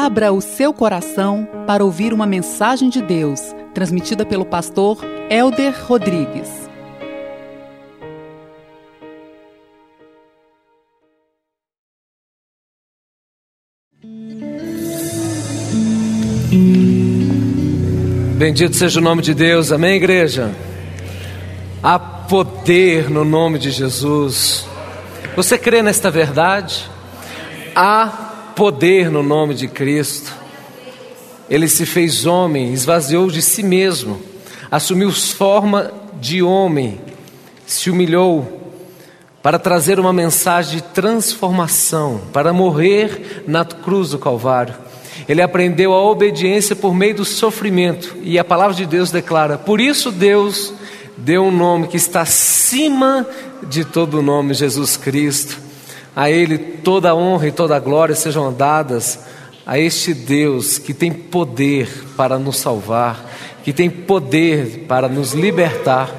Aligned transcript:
Abra 0.00 0.32
o 0.32 0.40
seu 0.40 0.72
coração 0.72 1.44
para 1.66 1.84
ouvir 1.84 2.12
uma 2.12 2.24
mensagem 2.24 2.88
de 2.88 3.02
Deus, 3.02 3.40
transmitida 3.74 4.24
pelo 4.24 4.46
pastor 4.46 4.96
Elder 5.28 5.74
Rodrigues. 5.86 6.48
Bendito 18.38 18.76
seja 18.76 19.00
o 19.00 19.02
nome 19.02 19.20
de 19.20 19.34
Deus, 19.34 19.72
amém, 19.72 19.96
igreja? 19.96 20.54
Há 21.82 21.98
poder 21.98 23.10
no 23.10 23.24
nome 23.24 23.58
de 23.58 23.72
Jesus. 23.72 24.64
Você 25.34 25.58
crê 25.58 25.82
nesta 25.82 26.08
verdade? 26.08 26.88
Há 27.74 28.27
poder 28.58 29.08
no 29.08 29.22
nome 29.22 29.54
de 29.54 29.68
Cristo. 29.68 30.34
Ele 31.48 31.68
se 31.68 31.86
fez 31.86 32.26
homem, 32.26 32.72
esvaziou 32.72 33.30
de 33.30 33.40
si 33.40 33.62
mesmo, 33.62 34.20
assumiu 34.68 35.12
forma 35.12 35.92
de 36.20 36.42
homem, 36.42 37.00
se 37.64 37.88
humilhou 37.88 38.74
para 39.40 39.60
trazer 39.60 40.00
uma 40.00 40.12
mensagem 40.12 40.78
de 40.78 40.82
transformação, 40.82 42.22
para 42.32 42.52
morrer 42.52 43.44
na 43.46 43.64
cruz 43.64 44.10
do 44.10 44.18
Calvário. 44.18 44.74
Ele 45.28 45.40
aprendeu 45.40 45.92
a 45.92 46.02
obediência 46.02 46.74
por 46.74 46.92
meio 46.92 47.14
do 47.14 47.24
sofrimento, 47.24 48.16
e 48.24 48.40
a 48.40 48.44
palavra 48.44 48.74
de 48.74 48.86
Deus 48.86 49.12
declara: 49.12 49.56
por 49.56 49.80
isso 49.80 50.10
Deus 50.10 50.74
deu 51.16 51.44
um 51.44 51.52
nome 51.52 51.86
que 51.86 51.96
está 51.96 52.22
acima 52.22 53.24
de 53.62 53.84
todo 53.84 54.20
nome, 54.20 54.52
Jesus 54.52 54.96
Cristo. 54.96 55.67
A 56.18 56.28
Ele 56.28 56.58
toda 56.58 57.10
a 57.10 57.14
honra 57.14 57.46
e 57.46 57.52
toda 57.52 57.76
a 57.76 57.78
glória 57.78 58.12
sejam 58.12 58.52
dadas 58.52 59.20
a 59.64 59.78
este 59.78 60.12
Deus 60.12 60.76
que 60.76 60.92
tem 60.92 61.12
poder 61.12 61.88
para 62.16 62.40
nos 62.40 62.56
salvar, 62.56 63.24
que 63.62 63.72
tem 63.72 63.88
poder 63.88 64.86
para 64.88 65.08
nos 65.08 65.32
libertar, 65.32 66.12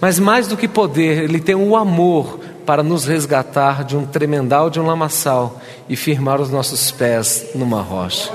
mas 0.00 0.20
mais 0.20 0.46
do 0.46 0.56
que 0.56 0.68
poder, 0.68 1.24
Ele 1.24 1.40
tem 1.40 1.56
o 1.56 1.74
amor 1.74 2.38
para 2.64 2.80
nos 2.84 3.06
resgatar 3.06 3.82
de 3.82 3.96
um 3.96 4.06
tremendal, 4.06 4.70
de 4.70 4.78
um 4.78 4.86
lamaçal 4.86 5.60
e 5.88 5.96
firmar 5.96 6.40
os 6.40 6.48
nossos 6.48 6.92
pés 6.92 7.46
numa 7.52 7.82
rocha. 7.82 8.30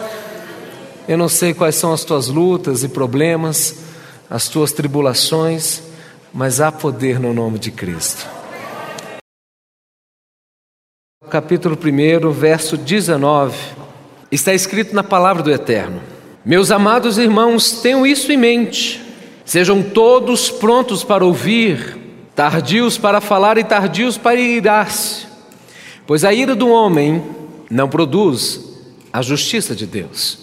Eu 1.07 1.17
não 1.17 1.29
sei 1.29 1.53
quais 1.53 1.75
são 1.75 1.93
as 1.93 2.03
tuas 2.03 2.27
lutas 2.27 2.83
e 2.83 2.89
problemas, 2.89 3.73
as 4.29 4.49
tuas 4.49 4.73
tribulações, 4.73 5.81
mas 6.33 6.59
há 6.59 6.73
poder 6.73 7.21
no 7.21 7.33
nome 7.33 7.57
de 7.57 7.71
Cristo. 7.71 8.34
Capítulo 11.29 11.75
1, 11.75 12.31
verso 12.31 12.77
19, 12.77 13.57
está 14.31 14.53
escrito 14.53 14.93
na 14.93 15.03
palavra 15.03 15.41
do 15.41 15.51
Eterno: 15.51 15.99
Meus 16.45 16.69
amados 16.69 17.17
irmãos, 17.17 17.81
tenham 17.81 18.05
isso 18.05 18.31
em 18.31 18.37
mente, 18.37 19.01
sejam 19.43 19.81
todos 19.81 20.51
prontos 20.51 21.03
para 21.03 21.25
ouvir, 21.25 21.97
tardios 22.35 22.99
para 22.99 23.19
falar 23.19 23.57
e 23.57 23.63
tardios 23.63 24.19
para 24.19 24.39
irar-se, 24.39 25.25
pois 26.05 26.23
a 26.23 26.31
ira 26.31 26.53
do 26.53 26.69
homem 26.69 27.23
não 27.71 27.89
produz 27.89 28.63
a 29.11 29.23
justiça 29.23 29.75
de 29.75 29.87
Deus. 29.87 30.37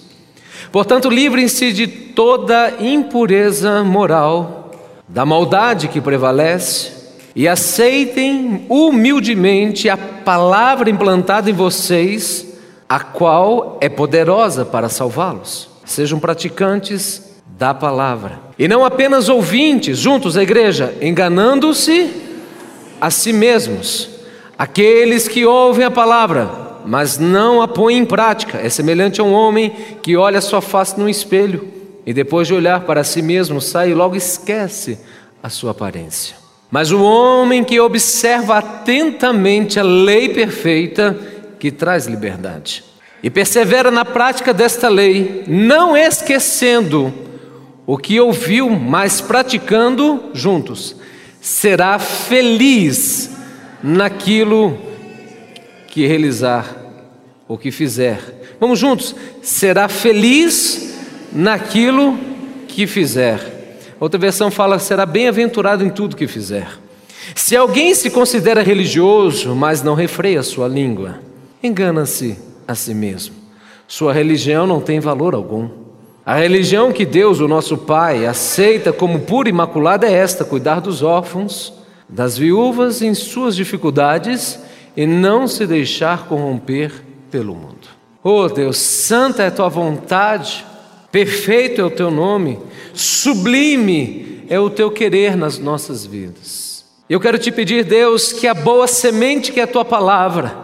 Portanto, 0.72 1.08
livrem-se 1.08 1.72
de 1.72 1.86
toda 1.86 2.74
impureza 2.80 3.84
moral, 3.84 4.72
da 5.06 5.24
maldade 5.24 5.86
que 5.86 6.00
prevalece, 6.00 7.01
e 7.34 7.48
aceitem 7.48 8.66
humildemente 8.68 9.88
a 9.88 9.96
palavra 9.96 10.90
implantada 10.90 11.50
em 11.50 11.52
vocês, 11.52 12.46
a 12.88 13.00
qual 13.00 13.78
é 13.80 13.88
poderosa 13.88 14.64
para 14.64 14.88
salvá-los. 14.88 15.70
Sejam 15.84 16.18
praticantes 16.18 17.32
da 17.58 17.72
palavra, 17.72 18.40
e 18.58 18.66
não 18.66 18.84
apenas 18.84 19.28
ouvintes, 19.28 19.98
juntos 19.98 20.36
à 20.36 20.42
igreja, 20.42 20.94
enganando-se 21.00 22.10
a 23.00 23.10
si 23.10 23.32
mesmos. 23.32 24.10
Aqueles 24.58 25.26
que 25.26 25.44
ouvem 25.44 25.84
a 25.84 25.90
palavra, 25.90 26.48
mas 26.84 27.18
não 27.18 27.62
a 27.62 27.68
põe 27.68 27.96
em 27.96 28.04
prática. 28.04 28.58
É 28.58 28.68
semelhante 28.68 29.20
a 29.20 29.24
um 29.24 29.32
homem 29.32 29.72
que 30.02 30.16
olha 30.16 30.40
sua 30.40 30.60
face 30.60 30.98
no 30.98 31.08
espelho 31.08 31.68
e 32.04 32.12
depois 32.12 32.48
de 32.48 32.54
olhar 32.54 32.80
para 32.80 33.04
si 33.04 33.22
mesmo 33.22 33.60
sai 33.60 33.90
e 33.90 33.94
logo 33.94 34.16
esquece 34.16 34.98
a 35.42 35.48
sua 35.48 35.70
aparência. 35.70 36.41
Mas 36.72 36.90
o 36.90 37.02
homem 37.02 37.62
que 37.62 37.78
observa 37.78 38.56
atentamente 38.56 39.78
a 39.78 39.82
lei 39.82 40.30
perfeita 40.30 41.14
que 41.58 41.70
traz 41.70 42.06
liberdade 42.06 42.82
e 43.22 43.28
persevera 43.28 43.90
na 43.90 44.06
prática 44.06 44.54
desta 44.54 44.88
lei, 44.88 45.44
não 45.46 45.94
esquecendo 45.94 47.12
o 47.86 47.98
que 47.98 48.18
ouviu, 48.18 48.70
mas 48.70 49.20
praticando 49.20 50.30
juntos, 50.32 50.96
será 51.42 51.98
feliz 51.98 53.30
naquilo 53.82 54.78
que 55.88 56.06
realizar 56.06 56.74
o 57.46 57.58
que 57.58 57.70
fizer. 57.70 58.56
Vamos 58.58 58.78
juntos, 58.78 59.14
será 59.42 59.88
feliz 59.90 60.94
naquilo 61.30 62.18
que 62.66 62.86
fizer. 62.86 63.51
Outra 64.02 64.18
versão 64.18 64.50
fala, 64.50 64.80
será 64.80 65.06
bem-aventurado 65.06 65.84
em 65.84 65.88
tudo 65.88 66.16
que 66.16 66.26
fizer. 66.26 66.66
Se 67.36 67.54
alguém 67.54 67.94
se 67.94 68.10
considera 68.10 68.60
religioso, 68.60 69.54
mas 69.54 69.80
não 69.80 69.94
refreia 69.94 70.42
sua 70.42 70.66
língua, 70.66 71.20
engana-se 71.62 72.36
a 72.66 72.74
si 72.74 72.94
mesmo. 72.94 73.36
Sua 73.86 74.12
religião 74.12 74.66
não 74.66 74.80
tem 74.80 74.98
valor 74.98 75.36
algum. 75.36 75.68
A 76.26 76.34
religião 76.34 76.92
que 76.92 77.06
Deus, 77.06 77.38
o 77.38 77.46
nosso 77.46 77.78
Pai, 77.78 78.26
aceita 78.26 78.92
como 78.92 79.20
pura 79.20 79.48
e 79.48 79.50
imaculada 79.50 80.04
é 80.04 80.12
esta: 80.12 80.44
cuidar 80.44 80.80
dos 80.80 81.00
órfãos, 81.00 81.72
das 82.08 82.36
viúvas 82.36 83.02
em 83.02 83.14
suas 83.14 83.54
dificuldades 83.54 84.58
e 84.96 85.06
não 85.06 85.46
se 85.46 85.64
deixar 85.64 86.26
corromper 86.26 86.90
pelo 87.30 87.54
mundo. 87.54 87.86
Oh 88.20 88.48
Deus, 88.48 88.78
santa 88.78 89.44
é 89.44 89.46
a 89.46 89.52
tua 89.52 89.68
vontade, 89.68 90.66
perfeito 91.12 91.80
é 91.80 91.84
o 91.84 91.90
teu 91.90 92.10
nome, 92.10 92.58
sublime 92.94 94.42
é 94.48 94.58
o 94.58 94.70
teu 94.70 94.90
querer 94.90 95.36
nas 95.36 95.58
nossas 95.58 96.04
vidas. 96.06 96.84
Eu 97.08 97.20
quero 97.20 97.38
te 97.38 97.52
pedir, 97.52 97.84
Deus, 97.84 98.32
que 98.32 98.48
a 98.48 98.54
boa 98.54 98.86
semente 98.86 99.52
que 99.52 99.60
é 99.60 99.64
a 99.64 99.66
tua 99.66 99.84
palavra 99.84 100.56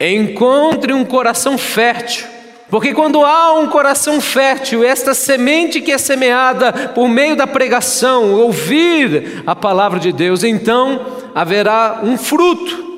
encontre 0.00 0.92
um 0.92 1.04
coração 1.04 1.56
fértil. 1.56 2.26
Porque 2.68 2.94
quando 2.94 3.24
há 3.24 3.58
um 3.58 3.68
coração 3.68 4.20
fértil, 4.20 4.84
esta 4.84 5.12
semente 5.12 5.80
que 5.80 5.92
é 5.92 5.98
semeada 5.98 6.72
por 6.94 7.08
meio 7.08 7.36
da 7.36 7.46
pregação, 7.46 8.34
ouvir 8.34 9.42
a 9.46 9.54
palavra 9.56 9.98
de 9.98 10.12
Deus, 10.12 10.44
então 10.44 11.04
haverá 11.34 12.00
um 12.02 12.16
fruto 12.16 12.90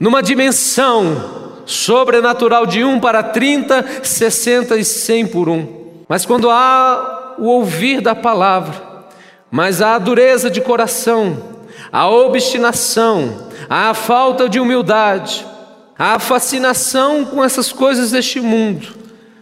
numa 0.00 0.22
dimensão 0.22 1.41
sobrenatural 1.66 2.66
de 2.66 2.84
1 2.84 3.00
para 3.00 3.22
30, 3.22 4.02
60 4.02 4.76
e 4.76 4.84
100 4.84 5.26
por 5.26 5.48
um. 5.48 5.66
Mas 6.08 6.26
quando 6.26 6.50
há 6.50 7.34
o 7.38 7.46
ouvir 7.46 8.00
da 8.00 8.14
palavra, 8.14 8.74
mas 9.50 9.80
há 9.82 9.94
a 9.94 9.98
dureza 9.98 10.50
de 10.50 10.60
coração, 10.60 11.36
a 11.90 12.08
obstinação, 12.08 13.48
a 13.68 13.94
falta 13.94 14.48
de 14.48 14.58
humildade, 14.58 15.46
a 15.98 16.18
fascinação 16.18 17.24
com 17.24 17.44
essas 17.44 17.72
coisas 17.72 18.10
deste 18.10 18.40
mundo, 18.40 18.88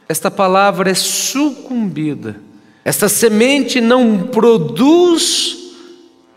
esta 0.08 0.30
palavra 0.30 0.90
é 0.90 0.94
sucumbida. 0.94 2.36
Esta 2.84 3.08
semente 3.08 3.80
não 3.80 4.18
produz 4.18 5.56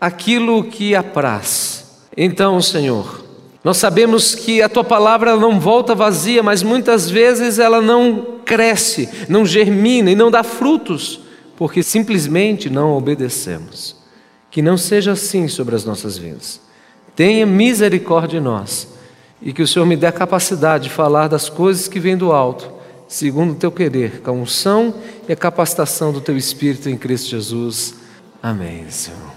aquilo 0.00 0.62
que 0.64 0.94
apraz. 0.94 2.04
Então, 2.16 2.60
Senhor, 2.60 3.23
nós 3.64 3.78
sabemos 3.78 4.34
que 4.34 4.60
a 4.60 4.68
tua 4.68 4.84
palavra 4.84 5.36
não 5.36 5.58
volta 5.58 5.94
vazia, 5.94 6.42
mas 6.42 6.62
muitas 6.62 7.08
vezes 7.08 7.58
ela 7.58 7.80
não 7.80 8.40
cresce, 8.44 9.08
não 9.26 9.46
germina 9.46 10.10
e 10.10 10.14
não 10.14 10.30
dá 10.30 10.42
frutos, 10.42 11.20
porque 11.56 11.82
simplesmente 11.82 12.68
não 12.68 12.92
obedecemos. 12.92 13.96
Que 14.50 14.60
não 14.60 14.76
seja 14.76 15.12
assim 15.12 15.48
sobre 15.48 15.74
as 15.74 15.84
nossas 15.84 16.18
vidas. 16.18 16.60
Tenha 17.16 17.46
misericórdia 17.46 18.38
de 18.38 18.44
nós 18.44 18.86
e 19.40 19.50
que 19.52 19.62
o 19.62 19.66
Senhor 19.66 19.86
me 19.86 19.96
dê 19.96 20.06
a 20.06 20.12
capacidade 20.12 20.84
de 20.84 20.90
falar 20.90 21.28
das 21.28 21.48
coisas 21.48 21.88
que 21.88 21.98
vêm 21.98 22.18
do 22.18 22.32
alto, 22.32 22.70
segundo 23.08 23.52
o 23.52 23.56
teu 23.56 23.72
querer, 23.72 24.20
com 24.20 24.30
a 24.30 24.34
unção 24.34 24.94
e 25.26 25.32
a 25.32 25.36
capacitação 25.36 26.12
do 26.12 26.20
teu 26.20 26.36
Espírito 26.36 26.90
em 26.90 26.98
Cristo 26.98 27.30
Jesus. 27.30 27.94
Amém, 28.42 28.84
Senhor. 28.90 29.33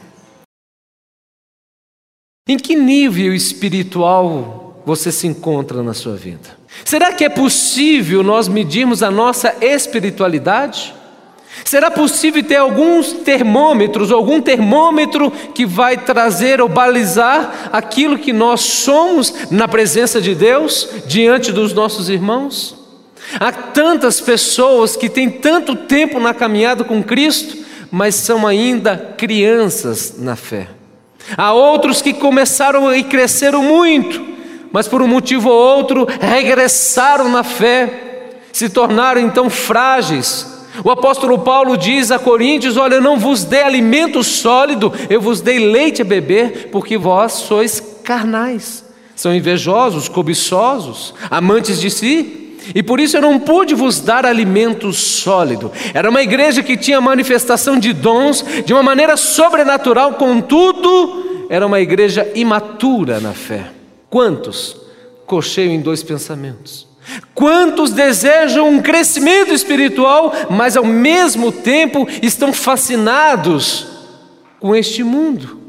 Em 2.47 2.57
que 2.57 2.75
nível 2.75 3.33
espiritual 3.33 4.81
você 4.85 5.11
se 5.11 5.27
encontra 5.27 5.83
na 5.83 5.93
sua 5.93 6.15
vida? 6.15 6.57
Será 6.85 7.11
que 7.11 7.25
é 7.25 7.29
possível 7.29 8.23
nós 8.23 8.47
medirmos 8.47 9.03
a 9.03 9.11
nossa 9.11 9.53
espiritualidade? 9.61 10.95
Será 11.65 11.91
possível 11.91 12.41
ter 12.43 12.55
alguns 12.55 13.11
termômetros, 13.11 14.11
algum 14.11 14.39
termômetro 14.39 15.29
que 15.53 15.65
vai 15.65 15.97
trazer 15.97 16.61
ou 16.61 16.69
balizar 16.69 17.69
aquilo 17.73 18.17
que 18.17 18.31
nós 18.31 18.61
somos 18.61 19.33
na 19.51 19.67
presença 19.67 20.21
de 20.21 20.33
Deus, 20.33 20.87
diante 21.05 21.51
dos 21.51 21.73
nossos 21.73 22.09
irmãos? 22.09 22.77
Há 23.39 23.51
tantas 23.51 24.21
pessoas 24.21 24.95
que 24.95 25.09
têm 25.09 25.29
tanto 25.29 25.75
tempo 25.75 26.19
na 26.19 26.33
caminhada 26.33 26.85
com 26.85 27.03
Cristo, 27.03 27.57
mas 27.91 28.15
são 28.15 28.47
ainda 28.47 29.15
crianças 29.17 30.15
na 30.17 30.35
fé. 30.35 30.76
Há 31.35 31.53
outros 31.53 32.01
que 32.01 32.13
começaram 32.13 32.93
e 32.93 33.03
cresceram 33.03 33.63
muito, 33.63 34.23
mas 34.71 34.87
por 34.87 35.01
um 35.01 35.07
motivo 35.07 35.49
ou 35.49 35.77
outro 35.77 36.07
regressaram 36.19 37.29
na 37.29 37.43
fé, 37.43 38.29
se 38.53 38.69
tornaram 38.69 39.19
então 39.19 39.49
frágeis. 39.49 40.55
O 40.83 40.91
apóstolo 40.91 41.39
Paulo 41.39 41.75
diz 41.75 42.11
a 42.11 42.19
Coríntios: 42.19 42.77
Olha, 42.77 42.95
eu 42.95 43.01
não 43.01 43.17
vos 43.17 43.43
dei 43.43 43.61
alimento 43.61 44.23
sólido, 44.23 44.93
eu 45.09 45.19
vos 45.19 45.41
dei 45.41 45.59
leite 45.59 46.01
a 46.01 46.05
beber, 46.05 46.69
porque 46.71 46.97
vós 46.97 47.33
sois 47.33 47.81
carnais. 48.03 48.85
São 49.15 49.33
invejosos, 49.33 50.07
cobiçosos, 50.07 51.15
amantes 51.31 51.81
de 51.81 51.89
si, 51.89 52.46
e 52.73 52.83
por 52.83 52.99
isso 52.99 53.17
eu 53.17 53.21
não 53.21 53.39
pude 53.39 53.73
vos 53.73 53.99
dar 53.99 54.25
alimento 54.25 54.91
sólido. 54.93 55.71
Era 55.93 56.09
uma 56.09 56.21
igreja 56.21 56.63
que 56.63 56.77
tinha 56.77 57.01
manifestação 57.01 57.79
de 57.79 57.93
dons 57.93 58.43
de 58.65 58.73
uma 58.73 58.83
maneira 58.83 59.17
sobrenatural, 59.17 60.13
contudo, 60.13 61.47
era 61.49 61.65
uma 61.65 61.79
igreja 61.79 62.29
imatura 62.35 63.19
na 63.19 63.33
fé. 63.33 63.71
Quantos 64.09 64.77
cocheiam 65.25 65.73
em 65.73 65.81
dois 65.81 66.03
pensamentos? 66.03 66.87
Quantos 67.33 67.91
desejam 67.91 68.67
um 68.69 68.81
crescimento 68.81 69.53
espiritual, 69.53 70.33
mas 70.49 70.75
ao 70.75 70.83
mesmo 70.83 71.51
tempo 71.51 72.07
estão 72.21 72.51
fascinados 72.51 73.87
com 74.59 74.75
este 74.75 75.03
mundo, 75.03 75.61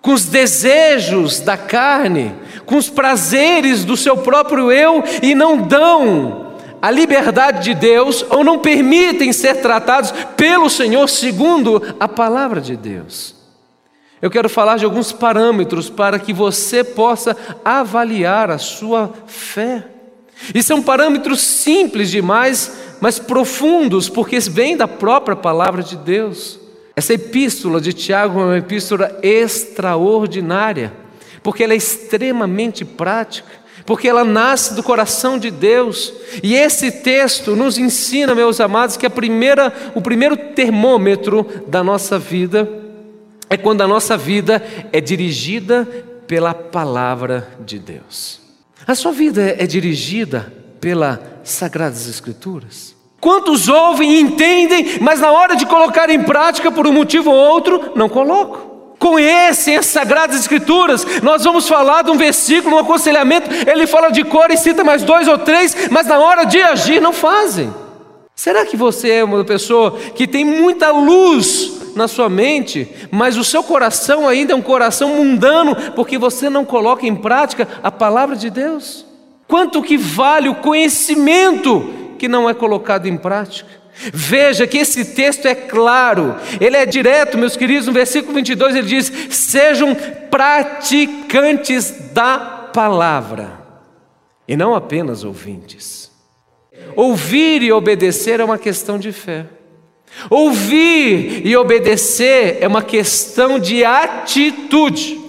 com 0.00 0.12
os 0.12 0.26
desejos 0.26 1.40
da 1.40 1.56
carne, 1.56 2.34
com 2.66 2.76
os 2.76 2.88
prazeres 2.88 3.84
do 3.84 3.96
seu 3.96 4.16
próprio 4.16 4.70
eu 4.70 5.02
e 5.22 5.34
não 5.34 5.58
dão 5.58 6.52
a 6.82 6.90
liberdade 6.90 7.62
de 7.62 7.74
Deus 7.74 8.26
ou 8.28 8.42
não 8.42 8.58
permitem 8.58 9.32
ser 9.32 9.60
tratados 9.60 10.12
pelo 10.36 10.68
Senhor 10.68 11.08
segundo 11.08 11.80
a 12.00 12.08
palavra 12.08 12.60
de 12.60 12.76
Deus. 12.76 13.36
Eu 14.20 14.28
quero 14.28 14.48
falar 14.48 14.78
de 14.78 14.84
alguns 14.84 15.12
parâmetros 15.12 15.88
para 15.88 16.18
que 16.18 16.32
você 16.32 16.82
possa 16.82 17.36
avaliar 17.64 18.50
a 18.50 18.58
sua 18.58 19.12
fé. 19.26 19.86
E 20.52 20.60
são 20.60 20.82
parâmetros 20.82 21.40
simples 21.40 22.10
demais, 22.10 22.72
mas 23.00 23.20
profundos, 23.20 24.08
porque 24.08 24.40
vêm 24.40 24.76
da 24.76 24.88
própria 24.88 25.36
palavra 25.36 25.84
de 25.84 25.96
Deus. 25.96 26.58
Essa 26.96 27.14
epístola 27.14 27.80
de 27.80 27.92
Tiago 27.92 28.40
é 28.40 28.44
uma 28.44 28.58
epístola 28.58 29.18
extraordinária 29.22 31.01
porque 31.42 31.64
ela 31.64 31.72
é 31.72 31.76
extremamente 31.76 32.84
prática, 32.84 33.50
porque 33.84 34.08
ela 34.08 34.24
nasce 34.24 34.74
do 34.74 34.82
coração 34.82 35.38
de 35.38 35.50
Deus. 35.50 36.12
E 36.42 36.54
esse 36.54 36.90
texto 36.90 37.56
nos 37.56 37.78
ensina, 37.78 38.34
meus 38.34 38.60
amados, 38.60 38.96
que 38.96 39.06
a 39.06 39.10
primeira, 39.10 39.72
o 39.94 40.00
primeiro 40.00 40.36
termômetro 40.36 41.46
da 41.66 41.82
nossa 41.82 42.18
vida 42.18 42.68
é 43.50 43.56
quando 43.56 43.82
a 43.82 43.88
nossa 43.88 44.16
vida 44.16 44.64
é 44.92 45.00
dirigida 45.00 45.86
pela 46.26 46.54
palavra 46.54 47.48
de 47.64 47.78
Deus. 47.78 48.40
A 48.86 48.94
sua 48.94 49.12
vida 49.12 49.54
é 49.58 49.66
dirigida 49.66 50.52
pelas 50.80 51.18
Sagradas 51.44 52.08
Escrituras. 52.08 52.94
Quantos 53.20 53.68
ouvem 53.68 54.14
e 54.14 54.20
entendem, 54.20 54.98
mas 55.00 55.20
na 55.20 55.30
hora 55.30 55.54
de 55.54 55.66
colocar 55.66 56.10
em 56.10 56.22
prática, 56.22 56.72
por 56.72 56.86
um 56.86 56.92
motivo 56.92 57.30
ou 57.30 57.36
outro, 57.36 57.92
não 57.94 58.08
colocam? 58.08 58.71
Conhecem 59.02 59.76
as 59.76 59.86
Sagradas 59.86 60.38
Escrituras. 60.38 61.04
Nós 61.24 61.42
vamos 61.42 61.68
falar 61.68 62.02
de 62.02 62.12
um 62.12 62.16
versículo, 62.16 62.76
um 62.76 62.78
aconselhamento, 62.78 63.50
ele 63.68 63.84
fala 63.84 64.10
de 64.10 64.22
cor 64.22 64.48
e 64.52 64.56
cita 64.56 64.84
mais 64.84 65.02
dois 65.02 65.26
ou 65.26 65.36
três, 65.36 65.88
mas 65.90 66.06
na 66.06 66.20
hora 66.20 66.44
de 66.44 66.62
agir 66.62 67.02
não 67.02 67.12
fazem. 67.12 67.74
Será 68.36 68.64
que 68.64 68.76
você 68.76 69.10
é 69.10 69.24
uma 69.24 69.44
pessoa 69.44 69.98
que 70.14 70.28
tem 70.28 70.44
muita 70.44 70.92
luz 70.92 71.80
na 71.96 72.06
sua 72.06 72.28
mente, 72.28 72.88
mas 73.10 73.36
o 73.36 73.42
seu 73.42 73.64
coração 73.64 74.28
ainda 74.28 74.52
é 74.52 74.56
um 74.56 74.62
coração 74.62 75.16
mundano, 75.16 75.74
porque 75.96 76.16
você 76.16 76.48
não 76.48 76.64
coloca 76.64 77.04
em 77.04 77.16
prática 77.16 77.66
a 77.82 77.90
palavra 77.90 78.36
de 78.36 78.50
Deus? 78.50 79.04
Quanto 79.48 79.82
que 79.82 79.98
vale 79.98 80.48
o 80.48 80.54
conhecimento 80.54 81.90
que 82.18 82.28
não 82.28 82.48
é 82.48 82.54
colocado 82.54 83.06
em 83.06 83.16
prática? 83.16 83.81
Veja 83.94 84.66
que 84.66 84.78
esse 84.78 85.04
texto 85.04 85.46
é 85.46 85.54
claro, 85.54 86.36
ele 86.60 86.76
é 86.76 86.86
direto, 86.86 87.38
meus 87.38 87.56
queridos, 87.56 87.86
no 87.86 87.92
versículo 87.92 88.34
22 88.34 88.76
ele 88.76 88.86
diz: 88.86 89.12
sejam 89.30 89.94
praticantes 90.30 91.90
da 92.12 92.70
palavra, 92.72 93.60
e 94.48 94.56
não 94.56 94.74
apenas 94.74 95.24
ouvintes. 95.24 96.10
Ouvir 96.96 97.62
e 97.62 97.70
obedecer 97.70 98.40
é 98.40 98.44
uma 98.44 98.58
questão 98.58 98.98
de 98.98 99.12
fé. 99.12 99.46
Ouvir 100.28 101.46
e 101.46 101.56
obedecer 101.56 102.58
é 102.60 102.68
uma 102.68 102.82
questão 102.82 103.58
de 103.58 103.84
atitude. 103.84 105.20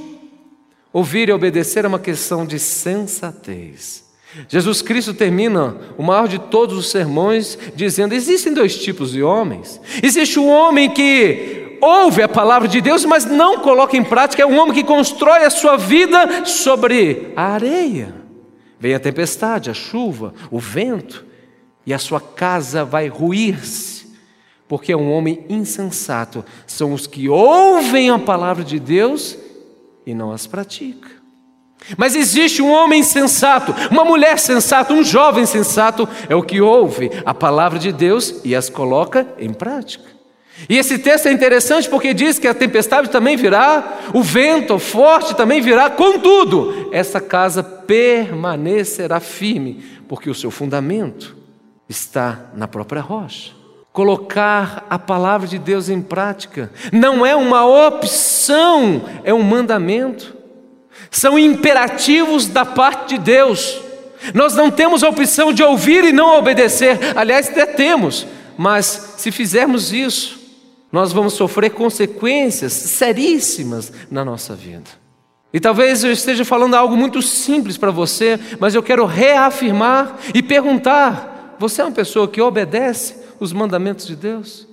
Ouvir 0.92 1.30
e 1.30 1.31
obedecer 1.31 1.86
é 1.86 1.88
uma 1.88 2.00
questão 2.00 2.45
de 2.45 2.59
sensatez. 2.59 4.03
Jesus 4.47 4.81
Cristo 4.81 5.13
termina 5.13 5.77
o 5.97 6.03
maior 6.03 6.27
de 6.27 6.39
todos 6.39 6.77
os 6.77 6.89
sermões 6.89 7.57
dizendo: 7.75 8.13
existem 8.13 8.53
dois 8.53 8.77
tipos 8.77 9.12
de 9.12 9.21
homens. 9.21 9.80
Existe 10.01 10.39
o 10.39 10.45
homem 10.45 10.89
que 10.89 11.77
ouve 11.81 12.24
a 12.24 12.30
palavra 12.30 12.68
de 12.68 12.80
Deus, 12.80 13.03
mas 13.06 13.25
não 13.25 13.59
coloca 13.59 13.97
em 13.97 14.03
prática, 14.03 14.41
é 14.41 14.45
um 14.45 14.57
homem 14.57 14.74
que 14.74 14.83
constrói 14.83 15.44
a 15.44 15.50
sua 15.50 15.77
vida 15.77 16.45
sobre 16.45 17.33
a 17.35 17.53
areia. 17.53 18.15
Vem 18.80 18.94
a 18.94 19.00
tempestade, 19.00 19.69
a 19.69 19.74
chuva, 19.74 20.33
o 20.50 20.59
vento, 20.59 21.25
e 21.85 21.94
a 21.94 22.00
sua 22.00 22.21
casa 22.21 22.85
vai 22.85 23.07
ruir-se, 23.07 24.07
porque 24.68 24.91
é 24.91 24.97
um 24.97 25.12
homem 25.12 25.45
insensato. 25.50 26.45
São 26.65 26.94
os 26.94 27.06
que 27.06 27.27
ouvem 27.27 28.09
a 28.09 28.18
palavra 28.19 28.63
de 28.63 28.80
Deus 28.80 29.38
e 30.06 30.13
não 30.13 30.31
as 30.31 30.47
praticam. 30.47 31.23
Mas 31.97 32.15
existe 32.15 32.62
um 32.62 32.71
homem 32.71 33.03
sensato, 33.03 33.74
uma 33.91 34.06
mulher 34.06 34.39
sensata, 34.39 34.94
um 34.94 35.03
jovem 35.03 35.45
sensato, 35.45 36.07
é 36.30 36.35
o 36.35 36.44
que 36.44 36.62
ouve 36.62 37.12
a 37.25 37.33
palavra 37.33 37.77
de 37.77 37.91
Deus 37.91 38.41
e 38.44 38.56
as 38.56 38.69
coloca 38.69 39.27
em 39.38 39.53
prática. 39.53 40.13
E 40.69 40.77
esse 40.77 41.00
texto 41.00 41.27
é 41.27 41.31
interessante 41.31 41.89
porque 41.89 42.13
diz 42.13 42.39
que 42.39 42.47
a 42.47 42.53
tempestade 42.53 43.09
também 43.09 43.35
virá, 43.35 44.00
o 44.13 44.21
vento 44.21 44.77
forte 44.80 45.35
também 45.35 45.62
virá, 45.62 45.89
contudo, 45.89 46.89
essa 46.91 47.19
casa 47.19 47.62
permanecerá 47.63 49.19
firme, 49.19 49.83
porque 50.07 50.30
o 50.30 50.35
seu 50.35 50.51
fundamento 50.51 51.35
está 51.89 52.51
na 52.56 52.68
própria 52.68 53.01
rocha. 53.01 53.51
Colocar 53.91 54.85
a 54.90 54.97
palavra 54.97 55.47
de 55.47 55.59
Deus 55.59 55.90
em 55.90 56.02
prática 56.02 56.71
não 56.92 57.25
é 57.25 57.35
uma 57.35 57.66
opção, 57.87 59.04
é 59.23 59.33
um 59.33 59.44
mandamento 59.44 60.35
são 61.14 61.38
imperativos 61.38 62.48
da 62.48 62.66
parte 62.66 63.16
de 63.16 63.18
Deus. 63.20 63.80
Nós 64.34 64.56
não 64.56 64.72
temos 64.72 65.04
a 65.04 65.10
opção 65.10 65.54
de 65.54 65.64
ouvir 65.64 66.04
e 66.04 66.12
não 66.12 66.38
obedecer, 66.38 66.98
aliás, 67.16 67.50
até 67.50 67.66
temos, 67.66 68.26
mas 68.58 69.16
se 69.18 69.32
fizermos 69.32 69.94
isso, 69.94 70.40
nós 70.92 71.12
vamos 71.12 71.34
sofrer 71.34 71.72
consequências 71.72 72.74
seríssimas 72.74 73.92
na 74.10 74.24
nossa 74.24 74.56
vida. 74.56 74.90
E 75.54 75.60
talvez 75.60 76.04
eu 76.04 76.12
esteja 76.12 76.44
falando 76.44 76.74
algo 76.76 76.98
muito 76.98 77.22
simples 77.22 77.78
para 77.78 77.92
você, 77.92 78.40
mas 78.60 78.74
eu 78.74 78.82
quero 78.82 79.06
reafirmar 79.06 80.18
e 80.34 80.42
perguntar: 80.42 81.56
você 81.60 81.82
é 81.82 81.86
uma 81.86 81.92
pessoa 81.92 82.28
que 82.28 82.42
obedece 82.42 83.16
os 83.40 83.54
mandamentos 83.54 84.08
de 84.08 84.16
Deus? 84.16 84.68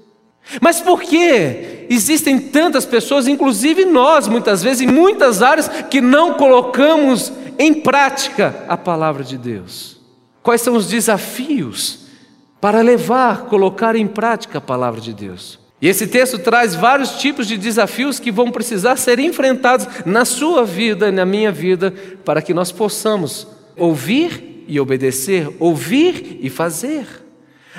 Mas 0.60 0.80
por 0.80 1.02
que 1.02 1.86
existem 1.88 2.38
tantas 2.38 2.86
pessoas, 2.86 3.28
inclusive 3.28 3.84
nós, 3.84 4.26
muitas 4.26 4.62
vezes, 4.62 4.80
em 4.80 4.86
muitas 4.86 5.42
áreas, 5.42 5.68
que 5.90 6.00
não 6.00 6.34
colocamos 6.34 7.32
em 7.58 7.74
prática 7.74 8.64
a 8.68 8.76
palavra 8.76 9.22
de 9.22 9.36
Deus? 9.36 9.98
Quais 10.42 10.62
são 10.62 10.74
os 10.74 10.86
desafios 10.86 12.06
para 12.60 12.80
levar, 12.80 13.42
colocar 13.46 13.94
em 13.94 14.06
prática 14.06 14.58
a 14.58 14.62
palavra 14.62 15.00
de 15.00 15.12
Deus? 15.12 15.58
E 15.82 15.88
esse 15.88 16.06
texto 16.06 16.38
traz 16.38 16.74
vários 16.74 17.12
tipos 17.12 17.46
de 17.46 17.56
desafios 17.56 18.20
que 18.20 18.30
vão 18.30 18.50
precisar 18.50 18.96
ser 18.96 19.18
enfrentados 19.18 19.86
na 20.04 20.24
sua 20.24 20.64
vida 20.64 21.08
e 21.08 21.12
na 21.12 21.24
minha 21.24 21.50
vida, 21.50 21.92
para 22.24 22.42
que 22.42 22.52
nós 22.52 22.70
possamos 22.70 23.46
ouvir 23.76 24.64
e 24.68 24.78
obedecer, 24.78 25.48
ouvir 25.58 26.38
e 26.42 26.50
fazer. 26.50 27.06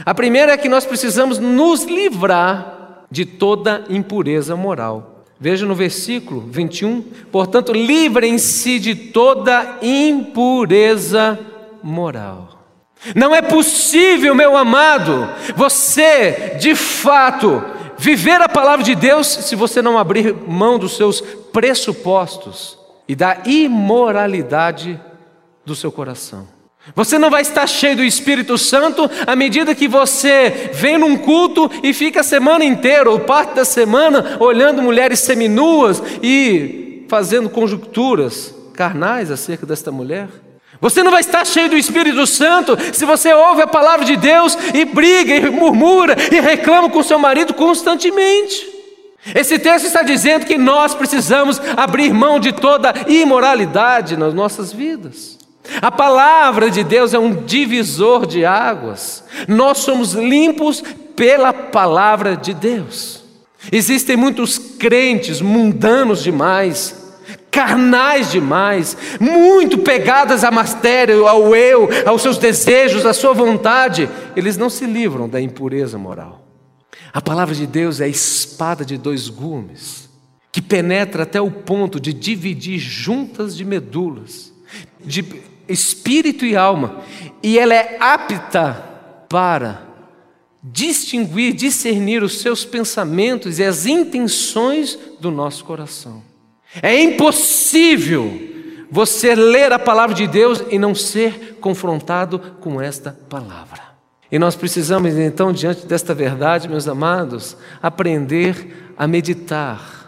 A 0.05 0.13
primeira 0.13 0.53
é 0.53 0.57
que 0.57 0.69
nós 0.69 0.85
precisamos 0.85 1.37
nos 1.37 1.83
livrar 1.83 3.05
de 3.09 3.25
toda 3.25 3.83
impureza 3.89 4.55
moral. 4.55 5.25
Veja 5.39 5.65
no 5.65 5.73
versículo 5.73 6.41
21, 6.41 7.01
portanto, 7.31 7.73
livrem-se 7.73 8.79
de 8.79 8.93
toda 8.93 9.79
impureza 9.81 11.37
moral. 11.81 12.61
Não 13.15 13.33
é 13.33 13.41
possível, 13.41 14.35
meu 14.35 14.55
amado, 14.55 15.27
você, 15.55 16.55
de 16.59 16.75
fato, 16.75 17.63
viver 17.97 18.39
a 18.39 18.47
palavra 18.47 18.85
de 18.85 18.93
Deus 18.93 19.27
se 19.27 19.55
você 19.55 19.81
não 19.81 19.97
abrir 19.97 20.33
mão 20.47 20.77
dos 20.77 20.95
seus 20.95 21.21
pressupostos 21.21 22.77
e 23.07 23.15
da 23.15 23.41
imoralidade 23.45 25.01
do 25.65 25.75
seu 25.75 25.91
coração. 25.91 26.47
Você 26.95 27.19
não 27.19 27.29
vai 27.29 27.43
estar 27.43 27.67
cheio 27.67 27.95
do 27.95 28.03
Espírito 28.03 28.57
Santo 28.57 29.09
à 29.27 29.35
medida 29.35 29.75
que 29.75 29.87
você 29.87 30.71
vem 30.73 30.97
num 30.97 31.15
culto 31.15 31.69
e 31.83 31.93
fica 31.93 32.21
a 32.21 32.23
semana 32.23 32.65
inteira, 32.65 33.09
ou 33.09 33.19
parte 33.19 33.53
da 33.53 33.63
semana, 33.63 34.37
olhando 34.39 34.81
mulheres 34.81 35.19
seminuas 35.19 36.01
e 36.23 37.05
fazendo 37.07 37.49
conjunturas 37.49 38.53
carnais 38.73 39.29
acerca 39.29 39.65
desta 39.65 39.91
mulher. 39.91 40.27
Você 40.79 41.03
não 41.03 41.11
vai 41.11 41.21
estar 41.21 41.45
cheio 41.45 41.69
do 41.69 41.77
Espírito 41.77 42.25
Santo 42.25 42.75
se 42.91 43.05
você 43.05 43.31
ouve 43.31 43.61
a 43.61 43.67
palavra 43.67 44.03
de 44.03 44.15
Deus 44.15 44.57
e 44.73 44.83
briga, 44.83 45.35
e 45.35 45.49
murmura, 45.51 46.15
e 46.31 46.39
reclama 46.39 46.89
com 46.89 47.03
seu 47.03 47.19
marido 47.19 47.53
constantemente. 47.53 48.67
Esse 49.35 49.59
texto 49.59 49.85
está 49.85 50.01
dizendo 50.01 50.47
que 50.47 50.57
nós 50.57 50.95
precisamos 50.95 51.61
abrir 51.77 52.11
mão 52.11 52.39
de 52.39 52.51
toda 52.51 52.91
imoralidade 53.07 54.17
nas 54.17 54.33
nossas 54.33 54.73
vidas. 54.73 55.40
A 55.81 55.91
palavra 55.91 56.69
de 56.69 56.83
Deus 56.83 57.13
é 57.13 57.19
um 57.19 57.43
divisor 57.43 58.25
de 58.25 58.45
águas. 58.45 59.23
Nós 59.47 59.79
somos 59.79 60.13
limpos 60.13 60.83
pela 61.15 61.53
palavra 61.53 62.35
de 62.35 62.53
Deus. 62.53 63.23
Existem 63.71 64.17
muitos 64.17 64.57
crentes 64.57 65.39
mundanos 65.39 66.23
demais, 66.23 67.15
carnais 67.51 68.31
demais, 68.31 68.97
muito 69.19 69.77
pegadas 69.79 70.43
à 70.43 70.49
matéria, 70.49 71.15
ao 71.15 71.55
eu, 71.55 71.89
aos 72.05 72.21
seus 72.21 72.37
desejos, 72.37 73.05
à 73.05 73.13
sua 73.13 73.33
vontade. 73.33 74.09
Eles 74.35 74.57
não 74.57 74.69
se 74.69 74.85
livram 74.85 75.29
da 75.29 75.39
impureza 75.39 75.97
moral. 75.97 76.47
A 77.13 77.21
palavra 77.21 77.53
de 77.53 77.67
Deus 77.67 77.99
é 77.99 78.05
a 78.05 78.07
espada 78.07 78.85
de 78.85 78.97
dois 78.97 79.27
gumes, 79.27 80.09
que 80.51 80.61
penetra 80.61 81.23
até 81.23 81.41
o 81.41 81.51
ponto 81.51 81.99
de 81.99 82.13
dividir 82.13 82.79
juntas 82.79 83.55
de 83.55 83.65
medulas, 83.65 84.51
de 85.03 85.21
espírito 85.71 86.45
e 86.45 86.55
alma, 86.55 87.01
e 87.41 87.57
ela 87.57 87.73
é 87.73 87.97
apta 87.99 88.73
para 89.29 89.81
distinguir, 90.63 91.53
discernir 91.53 92.21
os 92.21 92.39
seus 92.39 92.63
pensamentos 92.63 93.57
e 93.57 93.63
as 93.63 93.85
intenções 93.85 94.97
do 95.19 95.31
nosso 95.31 95.65
coração. 95.65 96.21
É 96.81 97.01
impossível 97.01 98.49
você 98.89 99.33
ler 99.33 99.71
a 99.71 99.79
palavra 99.79 100.15
de 100.15 100.27
Deus 100.27 100.63
e 100.69 100.77
não 100.77 100.93
ser 100.93 101.57
confrontado 101.59 102.37
com 102.59 102.81
esta 102.81 103.17
palavra. 103.29 103.81
E 104.31 104.39
nós 104.39 104.55
precisamos, 104.55 105.17
então, 105.17 105.51
diante 105.51 105.85
desta 105.85 106.13
verdade, 106.13 106.69
meus 106.69 106.87
amados, 106.87 107.57
aprender 107.81 108.93
a 108.97 109.07
meditar 109.07 110.00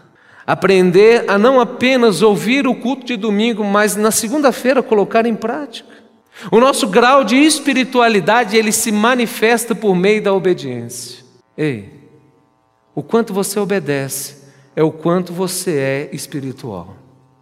Aprender 0.45 1.29
a 1.29 1.37
não 1.37 1.59
apenas 1.59 2.21
ouvir 2.21 2.67
o 2.67 2.75
culto 2.75 3.05
de 3.05 3.15
domingo, 3.15 3.63
mas 3.63 3.95
na 3.95 4.11
segunda-feira 4.11 4.83
colocar 4.83 5.25
em 5.25 5.35
prática. 5.35 5.89
O 6.51 6.59
nosso 6.59 6.87
grau 6.87 7.23
de 7.23 7.37
espiritualidade, 7.37 8.57
ele 8.57 8.71
se 8.71 8.91
manifesta 8.91 9.73
por 9.73 9.95
meio 9.95 10.21
da 10.21 10.33
obediência. 10.33 11.23
Ei, 11.57 11.91
o 12.93 13.01
quanto 13.01 13.33
você 13.33 13.59
obedece 13.59 14.43
é 14.75 14.83
o 14.83 14.91
quanto 14.91 15.31
você 15.31 15.77
é 15.77 16.09
espiritual. 16.11 16.95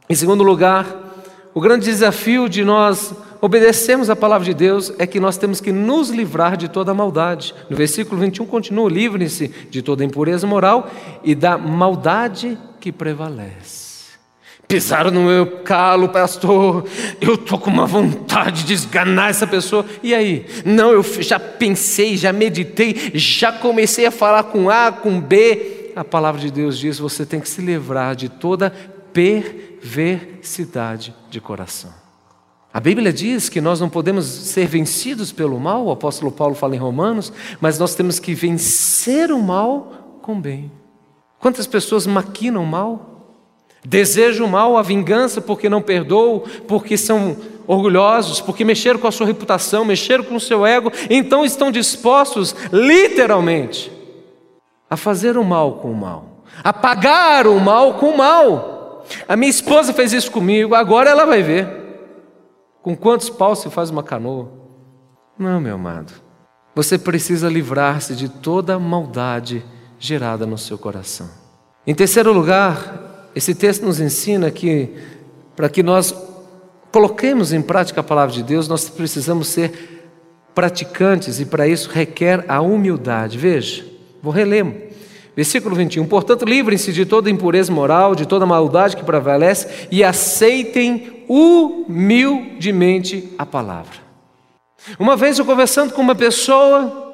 Em 0.09 0.15
segundo 0.15 0.43
lugar, 0.43 1.11
o 1.53 1.61
grande 1.61 1.85
desafio 1.85 2.47
de 2.47 2.63
nós 2.63 3.13
obedecermos 3.41 4.09
a 4.09 4.15
palavra 4.15 4.45
de 4.45 4.53
Deus 4.53 4.93
é 4.99 5.07
que 5.07 5.19
nós 5.19 5.37
temos 5.37 5.59
que 5.59 5.71
nos 5.71 6.09
livrar 6.09 6.55
de 6.55 6.69
toda 6.69 6.93
maldade. 6.93 7.55
No 7.69 7.75
versículo 7.75 8.21
21 8.21 8.45
continua: 8.45 8.89
livrem-se 8.89 9.47
de 9.69 9.81
toda 9.81 10.03
impureza 10.03 10.45
moral 10.45 10.91
e 11.23 11.33
da 11.33 11.57
maldade 11.57 12.57
que 12.81 12.91
prevalece. 12.91 14.01
Pisaram 14.67 15.11
no 15.11 15.25
meu 15.25 15.61
calo, 15.63 16.09
pastor. 16.09 16.85
Eu 17.19 17.35
estou 17.35 17.59
com 17.59 17.69
uma 17.69 17.85
vontade 17.85 18.63
de 18.63 18.73
esganar 18.73 19.29
essa 19.29 19.45
pessoa. 19.45 19.85
E 20.01 20.15
aí? 20.15 20.47
Não, 20.65 20.91
eu 20.91 21.03
já 21.03 21.39
pensei, 21.39 22.17
já 22.17 22.33
meditei, 22.33 23.11
já 23.13 23.51
comecei 23.51 24.05
a 24.05 24.11
falar 24.11 24.45
com 24.45 24.69
A, 24.69 24.91
com 24.91 25.21
B. 25.21 25.91
A 25.95 26.03
palavra 26.03 26.41
de 26.41 26.49
Deus 26.49 26.79
diz: 26.79 26.97
você 26.99 27.25
tem 27.25 27.39
que 27.39 27.49
se 27.49 27.61
livrar 27.61 28.15
de 28.15 28.29
toda 28.29 28.71
perversidade 29.13 31.13
de 31.29 31.39
coração. 31.41 31.93
A 32.73 32.79
Bíblia 32.79 33.11
diz 33.11 33.49
que 33.49 33.59
nós 33.59 33.81
não 33.81 33.89
podemos 33.89 34.23
ser 34.25 34.65
vencidos 34.65 35.33
pelo 35.33 35.59
mal, 35.59 35.85
o 35.85 35.91
apóstolo 35.91 36.31
Paulo 36.31 36.55
fala 36.55 36.73
em 36.73 36.79
Romanos, 36.79 37.33
mas 37.59 37.77
nós 37.77 37.93
temos 37.93 38.17
que 38.17 38.33
vencer 38.33 39.29
o 39.29 39.41
mal 39.41 40.19
com 40.21 40.39
bem. 40.39 40.71
Quantas 41.41 41.65
pessoas 41.65 42.05
maquinam 42.05 42.63
mal? 42.63 43.07
Desejam 43.83 44.47
mal, 44.47 44.77
a 44.77 44.83
vingança 44.83 45.41
porque 45.41 45.67
não 45.67 45.81
perdoam, 45.81 46.43
porque 46.67 46.95
são 46.95 47.35
orgulhosos, 47.65 48.39
porque 48.39 48.63
mexeram 48.63 48.99
com 48.99 49.07
a 49.07 49.11
sua 49.11 49.25
reputação, 49.25 49.83
mexeram 49.83 50.23
com 50.23 50.35
o 50.35 50.39
seu 50.39 50.65
ego, 50.65 50.91
então 51.09 51.43
estão 51.43 51.71
dispostos, 51.71 52.55
literalmente, 52.71 53.91
a 54.87 54.95
fazer 54.95 55.35
o 55.35 55.43
mal 55.43 55.79
com 55.79 55.91
o 55.91 55.95
mal, 55.95 56.43
a 56.63 56.71
pagar 56.71 57.47
o 57.47 57.59
mal 57.59 57.95
com 57.95 58.09
o 58.09 58.17
mal. 58.17 59.03
A 59.27 59.35
minha 59.35 59.49
esposa 59.49 59.93
fez 59.93 60.13
isso 60.13 60.31
comigo, 60.31 60.75
agora 60.75 61.09
ela 61.09 61.25
vai 61.25 61.41
ver. 61.41 61.67
Com 62.83 62.95
quantos 62.95 63.31
paus 63.31 63.59
se 63.59 63.69
faz 63.69 63.89
uma 63.89 64.03
canoa? 64.03 64.47
Não, 65.39 65.59
meu 65.59 65.73
amado. 65.73 66.13
Você 66.75 66.99
precisa 66.99 67.49
livrar-se 67.49 68.15
de 68.15 68.29
toda 68.29 68.77
maldade 68.77 69.63
gerada 70.01 70.47
no 70.47 70.57
seu 70.57 70.79
coração. 70.79 71.29
Em 71.85 71.93
terceiro 71.93 72.33
lugar, 72.33 73.29
esse 73.35 73.53
texto 73.53 73.85
nos 73.85 73.99
ensina 73.99 74.49
que 74.49 74.89
para 75.55 75.69
que 75.69 75.83
nós 75.83 76.13
coloquemos 76.91 77.53
em 77.53 77.61
prática 77.61 78.01
a 78.01 78.03
palavra 78.03 78.33
de 78.33 78.41
Deus, 78.41 78.67
nós 78.67 78.89
precisamos 78.89 79.47
ser 79.47 80.11
praticantes 80.55 81.39
e 81.39 81.45
para 81.45 81.67
isso 81.67 81.89
requer 81.89 82.43
a 82.47 82.61
humildade. 82.61 83.37
Veja, 83.37 83.85
vou 84.21 84.33
reler. 84.33 84.89
Versículo 85.35 85.75
21. 85.75 86.05
Portanto, 86.07 86.45
livrem-se 86.45 86.91
de 86.91 87.05
toda 87.05 87.29
impureza 87.29 87.71
moral, 87.71 88.15
de 88.15 88.25
toda 88.25 88.45
maldade 88.45 88.97
que 88.97 89.03
prevalece 89.03 89.87
e 89.91 90.03
aceitem 90.03 91.23
humildemente 91.29 93.31
a 93.37 93.45
palavra. 93.45 94.01
Uma 94.99 95.15
vez 95.15 95.37
eu 95.37 95.45
conversando 95.45 95.93
com 95.93 96.01
uma 96.01 96.15
pessoa, 96.15 97.10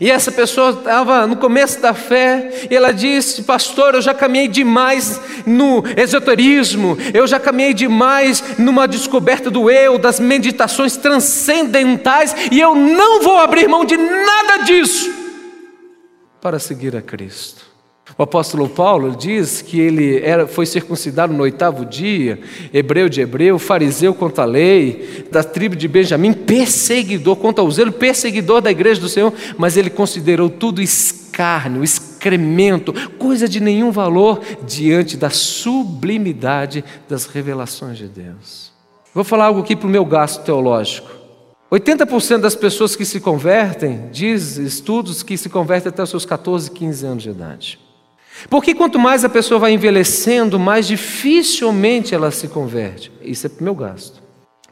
e 0.00 0.10
essa 0.10 0.32
pessoa 0.32 0.70
estava 0.70 1.26
no 1.26 1.36
começo 1.36 1.80
da 1.80 1.94
fé, 1.94 2.66
e 2.70 2.74
ela 2.74 2.92
disse: 2.92 3.42
Pastor, 3.42 3.94
eu 3.94 4.02
já 4.02 4.14
caminhei 4.14 4.48
demais 4.48 5.20
no 5.46 5.82
esoterismo, 5.96 6.96
eu 7.12 7.26
já 7.26 7.38
caminhei 7.38 7.74
demais 7.74 8.58
numa 8.58 8.86
descoberta 8.86 9.50
do 9.50 9.70
eu, 9.70 9.98
das 9.98 10.20
meditações 10.20 10.96
transcendentais, 10.96 12.34
e 12.50 12.60
eu 12.60 12.74
não 12.74 13.22
vou 13.22 13.38
abrir 13.38 13.68
mão 13.68 13.84
de 13.84 13.96
nada 13.96 14.64
disso 14.64 15.18
para 16.40 16.58
seguir 16.58 16.96
a 16.96 17.02
Cristo. 17.02 17.67
O 18.16 18.22
apóstolo 18.22 18.68
Paulo 18.68 19.14
diz 19.14 19.60
que 19.60 19.78
ele 19.78 20.20
era, 20.20 20.46
foi 20.46 20.64
circuncidado 20.64 21.32
no 21.32 21.42
oitavo 21.42 21.84
dia, 21.84 22.40
hebreu 22.72 23.08
de 23.08 23.20
hebreu, 23.20 23.58
fariseu 23.58 24.14
contra 24.14 24.44
a 24.44 24.46
lei, 24.46 25.26
da 25.30 25.44
tribo 25.44 25.76
de 25.76 25.86
Benjamim, 25.86 26.32
perseguidor 26.32 27.36
contra 27.36 27.62
o 27.62 27.70
zelo, 27.70 27.92
perseguidor 27.92 28.60
da 28.60 28.70
igreja 28.70 29.00
do 29.00 29.08
Senhor, 29.08 29.32
mas 29.58 29.76
ele 29.76 29.90
considerou 29.90 30.48
tudo 30.48 30.80
escárnio, 30.80 31.84
excremento, 31.84 32.92
coisa 33.18 33.48
de 33.48 33.60
nenhum 33.60 33.90
valor 33.90 34.40
diante 34.66 35.16
da 35.16 35.30
sublimidade 35.30 36.84
das 37.08 37.26
revelações 37.26 37.98
de 37.98 38.08
Deus. 38.08 38.72
Vou 39.14 39.24
falar 39.24 39.46
algo 39.46 39.60
aqui 39.60 39.76
para 39.76 39.86
o 39.86 39.90
meu 39.90 40.04
gasto 40.04 40.42
teológico. 40.44 41.10
80% 41.70 42.38
das 42.38 42.54
pessoas 42.54 42.96
que 42.96 43.04
se 43.04 43.20
convertem, 43.20 44.08
diz 44.10 44.56
estudos 44.56 45.22
que 45.22 45.36
se 45.36 45.50
convertem 45.50 45.90
até 45.90 46.02
os 46.02 46.08
seus 46.08 46.24
14, 46.24 46.70
15 46.70 47.06
anos 47.06 47.22
de 47.22 47.30
idade. 47.30 47.87
Porque 48.48 48.74
quanto 48.74 48.98
mais 48.98 49.24
a 49.24 49.28
pessoa 49.28 49.58
vai 49.58 49.72
envelhecendo, 49.72 50.58
mais 50.58 50.86
dificilmente 50.86 52.14
ela 52.14 52.30
se 52.30 52.48
converte. 52.48 53.10
Isso 53.20 53.46
é 53.46 53.50
meu 53.60 53.74
gasto. 53.74 54.22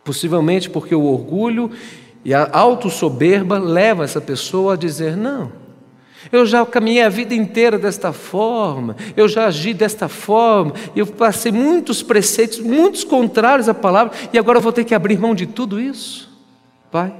Possivelmente 0.04 0.70
porque 0.70 0.94
o 0.94 1.04
orgulho 1.04 1.70
e 2.24 2.32
a 2.32 2.48
autossoberba 2.52 3.58
leva 3.58 4.04
essa 4.04 4.20
pessoa 4.20 4.74
a 4.74 4.76
dizer: 4.76 5.16
não, 5.16 5.50
eu 6.30 6.46
já 6.46 6.64
caminhei 6.64 7.02
a 7.02 7.08
vida 7.08 7.34
inteira 7.34 7.78
desta 7.78 8.12
forma, 8.12 8.96
eu 9.16 9.28
já 9.28 9.46
agi 9.46 9.74
desta 9.74 10.08
forma, 10.08 10.72
eu 10.94 11.06
passei 11.06 11.52
muitos 11.52 12.02
preceitos, 12.02 12.60
muitos 12.60 13.04
contrários 13.04 13.68
à 13.68 13.74
palavra, 13.74 14.16
e 14.32 14.38
agora 14.38 14.58
eu 14.58 14.62
vou 14.62 14.72
ter 14.72 14.84
que 14.84 14.94
abrir 14.94 15.18
mão 15.18 15.34
de 15.34 15.46
tudo 15.46 15.80
isso, 15.80 16.28
Pai, 16.90 17.14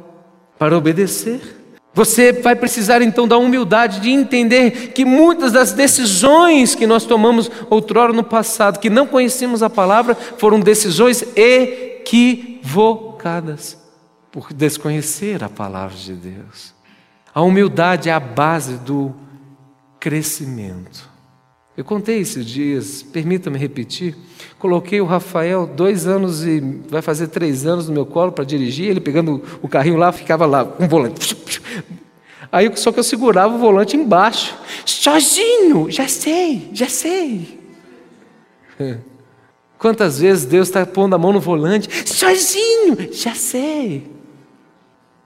para 0.59 0.77
obedecer. 0.77 1.66
Você 1.97 2.31
vai 2.31 2.55
precisar 2.55 3.01
então 3.01 3.27
da 3.27 3.39
humildade 3.39 4.01
de 4.01 4.11
entender 4.11 4.93
que 4.93 5.03
muitas 5.03 5.51
das 5.51 5.73
decisões 5.73 6.75
que 6.75 6.87
nós 6.87 7.07
tomamos 7.07 7.51
outrora 7.71 8.13
no 8.13 8.23
passado, 8.23 8.79
que 8.79 8.91
não 8.91 9.07
conhecíamos 9.07 9.63
a 9.63 9.71
palavra, 9.71 10.15
foram 10.15 10.61
decisões 10.61 11.25
equivocadas 11.35 13.79
por 14.31 14.53
desconhecer 14.53 15.43
a 15.43 15.49
palavra 15.49 15.97
de 15.97 16.13
Deus. 16.13 16.75
A 17.35 17.41
humildade 17.41 18.11
é 18.11 18.13
a 18.13 18.21
base 18.21 18.77
do 18.77 19.15
crescimento. 19.99 21.16
Eu 21.77 21.85
contei 21.85 22.21
esses 22.21 22.47
dias, 22.47 23.03
permita-me 23.03 23.59
repetir. 23.59 24.17
Coloquei 24.59 24.99
o 25.01 25.05
Rafael 25.05 25.67
dois 25.67 26.07
anos 26.07 26.43
e 26.43 26.59
vai 26.89 27.03
fazer 27.03 27.29
três 27.29 27.67
anos 27.67 27.87
no 27.87 27.93
meu 27.93 28.07
colo 28.07 28.33
para 28.33 28.45
dirigir, 28.45 28.89
ele 28.89 29.01
pegando 29.01 29.43
o 29.61 29.69
carrinho 29.69 29.99
lá, 29.99 30.11
ficava 30.11 30.47
lá 30.47 30.65
com 30.65 30.85
o 30.85 30.89
volante. 30.89 31.37
Aí 32.51 32.75
só 32.77 32.91
que 32.91 32.99
eu 32.99 33.05
segurava 33.05 33.55
o 33.55 33.59
volante 33.59 33.95
embaixo. 33.95 34.57
Sozinho, 34.87 35.91
já 35.91 36.09
sei, 36.09 36.71
já 36.73 36.89
sei. 36.89 37.61
Quantas 39.79 40.19
vezes 40.19 40.47
Deus 40.47 40.69
está 40.69 40.87
pondo 40.87 41.15
a 41.15 41.19
mão 41.19 41.35
no 41.35 41.41
volante? 41.41 41.89
Sozinho, 42.09 43.13
já 43.13 43.35
sei. 43.35 44.11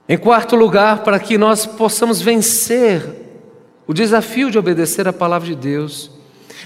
Em 0.09 0.17
quarto 0.17 0.57
lugar, 0.57 1.03
para 1.03 1.17
que 1.17 1.37
nós 1.37 1.65
possamos 1.65 2.21
vencer 2.21 3.01
o 3.87 3.93
desafio 3.93 4.51
de 4.51 4.59
obedecer 4.59 5.07
a 5.07 5.13
palavra 5.13 5.47
de 5.47 5.55
Deus, 5.55 6.11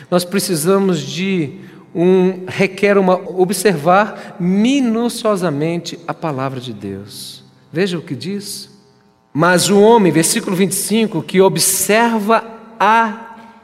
nós 0.10 0.24
precisamos 0.24 1.02
de 1.02 1.60
um 1.94 2.46
requer 2.48 2.98
uma 2.98 3.16
observar 3.16 4.36
minuciosamente 4.40 5.98
a 6.08 6.14
palavra 6.14 6.60
de 6.60 6.74
Deus. 6.74 7.44
Veja 7.72 7.98
o 7.98 8.02
que 8.02 8.16
diz. 8.16 8.70
Mas 9.34 9.70
o 9.70 9.80
homem, 9.80 10.12
versículo 10.12 10.56
25, 10.56 11.22
que 11.22 11.42
observa 11.42 12.44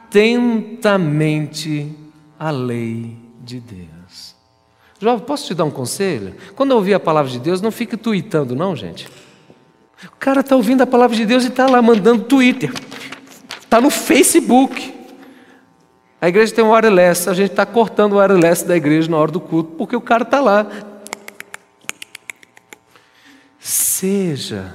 atentamente 0.06 1.90
a 2.38 2.50
lei 2.50 3.16
de 3.42 3.58
Deus. 3.58 4.34
Jovem, 5.00 5.24
posso 5.24 5.46
te 5.46 5.54
dar 5.54 5.64
um 5.64 5.70
conselho? 5.70 6.34
Quando 6.54 6.72
ouvir 6.72 6.94
a 6.94 7.00
palavra 7.00 7.30
de 7.30 7.38
Deus, 7.38 7.60
não 7.60 7.70
fique 7.70 7.96
tweetando, 7.96 8.54
não, 8.54 8.76
gente. 8.76 9.08
O 10.04 10.16
cara 10.18 10.40
está 10.40 10.54
ouvindo 10.54 10.82
a 10.82 10.86
palavra 10.86 11.16
de 11.16 11.24
Deus 11.24 11.44
e 11.44 11.48
está 11.48 11.66
lá 11.66 11.80
mandando 11.80 12.24
Twitter. 12.24 12.72
Está 13.60 13.80
no 13.80 13.90
Facebook. 13.90 14.94
A 16.22 16.28
igreja 16.28 16.54
tem 16.54 16.62
um 16.62 16.70
wireless, 16.70 17.28
a 17.28 17.34
gente 17.34 17.50
está 17.50 17.66
cortando 17.66 18.12
o 18.12 18.18
wireless 18.18 18.64
da 18.64 18.76
igreja 18.76 19.10
na 19.10 19.16
hora 19.16 19.32
do 19.32 19.40
culto, 19.40 19.72
porque 19.72 19.96
o 19.96 20.00
cara 20.00 20.22
está 20.22 20.40
lá. 20.40 20.68
Seja, 23.58 24.72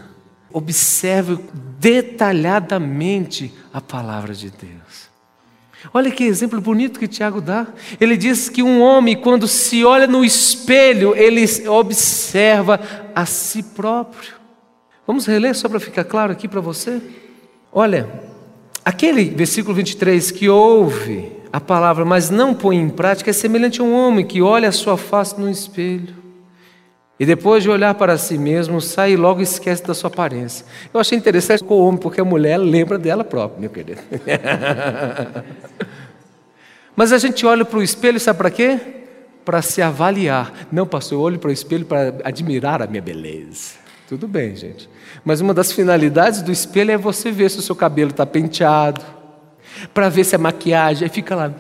observe 0.51 1.39
detalhadamente 1.79 3.53
a 3.71 3.79
palavra 3.79 4.33
de 4.33 4.49
Deus. 4.49 5.07
Olha 5.93 6.11
que 6.11 6.25
exemplo 6.25 6.59
bonito 6.59 6.99
que 6.99 7.07
Tiago 7.07 7.39
dá. 7.39 7.65
Ele 7.97 8.17
diz 8.17 8.49
que 8.49 8.61
um 8.61 8.81
homem, 8.81 9.15
quando 9.15 9.47
se 9.47 9.85
olha 9.85 10.05
no 10.05 10.25
espelho, 10.25 11.15
ele 11.15 11.45
observa 11.69 12.77
a 13.15 13.25
si 13.25 13.63
próprio. 13.63 14.33
Vamos 15.05 15.25
reler 15.25 15.55
só 15.55 15.69
para 15.69 15.79
ficar 15.79 16.03
claro 16.03 16.33
aqui 16.33 16.45
para 16.45 16.59
você? 16.59 17.01
Olha, 17.71 18.09
aquele 18.83 19.29
versículo 19.29 19.73
23 19.73 20.29
que 20.31 20.49
ouve 20.49 21.36
a 21.51 21.59
palavra, 21.59 22.05
mas 22.05 22.29
não 22.29 22.53
põe 22.53 22.77
em 22.77 22.89
prática, 22.89 23.29
é 23.29 23.33
semelhante 23.33 23.81
a 23.81 23.83
um 23.83 23.93
homem 23.93 24.25
que 24.25 24.41
olha 24.41 24.69
a 24.69 24.71
sua 24.71 24.97
face 24.97 25.39
no 25.39 25.49
espelho 25.49 26.27
e 27.19 27.25
depois 27.25 27.63
de 27.63 27.69
olhar 27.69 27.95
para 27.95 28.17
si 28.17 28.37
mesmo, 28.37 28.79
sai 28.79 29.13
e 29.13 29.15
logo 29.15 29.41
esquece 29.41 29.83
da 29.83 29.95
sua 29.95 30.07
aparência. 30.07 30.65
Eu 30.93 30.99
achei 30.99 31.17
interessante 31.17 31.63
com 31.63 31.73
o 31.73 31.87
homem, 31.87 31.99
porque 31.99 32.21
a 32.21 32.25
mulher 32.25 32.57
lembra 32.57 32.99
dela 32.99 33.23
própria, 33.23 33.59
meu 33.59 33.71
querido. 33.71 34.01
mas 36.95 37.11
a 37.11 37.17
gente 37.17 37.43
olha 37.43 37.65
para 37.65 37.79
o 37.79 37.83
espelho, 37.83 38.19
sabe 38.19 38.37
para 38.37 38.51
quê? 38.51 38.79
Para 39.43 39.63
se 39.63 39.81
avaliar. 39.81 40.53
Não, 40.71 40.85
pastor, 40.85 41.17
eu 41.17 41.21
olho 41.21 41.39
para 41.39 41.49
o 41.49 41.53
espelho 41.53 41.85
para 41.85 42.13
admirar 42.23 42.83
a 42.83 42.87
minha 42.87 43.01
beleza. 43.01 43.71
Tudo 44.07 44.27
bem, 44.27 44.55
gente. 44.55 44.87
Mas 45.25 45.41
uma 45.41 45.55
das 45.55 45.71
finalidades 45.71 46.43
do 46.43 46.51
espelho 46.51 46.91
é 46.91 46.97
você 46.97 47.31
ver 47.31 47.49
se 47.49 47.57
o 47.57 47.63
seu 47.63 47.75
cabelo 47.75 48.11
está 48.11 48.27
penteado, 48.27 49.01
para 49.93 50.09
ver 50.09 50.23
se 50.23 50.35
a 50.35 50.39
maquiagem, 50.39 51.03
aí 51.03 51.09
fica 51.09 51.35
lá, 51.35 51.53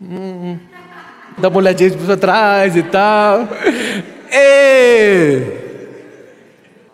hum, 0.00 0.58
dá 1.38 1.48
uma 1.48 1.58
olhadinha 1.58 1.90
para 1.90 2.16
trás 2.16 2.76
e 2.76 2.82
tal. 2.82 3.48
E 4.30 5.64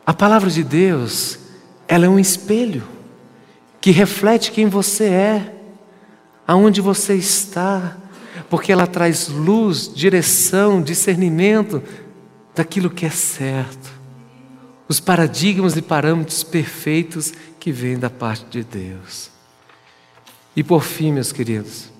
a 0.04 0.12
palavra 0.12 0.50
de 0.50 0.62
Deus, 0.62 1.38
ela 1.87 2.07
é 2.07 2.09
um 2.09 2.19
espelho 2.19 2.83
que 3.80 3.90
reflete 3.90 4.52
quem 4.52 4.66
você 4.66 5.04
é, 5.04 5.54
aonde 6.47 6.80
você 6.80 7.15
está, 7.15 7.97
porque 8.49 8.73
ela 8.73 8.86
traz 8.86 9.28
luz, 9.28 9.93
direção, 9.95 10.82
discernimento 10.82 11.82
daquilo 12.54 12.91
que 12.91 13.06
é 13.06 13.10
certo. 13.10 13.91
Os 14.89 14.99
paradigmas 14.99 15.76
e 15.76 15.82
parâmetros 15.82 16.43
perfeitos 16.43 17.32
que 17.58 17.71
vêm 17.71 17.99
da 17.99 18.10
parte 18.10 18.45
de 18.47 18.65
Deus. 18.65 19.30
E 20.54 20.63
por 20.63 20.82
fim, 20.82 21.13
meus 21.13 21.32
queridos, 21.32 21.91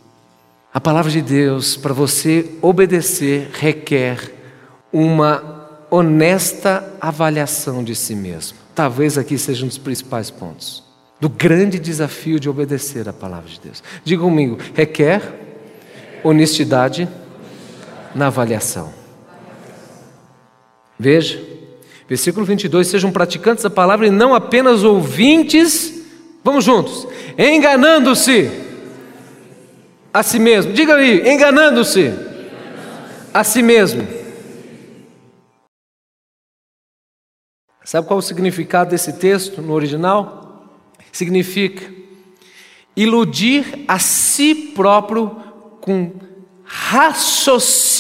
a 0.73 0.81
palavra 0.81 1.11
de 1.11 1.23
Deus, 1.23 1.77
para 1.77 1.93
você 1.93 2.51
obedecer, 2.61 3.51
requer 3.53 4.35
uma 4.93 5.69
honesta 5.91 6.93
avaliação 7.01 7.83
de 7.83 7.95
si 7.95 8.15
mesmo. 8.15 8.59
Talvez 8.75 9.19
aqui 9.19 9.37
seja 9.37 9.65
um 9.65 9.69
dos 9.69 9.79
principais 9.79 10.31
pontos 10.31 10.91
do 11.21 11.29
grande 11.29 11.79
desafio 11.79 12.41
de 12.41 12.49
obedecer 12.49 13.09
a 13.09 13.13
palavra 13.13 13.49
de 13.51 13.61
Deus. 13.61 13.83
Diga 14.03 14.23
comigo, 14.23 14.59
requer 14.75 15.23
honestidade 16.25 17.07
na 18.15 18.29
avaliação. 18.29 18.93
Veja, 20.99 21.43
versículo 22.09 22.47
22: 22.47 22.87
sejam 22.87 23.13
praticantes 23.13 23.63
da 23.63 23.71
palavra 23.71 24.07
e 24.07 24.11
não 24.11 24.35
apenas 24.35 24.83
ouvintes. 24.83 26.00
Vamos 26.43 26.65
juntos 26.65 27.07
enganando-se 27.37 28.51
a 30.13 30.23
si 30.23 30.39
mesmo. 30.39 30.73
Diga 30.73 30.97
aí, 30.97 31.29
enganando-se 31.29 32.13
a 33.33 33.45
si 33.45 33.63
mesmo. 33.63 34.07
Sabe 37.85 38.07
qual 38.07 38.19
é 38.19 38.23
o 38.23 38.23
significado 38.23 38.91
desse 38.91 39.15
texto 39.15 39.61
no 39.61 39.73
original? 39.73 40.69
Significa 41.11 41.93
iludir 42.95 43.85
a 43.89 43.99
si 43.99 44.55
próprio 44.55 45.31
com 45.81 46.13
raciocínios 46.65 47.91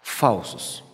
falsos. 0.00 0.84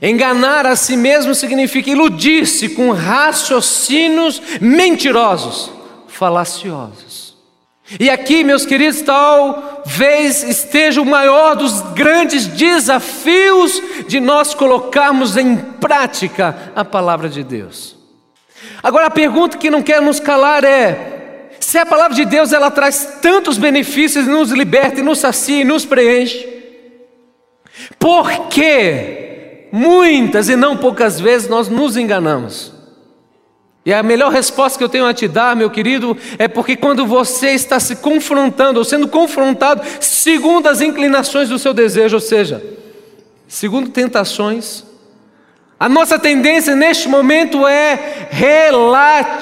Enganar 0.00 0.66
a 0.66 0.76
si 0.76 0.96
mesmo 0.96 1.34
significa 1.34 1.90
iludir-se 1.90 2.70
com 2.70 2.92
raciocínios 2.92 4.40
mentirosos, 4.60 5.72
falaciosos. 6.06 7.34
E 8.00 8.08
aqui, 8.08 8.42
meus 8.42 8.64
queridos, 8.64 9.02
talvez 9.02 10.42
esteja 10.42 11.02
o 11.02 11.06
maior 11.06 11.54
dos 11.54 11.80
grandes 11.92 12.46
desafios 12.46 13.82
de 14.08 14.20
nós 14.20 14.54
colocarmos 14.54 15.36
em 15.36 15.56
prática 15.56 16.72
a 16.74 16.84
palavra 16.84 17.28
de 17.28 17.42
Deus. 17.42 17.94
Agora 18.82 19.06
a 19.06 19.10
pergunta 19.10 19.58
que 19.58 19.70
não 19.70 19.82
quer 19.82 20.00
nos 20.00 20.18
calar 20.18 20.64
é: 20.64 21.50
se 21.60 21.76
a 21.76 21.84
palavra 21.84 22.14
de 22.14 22.24
Deus 22.24 22.52
ela 22.52 22.70
traz 22.70 23.18
tantos 23.20 23.58
benefícios, 23.58 24.26
nos 24.26 24.50
liberta, 24.50 25.02
nos 25.02 25.18
sacia 25.18 25.60
e 25.60 25.64
nos 25.64 25.84
preenche, 25.84 26.48
por 27.98 28.48
que 28.48 29.23
muitas 29.74 30.48
e 30.48 30.54
não 30.54 30.76
poucas 30.76 31.18
vezes 31.18 31.48
nós 31.48 31.68
nos 31.68 31.96
enganamos. 31.96 32.72
E 33.84 33.92
a 33.92 34.04
melhor 34.04 34.30
resposta 34.30 34.78
que 34.78 34.84
eu 34.84 34.88
tenho 34.88 35.04
a 35.04 35.12
te 35.12 35.26
dar, 35.26 35.56
meu 35.56 35.68
querido, 35.68 36.16
é 36.38 36.46
porque 36.46 36.76
quando 36.76 37.04
você 37.04 37.50
está 37.50 37.80
se 37.80 37.96
confrontando, 37.96 38.78
ou 38.78 38.84
sendo 38.84 39.08
confrontado, 39.08 39.82
segundo 40.00 40.68
as 40.68 40.80
inclinações 40.80 41.48
do 41.48 41.58
seu 41.58 41.74
desejo, 41.74 42.14
ou 42.14 42.20
seja, 42.20 42.64
segundo 43.48 43.90
tentações, 43.90 44.84
a 45.78 45.88
nossa 45.88 46.20
tendência 46.20 46.76
neste 46.76 47.08
momento 47.08 47.66
é 47.66 48.28
relativizar 48.30 49.32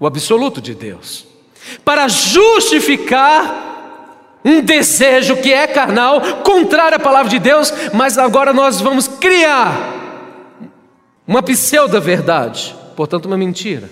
o 0.00 0.06
absoluto 0.06 0.60
de 0.60 0.74
Deus, 0.74 1.28
para 1.84 2.08
justificar 2.08 3.68
um 4.48 4.62
desejo 4.62 5.36
que 5.36 5.52
é 5.52 5.66
carnal, 5.66 6.20
contrário 6.42 6.96
à 6.96 7.00
palavra 7.00 7.28
de 7.28 7.38
Deus, 7.38 7.72
mas 7.92 8.16
agora 8.16 8.52
nós 8.52 8.80
vamos 8.80 9.06
criar 9.06 9.94
uma 11.26 11.42
pseudo-verdade, 11.42 12.74
portanto, 12.96 13.26
uma 13.26 13.36
mentira, 13.36 13.90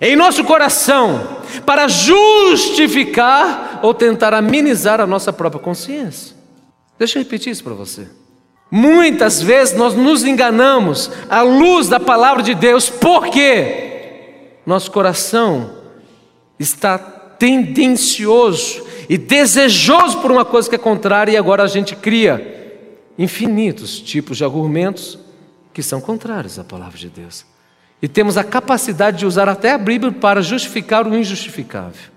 em 0.00 0.16
nosso 0.16 0.42
coração, 0.42 1.38
para 1.64 1.86
justificar 1.86 3.78
ou 3.82 3.94
tentar 3.94 4.34
amenizar 4.34 5.00
a 5.00 5.06
nossa 5.06 5.32
própria 5.32 5.62
consciência. 5.62 6.36
Deixa 6.98 7.18
eu 7.18 7.22
repetir 7.22 7.52
isso 7.52 7.62
para 7.62 7.74
você. 7.74 8.08
Muitas 8.70 9.40
vezes 9.40 9.76
nós 9.76 9.94
nos 9.94 10.24
enganamos 10.24 11.10
à 11.30 11.42
luz 11.42 11.88
da 11.88 12.00
palavra 12.00 12.42
de 12.42 12.54
Deus, 12.54 12.90
porque 12.90 14.50
nosso 14.66 14.90
coração 14.90 15.78
está 16.58 16.98
tendencioso 16.98 18.84
e 19.08 19.16
desejoso 19.16 20.20
por 20.20 20.30
uma 20.30 20.44
coisa 20.44 20.68
que 20.68 20.74
é 20.74 20.78
contrária, 20.78 21.32
e 21.32 21.36
agora 21.36 21.62
a 21.62 21.66
gente 21.66 21.96
cria 21.96 22.56
infinitos 23.18 24.00
tipos 24.00 24.36
de 24.36 24.44
argumentos 24.44 25.18
que 25.72 25.82
são 25.82 26.00
contrários 26.00 26.58
à 26.58 26.64
palavra 26.64 26.98
de 26.98 27.08
Deus. 27.08 27.46
E 28.02 28.06
temos 28.06 28.36
a 28.36 28.44
capacidade 28.44 29.18
de 29.18 29.26
usar 29.26 29.48
até 29.48 29.72
a 29.72 29.78
Bíblia 29.78 30.12
para 30.12 30.42
justificar 30.42 31.06
o 31.06 31.16
injustificável. 31.16 32.10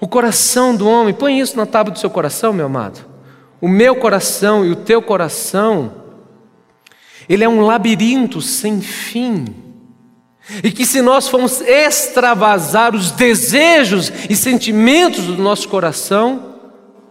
O 0.00 0.08
coração 0.08 0.74
do 0.74 0.88
homem, 0.88 1.14
põe 1.14 1.38
isso 1.38 1.56
na 1.56 1.66
tábua 1.66 1.92
do 1.92 1.98
seu 1.98 2.10
coração, 2.10 2.52
meu 2.52 2.66
amado. 2.66 3.04
O 3.60 3.68
meu 3.68 3.96
coração 3.96 4.64
e 4.64 4.70
o 4.70 4.76
teu 4.76 5.00
coração, 5.00 5.92
ele 7.28 7.44
é 7.44 7.48
um 7.48 7.60
labirinto 7.60 8.40
sem 8.40 8.80
fim. 8.80 9.61
E 10.62 10.70
que 10.70 10.84
se 10.84 11.00
nós 11.00 11.28
formos 11.28 11.60
extravasar 11.60 12.94
os 12.94 13.12
desejos 13.12 14.12
e 14.28 14.34
sentimentos 14.34 15.24
do 15.24 15.36
nosso 15.36 15.68
coração, 15.68 16.56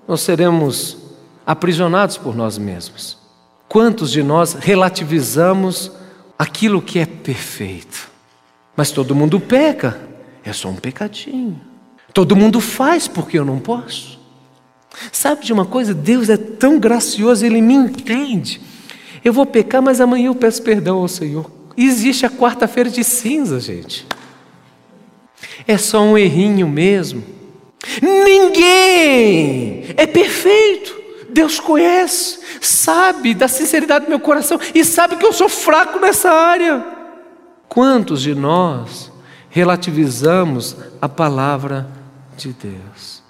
nós 0.08 0.22
seremos 0.22 0.98
aprisionados 1.46 2.18
por 2.18 2.36
nós 2.36 2.58
mesmos. 2.58 3.18
Quantos 3.70 4.12
de 4.12 4.22
nós 4.22 4.54
relativizamos 4.54 5.92
aquilo 6.38 6.82
que 6.82 7.00
é 7.00 7.06
perfeito? 7.06 8.10
Mas 8.76 8.92
todo 8.92 9.16
mundo 9.16 9.40
peca, 9.40 10.00
é 10.44 10.52
só 10.52 10.68
um 10.68 10.76
pecadinho. 10.76 11.60
Todo 12.14 12.36
mundo 12.36 12.60
faz 12.60 13.08
porque 13.08 13.40
eu 13.40 13.46
não 13.46 13.60
posso. 13.60 14.20
Sabe 15.12 15.46
de 15.46 15.54
uma 15.54 15.66
coisa? 15.66 15.94
Deus 15.94 16.30
é 16.30 16.36
tão 16.36 16.78
gracioso, 16.78 17.46
Ele 17.46 17.62
me 17.62 17.74
entende. 17.74 18.62
Eu 19.24 19.32
vou 19.32 19.46
pecar, 19.46 19.82
mas 19.82 20.02
amanhã 20.02 20.28
eu 20.28 20.36
peço 20.36 20.62
perdão 20.62 20.98
ao 20.98 21.08
Senhor. 21.08 21.61
Existe 21.78 22.26
a 22.26 22.30
quarta-feira 22.30 22.90
de 22.90 23.04
cinza, 23.04 23.60
gente. 23.60 24.08
É 25.68 25.78
só 25.78 26.02
um 26.02 26.18
errinho 26.18 26.68
mesmo. 26.68 27.24
Ninguém 28.02 29.86
é 29.98 30.06
perfeito. 30.06 31.00
Deus 31.30 31.60
conhece, 31.60 32.40
sabe 32.60 33.34
da 33.34 33.48
sinceridade 33.48 34.06
do 34.06 34.10
meu 34.10 34.20
coração 34.20 34.60
e 34.76 34.84
sabe 34.84 35.16
que 35.16 35.26
eu 35.26 35.32
sou 35.32 35.48
fraco 35.48 35.98
nessa 35.98 36.30
área. 36.30 36.86
Quantos 37.70 38.22
de 38.22 38.36
nós 38.36 39.10
relativizamos 39.50 40.76
a 41.02 41.08
palavra 41.08 41.88
de 42.36 42.50
Deus? 42.50 43.24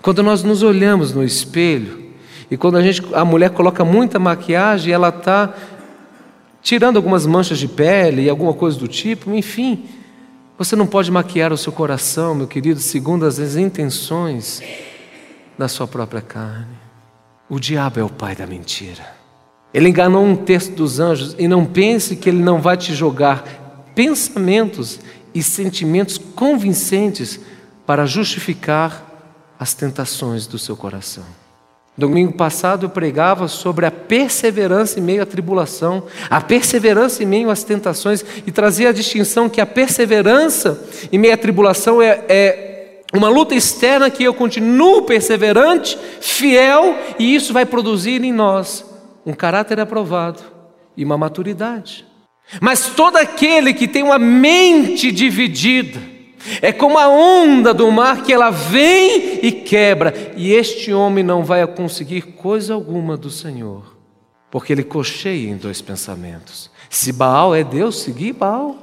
Quando 0.00 0.22
nós 0.22 0.42
nos 0.42 0.62
olhamos 0.62 1.12
no 1.12 1.22
espelho 1.22 2.12
e 2.50 2.56
quando 2.56 2.78
a, 2.78 2.82
gente, 2.82 3.02
a 3.12 3.24
mulher 3.24 3.50
coloca 3.50 3.84
muita 3.84 4.18
maquiagem, 4.18 4.92
ela 4.92 5.10
está 5.10 5.52
tirando 6.64 6.96
algumas 6.96 7.26
manchas 7.26 7.58
de 7.58 7.68
pele 7.68 8.22
e 8.22 8.30
alguma 8.30 8.54
coisa 8.54 8.78
do 8.78 8.88
tipo, 8.88 9.32
enfim. 9.32 9.84
Você 10.56 10.74
não 10.74 10.86
pode 10.86 11.10
maquiar 11.10 11.52
o 11.52 11.58
seu 11.58 11.70
coração, 11.70 12.34
meu 12.34 12.48
querido, 12.48 12.80
segundo 12.80 13.26
as 13.26 13.38
intenções 13.54 14.62
da 15.58 15.68
sua 15.68 15.86
própria 15.86 16.22
carne. 16.22 16.74
O 17.50 17.60
diabo 17.60 18.00
é 18.00 18.02
o 18.02 18.08
pai 18.08 18.34
da 18.34 18.46
mentira. 18.46 19.04
Ele 19.74 19.90
enganou 19.90 20.24
um 20.24 20.34
terço 20.34 20.72
dos 20.72 20.98
anjos 20.98 21.36
e 21.38 21.46
não 21.46 21.66
pense 21.66 22.16
que 22.16 22.30
ele 22.30 22.42
não 22.42 22.60
vai 22.60 22.76
te 22.78 22.94
jogar 22.94 23.44
pensamentos 23.94 25.00
e 25.34 25.42
sentimentos 25.42 26.16
convincentes 26.16 27.38
para 27.84 28.06
justificar 28.06 29.04
as 29.58 29.74
tentações 29.74 30.46
do 30.46 30.58
seu 30.58 30.76
coração. 30.76 31.43
Domingo 31.96 32.32
passado 32.32 32.86
eu 32.86 32.90
pregava 32.90 33.46
sobre 33.46 33.86
a 33.86 33.90
perseverança 33.90 34.98
em 34.98 35.02
meio 35.02 35.22
à 35.22 35.26
tribulação, 35.26 36.04
a 36.28 36.40
perseverança 36.40 37.22
em 37.22 37.26
meio 37.26 37.50
às 37.50 37.62
tentações, 37.62 38.24
e 38.44 38.50
trazia 38.50 38.88
a 38.88 38.92
distinção 38.92 39.48
que 39.48 39.60
a 39.60 39.66
perseverança 39.66 40.82
em 41.12 41.18
meio 41.18 41.34
à 41.34 41.36
tribulação 41.36 42.02
é, 42.02 42.24
é 42.28 42.84
uma 43.12 43.28
luta 43.28 43.54
externa 43.54 44.10
que 44.10 44.24
eu 44.24 44.34
continuo 44.34 45.02
perseverante, 45.02 45.96
fiel, 46.20 46.98
e 47.16 47.32
isso 47.32 47.52
vai 47.52 47.64
produzir 47.64 48.24
em 48.24 48.32
nós 48.32 48.84
um 49.24 49.32
caráter 49.32 49.78
aprovado 49.78 50.42
e 50.96 51.04
uma 51.04 51.16
maturidade. 51.16 52.04
Mas 52.60 52.88
todo 52.88 53.16
aquele 53.16 53.72
que 53.72 53.86
tem 53.86 54.02
uma 54.02 54.18
mente 54.18 55.12
dividida, 55.12 56.13
é 56.60 56.72
como 56.72 56.98
a 56.98 57.08
onda 57.08 57.72
do 57.72 57.90
mar 57.90 58.22
que 58.22 58.32
ela 58.32 58.50
vem 58.50 59.40
e 59.42 59.50
quebra, 59.50 60.34
e 60.36 60.52
este 60.52 60.92
homem 60.92 61.24
não 61.24 61.44
vai 61.44 61.66
conseguir 61.66 62.22
coisa 62.22 62.74
alguma 62.74 63.16
do 63.16 63.30
Senhor, 63.30 63.96
porque 64.50 64.72
ele 64.72 64.84
cocheia 64.84 65.48
em 65.48 65.56
dois 65.56 65.80
pensamentos. 65.80 66.70
Se 66.90 67.12
Baal 67.12 67.54
é 67.54 67.64
Deus, 67.64 68.00
seguir 68.00 68.34
Baal. 68.34 68.76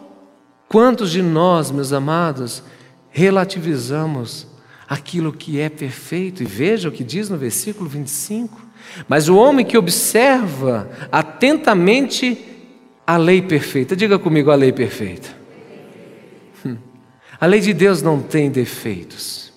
Quantos 0.67 1.11
de 1.11 1.21
nós, 1.21 1.69
meus 1.69 1.93
amados, 1.93 2.63
relativizamos 3.09 4.47
aquilo 4.87 5.33
que 5.33 5.59
é 5.59 5.69
perfeito? 5.69 6.41
E 6.43 6.45
veja 6.45 6.89
o 6.89 6.91
que 6.91 7.03
diz 7.03 7.29
no 7.29 7.37
versículo 7.37 7.89
25. 7.89 8.59
Mas 9.07 9.29
o 9.29 9.35
homem 9.35 9.65
que 9.65 9.77
observa 9.77 10.89
atentamente 11.11 12.37
a 13.05 13.17
lei 13.17 13.41
perfeita, 13.41 13.95
diga 13.95 14.17
comigo 14.17 14.49
a 14.49 14.55
lei 14.55 14.71
perfeita 14.71 15.40
a 17.41 17.47
lei 17.47 17.59
de 17.59 17.73
Deus 17.73 18.03
não 18.03 18.21
tem 18.21 18.51
defeitos, 18.51 19.51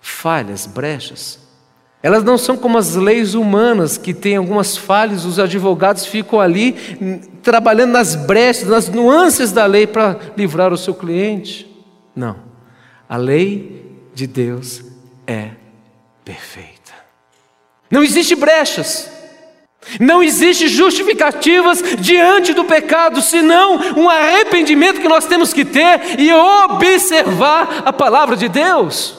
falhas, 0.00 0.66
brechas. 0.66 1.38
Elas 2.02 2.24
não 2.24 2.38
são 2.38 2.56
como 2.56 2.78
as 2.78 2.94
leis 2.94 3.34
humanas 3.34 3.98
que 3.98 4.14
têm 4.14 4.36
algumas 4.36 4.78
falhas, 4.78 5.26
os 5.26 5.38
advogados 5.38 6.06
ficam 6.06 6.40
ali 6.40 6.74
hum, 6.98 7.20
trabalhando 7.42 7.92
nas 7.92 8.16
brechas, 8.16 8.66
nas 8.66 8.88
nuances 8.88 9.52
da 9.52 9.66
lei 9.66 9.86
para 9.86 10.18
livrar 10.38 10.72
o 10.72 10.78
seu 10.78 10.94
cliente. 10.94 11.70
Não. 12.16 12.36
A 13.06 13.18
lei 13.18 14.00
de 14.14 14.26
Deus 14.26 14.82
é 15.26 15.50
perfeita. 16.24 16.94
Não 17.90 18.02
existe 18.02 18.34
brechas. 18.34 19.17
Não 20.00 20.22
existe 20.22 20.68
justificativas 20.68 21.82
diante 21.98 22.52
do 22.52 22.64
pecado, 22.64 23.22
senão 23.22 23.76
um 23.96 24.08
arrependimento 24.08 25.00
que 25.00 25.08
nós 25.08 25.26
temos 25.26 25.52
que 25.52 25.64
ter 25.64 26.20
e 26.20 26.32
observar 26.32 27.82
a 27.86 27.92
palavra 27.92 28.36
de 28.36 28.48
Deus. 28.48 29.16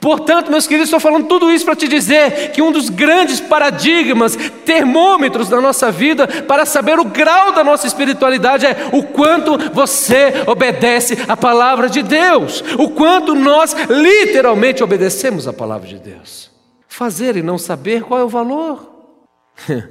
Portanto, 0.00 0.50
meus 0.50 0.66
queridos, 0.66 0.88
estou 0.88 1.00
falando 1.00 1.28
tudo 1.28 1.50
isso 1.50 1.64
para 1.64 1.76
te 1.76 1.88
dizer 1.88 2.50
que 2.52 2.60
um 2.60 2.70
dos 2.70 2.90
grandes 2.90 3.40
paradigmas, 3.40 4.36
termômetros 4.64 5.48
da 5.48 5.60
nossa 5.60 5.90
vida 5.90 6.26
para 6.26 6.66
saber 6.66 6.98
o 6.98 7.04
grau 7.04 7.52
da 7.52 7.64
nossa 7.64 7.86
espiritualidade 7.86 8.66
é 8.66 8.90
o 8.92 9.02
quanto 9.02 9.56
você 9.72 10.44
obedece 10.46 11.16
a 11.26 11.36
palavra 11.36 11.88
de 11.88 12.02
Deus, 12.02 12.62
o 12.78 12.90
quanto 12.90 13.34
nós 13.34 13.74
literalmente 13.88 14.84
obedecemos 14.84 15.48
a 15.48 15.52
palavra 15.52 15.86
de 15.86 15.98
Deus. 15.98 16.50
Fazer 16.86 17.36
e 17.36 17.42
não 17.42 17.56
saber 17.56 18.02
qual 18.02 18.20
é 18.20 18.24
o 18.24 18.28
valor. 18.28 18.97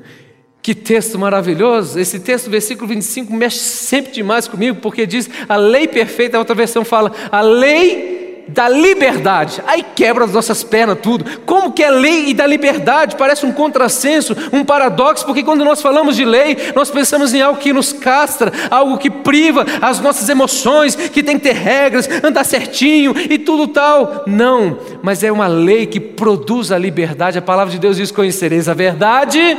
Que 0.67 0.75
texto 0.75 1.17
maravilhoso! 1.17 1.97
Esse 1.97 2.19
texto, 2.19 2.49
versículo 2.49 2.89
25, 2.89 3.31
mexe 3.31 3.57
sempre 3.57 4.11
demais 4.11 4.49
comigo, 4.49 4.79
porque 4.81 5.05
diz 5.05 5.29
a 5.47 5.55
lei 5.55 5.87
perfeita, 5.87 6.35
a 6.35 6.39
outra 6.41 6.53
versão 6.53 6.83
fala 6.83 7.13
a 7.31 7.39
lei 7.39 8.26
da 8.47 8.69
liberdade. 8.69 9.61
Aí 9.67 9.83
quebra 9.95 10.25
as 10.25 10.33
nossas 10.33 10.63
pernas 10.63 10.99
tudo. 11.01 11.41
Como 11.41 11.71
que 11.71 11.83
é 11.83 11.89
lei 11.89 12.29
e 12.29 12.33
da 12.33 12.45
liberdade? 12.45 13.15
Parece 13.15 13.45
um 13.45 13.51
contrassenso, 13.51 14.35
um 14.51 14.63
paradoxo, 14.63 15.25
porque 15.25 15.43
quando 15.43 15.65
nós 15.65 15.81
falamos 15.81 16.15
de 16.15 16.25
lei, 16.25 16.57
nós 16.75 16.89
pensamos 16.89 17.33
em 17.33 17.41
algo 17.41 17.59
que 17.59 17.73
nos 17.73 17.91
castra, 17.91 18.51
algo 18.69 18.97
que 18.97 19.09
priva 19.09 19.65
as 19.81 19.99
nossas 19.99 20.29
emoções, 20.29 20.95
que 20.95 21.23
tem 21.23 21.37
que 21.37 21.43
ter 21.49 21.55
regras, 21.55 22.09
andar 22.23 22.43
certinho 22.43 23.13
e 23.17 23.37
tudo 23.37 23.67
tal. 23.67 24.23
Não, 24.25 24.79
mas 25.01 25.23
é 25.23 25.31
uma 25.31 25.47
lei 25.47 25.85
que 25.85 25.99
produz 25.99 26.71
a 26.71 26.77
liberdade. 26.77 27.37
A 27.37 27.41
palavra 27.41 27.71
de 27.71 27.79
Deus 27.79 27.97
diz: 27.97 28.11
Conhecereis 28.11 28.69
a 28.69 28.73
verdade 28.73 29.57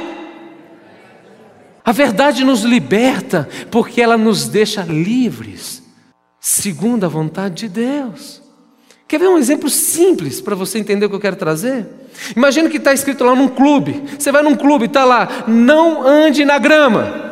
a 1.89 1.93
verdade 1.93 2.45
nos 2.45 2.65
liberta 2.65 3.49
porque 3.71 4.03
ela 4.03 4.19
nos 4.19 4.47
deixa 4.47 4.83
livres, 4.83 5.83
segundo 6.39 7.07
a 7.07 7.09
vontade 7.09 7.67
de 7.67 7.69
Deus. 7.71 8.43
Quer 9.09 9.19
ver 9.19 9.29
um 9.29 9.39
exemplo 9.39 9.71
simples 9.71 10.39
para 10.39 10.55
você 10.55 10.79
entender 10.79 11.07
o 11.07 11.09
que 11.09 11.17
eu 11.17 11.21
quero 11.21 11.35
trazer? 11.35 11.87
Imagina 12.37 12.69
que 12.69 12.77
está 12.77 12.93
escrito 12.93 13.25
lá 13.25 13.35
num 13.35 13.49
clube. 13.49 14.05
Você 14.19 14.31
vai 14.31 14.43
num 14.43 14.55
clube, 14.55 14.85
está 14.85 15.03
lá, 15.03 15.47
não 15.49 16.07
ande 16.07 16.45
na 16.45 16.59
grama. 16.59 17.27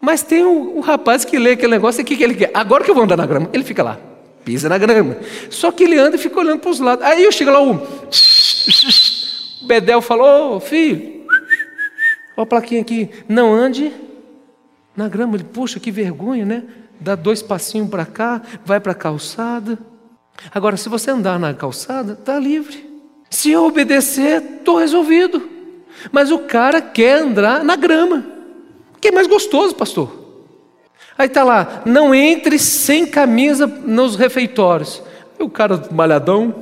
Mas 0.00 0.22
tem 0.22 0.44
o, 0.44 0.76
o, 0.76 0.80
rapaz 0.80 1.24
que 1.24 1.36
lê 1.36 1.52
aquele 1.52 1.72
negócio 1.72 2.00
e 2.00 2.02
o 2.02 2.04
que, 2.04 2.16
que 2.16 2.22
ele 2.22 2.34
quer? 2.34 2.52
Agora 2.54 2.84
que 2.84 2.90
eu 2.90 2.94
vou 2.94 3.02
andar 3.02 3.16
na 3.16 3.26
grama, 3.26 3.50
ele 3.52 3.64
fica 3.64 3.82
lá, 3.82 3.98
pisa 4.44 4.68
na 4.68 4.78
grama. 4.78 5.16
Só 5.50 5.72
que 5.72 5.82
ele 5.82 5.98
anda 5.98 6.14
e 6.14 6.18
fica 6.18 6.38
olhando 6.38 6.60
para 6.60 6.70
os 6.70 6.78
lados. 6.78 7.04
Aí 7.04 7.24
eu 7.24 7.32
chego 7.32 7.50
lá, 7.50 7.60
o, 7.60 7.72
o 7.74 9.66
Bedel 9.66 10.00
falou: 10.00 10.56
oh, 10.56 10.60
filho, 10.60 11.22
Olha 12.36 12.44
a 12.44 12.46
plaquinha 12.46 12.80
aqui, 12.80 13.10
não 13.28 13.52
ande 13.52 13.92
na 14.96 15.08
grama. 15.08 15.34
Ele, 15.34 15.44
puxa, 15.44 15.80
que 15.80 15.90
vergonha, 15.90 16.46
né? 16.46 16.62
Dá 17.00 17.16
dois 17.16 17.42
passinhos 17.42 17.90
para 17.90 18.06
cá, 18.06 18.40
vai 18.64 18.78
para 18.78 18.92
a 18.92 18.94
calçada. 18.94 19.78
Agora, 20.50 20.76
se 20.76 20.88
você 20.88 21.10
andar 21.10 21.38
na 21.38 21.54
calçada, 21.54 22.14
está 22.14 22.38
livre. 22.38 22.90
Se 23.30 23.50
eu 23.50 23.64
obedecer, 23.64 24.42
estou 24.42 24.78
resolvido. 24.78 25.48
Mas 26.10 26.30
o 26.30 26.40
cara 26.40 26.80
quer 26.80 27.20
andar 27.20 27.62
na 27.62 27.76
grama, 27.76 28.24
que 29.00 29.08
é 29.08 29.12
mais 29.12 29.26
gostoso, 29.26 29.74
pastor. 29.74 30.20
Aí 31.16 31.26
está 31.26 31.44
lá, 31.44 31.82
não 31.84 32.14
entre 32.14 32.58
sem 32.58 33.06
camisa 33.06 33.66
nos 33.66 34.16
refeitórios. 34.16 35.02
O 35.38 35.48
cara 35.48 35.88
malhadão 35.90 36.54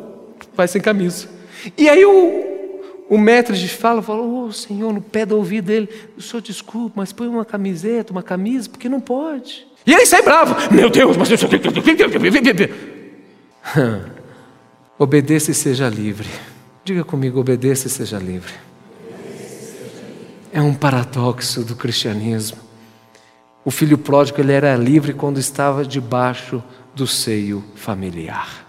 vai 0.55 0.67
sem 0.67 0.81
camisa. 0.81 1.29
E 1.77 1.89
aí 1.89 2.05
o, 2.05 2.85
o 3.09 3.19
mestre 3.19 3.57
de 3.57 3.69
fala 3.69 4.03
falou: 4.03 4.47
oh, 4.47 4.53
Senhor, 4.53 4.93
no 4.93 5.01
pé 5.01 5.25
do 5.25 5.37
ouvido 5.37 5.67
dele, 5.67 5.89
o 6.17 6.23
senhor 6.23 6.43
desculpa, 6.43 6.95
mas 6.97 7.13
põe 7.13 7.29
uma 7.29 7.45
camiseta, 7.45 8.13
uma 8.13 8.23
camisa, 8.23 8.69
porque 8.69 8.89
não 8.89 9.01
pode. 9.01 9.67
E 9.87 9.93
ele 9.93 10.07
sai 10.07 10.23
bravo: 10.23 10.55
Meu 10.73 10.91
Deus, 10.91 11.17
mas. 11.17 11.29
Obedeça 14.99 15.51
e 15.51 15.55
seja 15.55 15.89
livre. 15.89 16.29
Diga 16.85 17.05
comigo: 17.05 17.41
obedeça 17.41 17.87
e 17.87 17.91
seja 17.91 18.19
livre. 18.19 18.53
É 20.53 20.61
um 20.61 20.75
paradoxo 20.75 21.63
do 21.63 21.77
cristianismo. 21.77 22.59
O 23.65 23.71
filho 23.71 23.97
pródigo 23.97 24.41
ele 24.41 24.53
era 24.53 24.75
livre 24.77 25.13
quando 25.13 25.39
estava 25.39 25.85
debaixo 25.85 26.63
do 26.95 27.07
seio 27.07 27.63
familiar. 27.75 28.67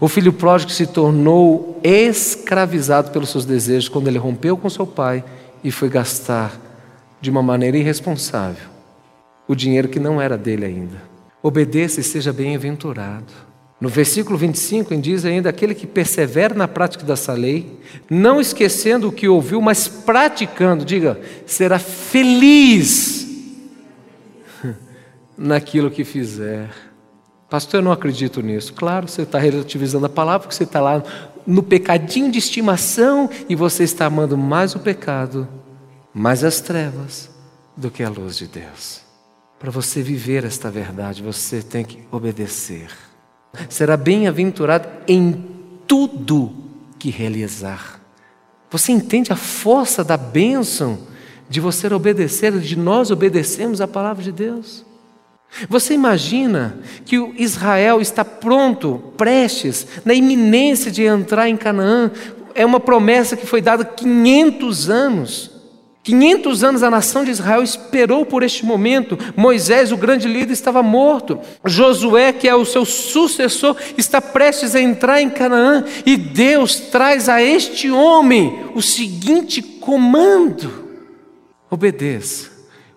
O 0.00 0.08
filho 0.08 0.32
pródigo 0.32 0.70
se 0.70 0.86
tornou 0.86 1.80
escravizado 1.82 3.10
pelos 3.10 3.30
seus 3.30 3.44
desejos 3.44 3.88
quando 3.88 4.08
ele 4.08 4.18
rompeu 4.18 4.56
com 4.56 4.68
seu 4.68 4.86
pai 4.86 5.24
e 5.62 5.70
foi 5.70 5.88
gastar 5.88 6.52
de 7.20 7.30
uma 7.30 7.42
maneira 7.42 7.76
irresponsável 7.76 8.76
o 9.48 9.54
dinheiro 9.54 9.88
que 9.88 10.00
não 10.00 10.20
era 10.20 10.36
dele 10.36 10.64
ainda. 10.64 11.02
Obedeça 11.42 12.00
e 12.00 12.04
seja 12.04 12.32
bem-aventurado. 12.32 13.32
No 13.80 13.88
versículo 13.90 14.38
25 14.38 14.96
diz 14.96 15.24
ainda: 15.24 15.50
aquele 15.50 15.74
que 15.74 15.86
persevera 15.86 16.54
na 16.54 16.66
prática 16.66 17.04
dessa 17.04 17.32
lei, 17.34 17.78
não 18.08 18.40
esquecendo 18.40 19.08
o 19.08 19.12
que 19.12 19.28
ouviu, 19.28 19.60
mas 19.60 19.86
praticando, 19.86 20.84
diga, 20.84 21.20
será 21.44 21.78
feliz 21.78 23.26
naquilo 25.36 25.90
que 25.90 26.04
fizer. 26.04 26.70
Pastor, 27.50 27.80
eu 27.80 27.84
não 27.84 27.92
acredito 27.92 28.40
nisso. 28.40 28.72
Claro, 28.72 29.06
você 29.06 29.22
está 29.22 29.38
relativizando 29.38 30.06
a 30.06 30.08
palavra, 30.08 30.40
porque 30.40 30.54
você 30.54 30.64
está 30.64 30.80
lá 30.80 31.02
no 31.46 31.62
pecadinho 31.62 32.30
de 32.30 32.38
estimação 32.38 33.30
e 33.48 33.54
você 33.54 33.84
está 33.84 34.06
amando 34.06 34.36
mais 34.36 34.74
o 34.74 34.80
pecado, 34.80 35.46
mais 36.12 36.42
as 36.42 36.60
trevas, 36.60 37.30
do 37.76 37.90
que 37.90 38.02
a 38.02 38.08
luz 38.08 38.36
de 38.38 38.48
Deus. 38.48 39.02
Para 39.60 39.70
você 39.70 40.02
viver 40.02 40.44
esta 40.44 40.70
verdade, 40.70 41.22
você 41.22 41.62
tem 41.62 41.84
que 41.84 42.02
obedecer. 42.10 43.05
Será 43.68 43.96
bem-aventurado 43.96 44.88
em 45.06 45.44
tudo 45.86 46.52
que 46.98 47.10
realizar. 47.10 48.00
Você 48.70 48.92
entende 48.92 49.32
a 49.32 49.36
força 49.36 50.02
da 50.02 50.16
bênção 50.16 50.98
de 51.48 51.60
você 51.60 51.86
obedecer, 51.92 52.52
de 52.58 52.76
nós 52.76 53.10
obedecermos 53.10 53.80
a 53.80 53.86
palavra 53.86 54.22
de 54.22 54.32
Deus? 54.32 54.84
Você 55.68 55.94
imagina 55.94 56.78
que 57.04 57.18
o 57.18 57.32
Israel 57.36 58.00
está 58.00 58.24
pronto, 58.24 59.12
prestes, 59.16 59.86
na 60.04 60.12
iminência 60.12 60.90
de 60.90 61.04
entrar 61.04 61.48
em 61.48 61.56
Canaã? 61.56 62.10
É 62.54 62.66
uma 62.66 62.80
promessa 62.80 63.36
que 63.36 63.46
foi 63.46 63.62
dada 63.62 63.84
500 63.84 64.90
anos. 64.90 65.50
500 66.06 66.62
anos 66.62 66.82
a 66.84 66.90
nação 66.90 67.24
de 67.24 67.32
Israel 67.32 67.64
esperou 67.64 68.24
por 68.24 68.44
este 68.44 68.64
momento. 68.64 69.18
Moisés, 69.36 69.90
o 69.90 69.96
grande 69.96 70.28
líder, 70.28 70.52
estava 70.52 70.80
morto. 70.80 71.40
Josué, 71.64 72.32
que 72.32 72.48
é 72.48 72.54
o 72.54 72.64
seu 72.64 72.84
sucessor, 72.84 73.76
está 73.98 74.20
prestes 74.20 74.76
a 74.76 74.80
entrar 74.80 75.20
em 75.20 75.28
Canaã. 75.28 75.84
E 76.06 76.16
Deus 76.16 76.76
traz 76.76 77.28
a 77.28 77.42
este 77.42 77.90
homem 77.90 78.70
o 78.72 78.80
seguinte 78.80 79.60
comando: 79.60 80.86
obedeça, 81.68 82.52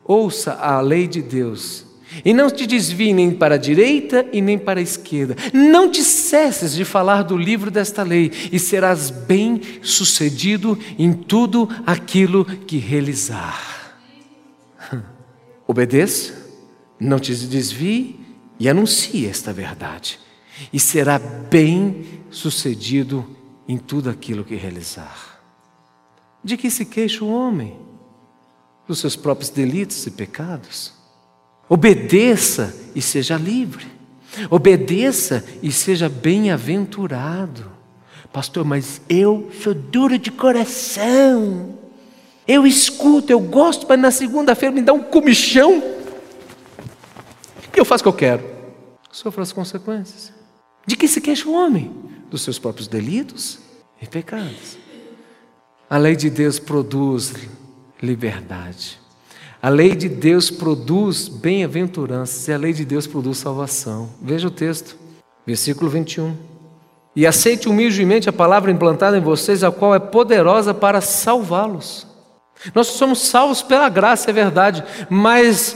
ouça 0.05 0.53
a 0.53 0.79
lei 0.79 1.07
de 1.07 1.23
Deus 1.23 1.88
e 2.23 2.33
não 2.33 2.49
te 2.49 2.65
desvie 2.65 3.13
nem 3.13 3.31
para 3.31 3.55
a 3.55 3.57
direita 3.57 4.25
e 4.31 4.41
nem 4.41 4.57
para 4.57 4.79
a 4.79 4.83
esquerda. 4.83 5.35
Não 5.53 5.89
te 5.89 6.03
cesses 6.03 6.73
de 6.73 6.83
falar 6.83 7.23
do 7.23 7.37
livro 7.37 7.69
desta 7.69 8.03
lei, 8.03 8.31
e 8.51 8.59
serás 8.59 9.09
bem 9.09 9.61
sucedido 9.81 10.77
em 10.97 11.13
tudo 11.13 11.69
aquilo 11.85 12.43
que 12.43 12.77
realizar. 12.77 13.97
Obedeça, 15.67 16.33
não 16.99 17.19
te 17.19 17.33
desvie 17.33 18.19
e 18.59 18.67
anuncie 18.67 19.27
esta 19.27 19.53
verdade, 19.53 20.19
e 20.73 20.79
será 20.79 21.19
bem 21.19 22.05
sucedido 22.29 23.25
em 23.67 23.77
tudo 23.77 24.09
aquilo 24.09 24.43
que 24.43 24.55
realizar. 24.55 25.39
De 26.43 26.57
que 26.57 26.69
se 26.69 26.85
queixa 26.85 27.23
o 27.23 27.31
homem? 27.31 27.77
Dos 28.87 28.99
seus 28.99 29.15
próprios 29.15 29.49
delitos 29.49 30.05
e 30.07 30.11
pecados? 30.11 30.98
Obedeça 31.69 32.75
e 32.95 33.01
seja 33.01 33.38
livre. 33.38 33.86
Obedeça 34.49 35.45
e 35.62 35.71
seja 35.71 36.10
bem-aventurado. 36.10 37.71
Pastor, 38.34 38.65
mas 38.65 39.01
eu 39.08 39.51
sou 39.62 39.73
duro 39.73 40.17
de 40.17 40.32
coração. 40.32 41.77
Eu 42.47 42.65
escuto, 42.65 43.32
eu 43.32 43.39
gosto, 43.39 43.86
mas 43.88 43.99
na 43.99 44.10
segunda-feira 44.10 44.73
me 44.73 44.82
dá 44.82 44.91
um 44.91 45.03
comichão. 45.03 45.82
Que 47.71 47.79
eu 47.79 47.86
faço 47.86 48.01
o 48.01 48.03
que 48.05 48.10
eu 48.10 48.13
quero? 48.13 48.49
Sofro 49.12 49.41
as 49.41 49.51
consequências. 49.51 50.34
De 50.86 50.95
que 50.95 51.08
se 51.08 51.21
queixa 51.21 51.47
o 51.47 51.53
homem? 51.53 51.91
Dos 52.29 52.41
seus 52.41 52.58
próprios 52.58 52.88
delitos 52.88 53.60
e 54.01 54.08
pecados. 54.08 54.77
A 55.89 55.97
lei 55.97 56.15
de 56.15 56.29
Deus 56.29 56.60
produz 56.60 57.34
liberdade. 58.01 58.98
A 59.61 59.67
lei 59.67 59.93
de 59.93 60.07
Deus 60.07 60.49
produz 60.49 61.27
bem-aventuranças 61.27 62.47
e 62.47 62.53
a 62.53 62.57
lei 62.57 62.71
de 62.71 62.85
Deus 62.85 63.05
produz 63.05 63.39
salvação. 63.39 64.09
Veja 64.21 64.47
o 64.47 64.51
texto, 64.51 64.95
versículo 65.45 65.89
21. 65.89 66.33
E 67.13 67.27
aceite 67.27 67.67
humildemente 67.67 68.29
a 68.29 68.33
palavra 68.33 68.71
implantada 68.71 69.17
em 69.17 69.21
vocês, 69.21 69.61
a 69.61 69.69
qual 69.69 69.93
é 69.93 69.99
poderosa 69.99 70.73
para 70.73 71.01
salvá-los. 71.01 72.07
Nós 72.73 72.87
somos 72.87 73.19
salvos 73.27 73.61
pela 73.61 73.89
graça, 73.89 74.29
é 74.29 74.33
verdade, 74.33 74.81
mas 75.09 75.75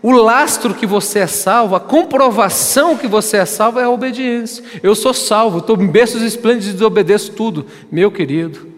o 0.00 0.12
lastro 0.12 0.72
que 0.72 0.86
você 0.86 1.20
é 1.20 1.26
salvo, 1.26 1.74
a 1.74 1.80
comprovação 1.80 2.96
que 2.96 3.08
você 3.08 3.38
é 3.38 3.44
salvo 3.44 3.80
é 3.80 3.84
a 3.84 3.90
obediência. 3.90 4.62
Eu 4.80 4.94
sou 4.94 5.12
salvo, 5.12 5.58
estou 5.58 5.76
em 5.82 5.88
berços 5.88 6.22
esplêndidos 6.22 6.68
e 6.68 6.72
desobedeço 6.74 7.32
tudo. 7.32 7.66
Meu 7.90 8.12
querido, 8.12 8.73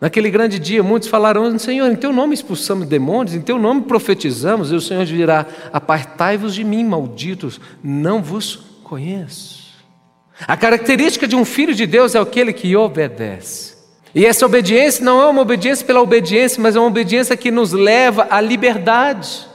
Naquele 0.00 0.30
grande 0.30 0.58
dia, 0.58 0.82
muitos 0.82 1.08
falaram: 1.08 1.58
Senhor, 1.58 1.90
em 1.90 1.96
teu 1.96 2.12
nome 2.12 2.34
expulsamos 2.34 2.86
demônios, 2.86 3.34
em 3.34 3.40
teu 3.40 3.58
nome 3.58 3.82
profetizamos, 3.82 4.70
e 4.70 4.74
o 4.74 4.80
Senhor 4.80 5.04
dirá: 5.04 5.46
Apartai-vos 5.72 6.54
de 6.54 6.62
mim, 6.64 6.84
malditos, 6.84 7.60
não 7.82 8.22
vos 8.22 8.56
conheço. 8.84 9.66
A 10.46 10.56
característica 10.56 11.26
de 11.26 11.34
um 11.34 11.44
filho 11.44 11.74
de 11.74 11.86
Deus 11.86 12.14
é 12.14 12.18
aquele 12.18 12.52
que 12.52 12.76
obedece. 12.76 13.74
E 14.14 14.24
essa 14.24 14.44
obediência 14.44 15.04
não 15.04 15.22
é 15.22 15.26
uma 15.26 15.42
obediência 15.42 15.86
pela 15.86 16.00
obediência, 16.00 16.62
mas 16.62 16.76
é 16.76 16.78
uma 16.78 16.88
obediência 16.88 17.36
que 17.36 17.50
nos 17.50 17.72
leva 17.72 18.26
à 18.30 18.40
liberdade. 18.40 19.46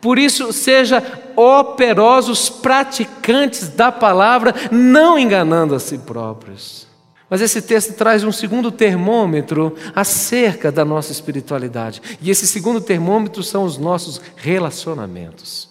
Por 0.00 0.18
isso, 0.18 0.52
seja 0.52 1.02
operosos 1.36 2.48
praticantes 2.50 3.68
da 3.68 3.92
palavra, 3.92 4.54
não 4.70 5.18
enganando 5.18 5.74
a 5.74 5.78
si 5.78 5.98
próprios. 5.98 6.91
Mas 7.32 7.40
esse 7.40 7.62
texto 7.62 7.94
traz 7.94 8.22
um 8.24 8.30
segundo 8.30 8.70
termômetro 8.70 9.74
acerca 9.96 10.70
da 10.70 10.84
nossa 10.84 11.12
espiritualidade. 11.12 12.02
E 12.20 12.30
esse 12.30 12.46
segundo 12.46 12.78
termômetro 12.78 13.42
são 13.42 13.64
os 13.64 13.78
nossos 13.78 14.20
relacionamentos. 14.36 15.66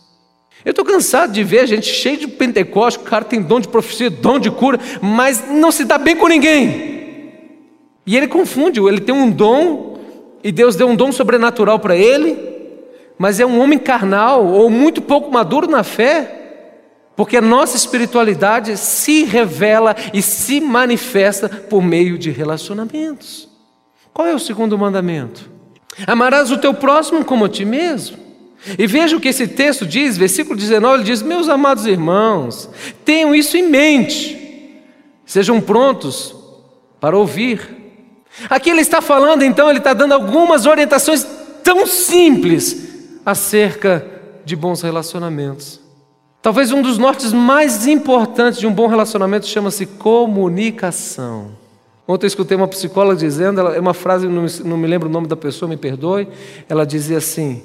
Eu 0.65 0.71
estou 0.71 0.84
cansado 0.84 1.32
de 1.32 1.43
ver 1.43 1.67
gente 1.67 1.86
cheia 1.86 2.17
de 2.17 2.28
Pentecoste, 2.28 3.00
o 3.00 3.04
cara 3.04 3.24
tem 3.24 3.43
dom 3.43 3.60
de 3.60 3.67
profecia, 3.67 4.10
dom 4.10 4.39
de 4.39 4.50
cura, 4.50 4.80
mas 5.04 5.50
não 5.52 5.71
se 5.71 5.86
dá 5.86 6.00
bem 6.00 6.15
com 6.15 6.28
ninguém. 6.28 7.30
E 8.08 8.17
ele 8.17 8.28
confunde, 8.28 8.80
ele 8.80 9.00
tem 9.00 9.13
um 9.13 9.30
dom, 9.30 10.00
e 10.43 10.52
Deus 10.52 10.76
deu 10.76 10.88
um 10.88 10.95
dom 10.95 11.12
sobrenatural 11.12 11.78
para 11.78 11.95
ele, 11.95 12.39
mas 13.19 13.39
é 13.39 13.45
um 13.45 13.62
homem 13.62 13.78
carnal 13.78 14.47
ou 14.47 14.67
muito 14.67 15.00
pouco 15.00 15.30
maduro 15.30 15.67
na 15.67 15.84
fé. 15.84 16.40
Porque 17.15 17.38
a 17.38 17.41
nossa 17.41 17.76
espiritualidade 17.76 18.78
se 18.78 19.24
revela 19.24 19.95
e 20.13 20.21
se 20.21 20.62
manifesta 20.62 21.50
por 21.50 21.82
meio 21.82 22.17
de 22.17 22.32
relacionamentos. 22.32 23.50
Qual 24.13 24.28
é 24.28 24.34
o 24.34 24.39
segundo 24.39 24.78
mandamento? 24.78 25.50
Amarás 26.08 26.52
o 26.52 26.58
teu 26.58 26.74
próximo 26.74 27.24
como 27.24 27.45
a 27.45 27.50
ti 27.50 27.65
mesmo. 27.65 28.17
E 28.78 28.86
veja 28.86 29.17
o 29.17 29.19
que 29.19 29.30
esse 29.30 29.47
texto 29.47 29.86
diz, 29.86 30.17
versículo 30.17 30.56
19, 30.56 30.97
ele 30.97 31.04
diz: 31.04 31.21
Meus 31.21 31.50
amados 31.50 31.86
irmãos, 31.86 32.69
tenham 33.04 33.34
isso 33.34 33.58
em 33.58 33.67
mente, 33.67 34.80
sejam 35.26 35.60
prontos 35.60 36.36
para 37.00 37.17
ouvir. 37.17 37.82
Aqui 38.50 38.69
ele 38.69 38.82
está 38.82 39.02
falando, 39.02 39.43
então, 39.43 39.69
ele 39.69 39.80
está 39.80 39.93
dando 39.93 40.13
algumas 40.13 40.65
orientações 40.65 41.26
tão 41.63 41.86
simples 41.86 42.89
acerca 43.26 44.06
de 44.45 44.56
bons 44.56 44.82
relacionamentos. 44.82 45.80
Talvez 46.41 46.71
um 46.71 46.82
dos 46.82 46.97
nortes 46.97 47.32
mais 47.32 47.86
importantes 47.86 48.60
de 48.60 48.65
um 48.65 48.73
bom 48.73 48.88
relacionamento 48.88 49.45
chama-se 49.45 49.86
comunicação. 49.86 51.51
Ontem 52.08 52.25
eu 52.25 52.30
escutei 52.30 52.58
uma 52.58 52.67
psicóloga 52.67 53.15
dizendo, 53.15 53.62
é 53.62 53.80
uma 53.80 53.93
frase, 53.93 54.27
não 54.27 54.77
me, 54.77 54.88
lembro 54.88 55.08
o 55.08 55.12
nome 55.12 55.27
da 55.27 55.36
pessoa, 55.36 55.69
me 55.69 55.77
perdoe. 55.77 56.27
Ela 56.67 56.86
dizia 56.86 57.17
assim: 57.17 57.62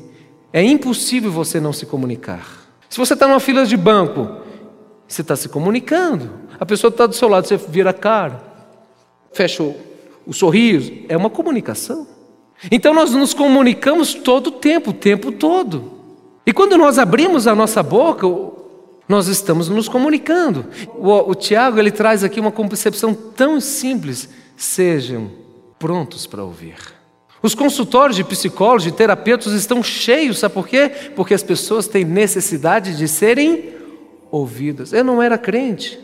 é 0.52 0.62
impossível 0.62 1.30
você 1.30 1.58
não 1.58 1.72
se 1.72 1.86
comunicar. 1.86 2.46
Se 2.88 2.98
você 2.98 3.14
está 3.14 3.26
numa 3.26 3.40
fila 3.40 3.64
de 3.64 3.76
banco, 3.76 4.42
você 5.08 5.22
está 5.22 5.34
se 5.34 5.48
comunicando. 5.48 6.30
A 6.60 6.66
pessoa 6.66 6.90
está 6.90 7.06
do 7.06 7.14
seu 7.14 7.28
lado, 7.28 7.46
você 7.46 7.56
vira 7.56 7.90
a 7.90 7.94
cara, 7.94 8.42
fecha 9.32 9.62
o 9.62 9.74
o 10.26 10.32
sorriso, 10.34 10.92
é 11.08 11.16
uma 11.16 11.30
comunicação. 11.30 12.06
Então 12.70 12.92
nós 12.92 13.12
nos 13.12 13.32
comunicamos 13.32 14.12
todo 14.14 14.48
o 14.48 14.52
tempo, 14.52 14.90
o 14.90 14.94
tempo 14.94 15.30
todo. 15.30 15.92
E 16.44 16.52
quando 16.52 16.76
nós 16.76 16.98
abrimos 16.98 17.46
a 17.46 17.54
nossa 17.54 17.82
boca, 17.82 18.26
nós 19.08 19.28
estamos 19.28 19.68
nos 19.68 19.88
comunicando. 19.88 20.66
O, 20.96 21.30
o 21.30 21.34
Tiago 21.34 21.78
ele 21.78 21.90
traz 21.90 22.24
aqui 22.24 22.40
uma 22.40 22.52
concepção 22.52 23.14
tão 23.14 23.60
simples: 23.60 24.28
sejam 24.56 25.30
prontos 25.78 26.26
para 26.26 26.42
ouvir. 26.42 26.76
Os 27.42 27.54
consultórios 27.54 28.16
de 28.16 28.24
psicólogos, 28.24 28.84
de 28.84 28.92
terapeutas 28.92 29.52
estão 29.52 29.82
cheios, 29.82 30.38
sabe 30.38 30.54
por 30.54 30.66
quê? 30.66 30.90
Porque 31.14 31.34
as 31.34 31.42
pessoas 31.42 31.86
têm 31.86 32.04
necessidade 32.04 32.96
de 32.96 33.06
serem 33.06 33.74
ouvidas. 34.30 34.92
Eu 34.92 35.04
não 35.04 35.22
era 35.22 35.38
crente, 35.38 35.98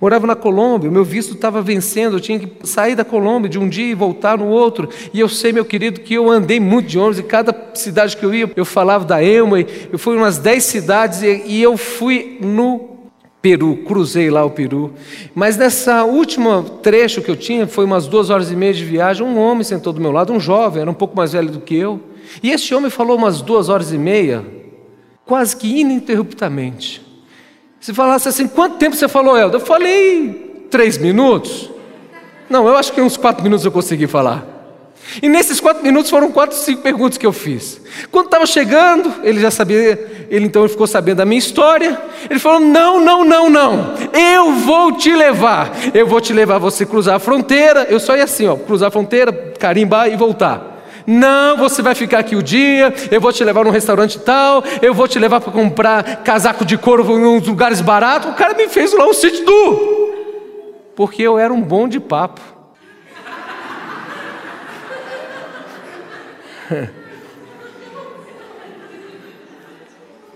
morava 0.00 0.26
na 0.26 0.36
Colômbia, 0.36 0.90
meu 0.90 1.04
visto 1.04 1.34
estava 1.34 1.60
vencendo, 1.60 2.16
eu 2.16 2.20
tinha 2.20 2.38
que 2.38 2.66
sair 2.66 2.94
da 2.94 3.04
Colômbia 3.04 3.48
de 3.48 3.58
um 3.58 3.68
dia 3.68 3.86
e 3.86 3.94
voltar 3.94 4.38
no 4.38 4.46
outro. 4.46 4.88
E 5.12 5.20
eu 5.20 5.28
sei, 5.28 5.52
meu 5.52 5.64
querido, 5.64 6.00
que 6.00 6.14
eu 6.14 6.30
andei 6.30 6.60
muito 6.60 6.86
de 6.86 6.98
ônibus, 6.98 7.18
e 7.18 7.22
cada 7.22 7.54
cidade 7.74 8.16
que 8.16 8.24
eu 8.24 8.34
ia, 8.34 8.50
eu 8.54 8.64
falava 8.64 9.04
da 9.04 9.22
Elma, 9.22 9.60
eu 9.60 9.98
fui 9.98 10.14
em 10.14 10.18
umas 10.18 10.38
dez 10.38 10.64
cidades 10.64 11.22
e 11.22 11.60
eu 11.60 11.76
fui 11.76 12.38
no 12.40 12.98
Peru, 13.40 13.76
cruzei 13.78 14.30
lá 14.30 14.44
o 14.44 14.50
Peru. 14.50 14.92
Mas 15.34 15.56
nessa 15.56 16.04
última 16.04 16.64
trecho 16.82 17.22
que 17.22 17.30
eu 17.30 17.36
tinha, 17.36 17.66
foi 17.66 17.84
umas 17.84 18.06
duas 18.06 18.30
horas 18.30 18.50
e 18.50 18.56
meia 18.56 18.74
de 18.74 18.84
viagem, 18.84 19.24
um 19.24 19.38
homem 19.38 19.64
sentou 19.64 19.92
do 19.92 20.00
meu 20.00 20.10
lado, 20.10 20.32
um 20.32 20.40
jovem, 20.40 20.82
era 20.82 20.90
um 20.90 20.94
pouco 20.94 21.16
mais 21.16 21.32
velho 21.32 21.50
do 21.50 21.60
que 21.60 21.76
eu. 21.76 22.00
E 22.42 22.50
esse 22.50 22.74
homem 22.74 22.90
falou 22.90 23.16
umas 23.16 23.40
duas 23.40 23.68
horas 23.68 23.92
e 23.92 23.98
meia, 23.98 24.44
quase 25.24 25.56
que 25.56 25.80
ininterruptamente. 25.80 27.07
Se 27.80 27.94
falasse 27.94 28.28
assim, 28.28 28.48
quanto 28.48 28.76
tempo 28.76 28.96
você 28.96 29.08
falou, 29.08 29.36
Helder? 29.36 29.60
Eu 29.60 29.64
falei 29.64 30.66
três 30.70 30.98
minutos. 30.98 31.70
Não, 32.48 32.66
eu 32.66 32.76
acho 32.76 32.92
que 32.92 33.00
uns 33.00 33.16
quatro 33.16 33.42
minutos 33.42 33.64
eu 33.64 33.72
consegui 33.72 34.06
falar. 34.06 34.58
E 35.22 35.28
nesses 35.28 35.58
quatro 35.58 35.82
minutos 35.82 36.10
foram 36.10 36.30
quatro, 36.30 36.56
cinco 36.56 36.82
perguntas 36.82 37.16
que 37.16 37.24
eu 37.24 37.32
fiz. 37.32 37.80
Quando 38.10 38.26
estava 38.26 38.44
chegando, 38.46 39.12
ele 39.22 39.40
já 39.40 39.50
sabia, 39.50 40.26
ele 40.28 40.46
então 40.46 40.68
ficou 40.68 40.86
sabendo 40.86 41.18
da 41.18 41.24
minha 41.24 41.38
história. 41.38 41.98
Ele 42.28 42.38
falou: 42.38 42.60
Não, 42.60 43.00
não, 43.00 43.24
não, 43.24 43.48
não. 43.48 43.94
Eu 44.12 44.52
vou 44.52 44.92
te 44.92 45.10
levar. 45.14 45.72
Eu 45.94 46.06
vou 46.06 46.20
te 46.20 46.32
levar 46.32 46.58
você 46.58 46.84
cruzar 46.84 47.16
a 47.16 47.18
fronteira. 47.18 47.86
Eu 47.88 47.98
só 47.98 48.16
ia 48.16 48.24
assim, 48.24 48.46
ó, 48.46 48.56
cruzar 48.56 48.88
a 48.88 48.90
fronteira, 48.90 49.32
carimbar 49.58 50.12
e 50.12 50.16
voltar. 50.16 50.77
Não, 51.10 51.56
você 51.56 51.80
vai 51.80 51.94
ficar 51.94 52.18
aqui 52.18 52.36
o 52.36 52.42
dia, 52.42 52.92
eu 53.10 53.18
vou 53.18 53.32
te 53.32 53.42
levar 53.42 53.64
num 53.64 53.70
restaurante 53.70 54.18
tal, 54.18 54.62
eu 54.82 54.92
vou 54.92 55.08
te 55.08 55.18
levar 55.18 55.40
para 55.40 55.50
comprar 55.50 56.22
casaco 56.22 56.66
de 56.66 56.76
couro 56.76 57.02
em 57.18 57.24
uns 57.24 57.46
lugares 57.46 57.80
baratos. 57.80 58.30
O 58.30 58.34
cara 58.34 58.52
me 58.52 58.68
fez 58.68 58.92
lá 58.92 59.06
um 59.08 59.14
sítio 59.14 59.42
do. 59.42 60.12
Porque 60.94 61.22
eu 61.22 61.38
era 61.38 61.50
um 61.50 61.62
bom 61.62 61.88
de 61.88 61.98
papo. 61.98 62.42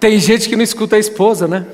Tem 0.01 0.19
gente 0.19 0.49
que 0.49 0.57
não 0.57 0.65
escuta 0.65 0.97
a 0.97 0.99
esposa, 0.99 1.47
né? 1.47 1.67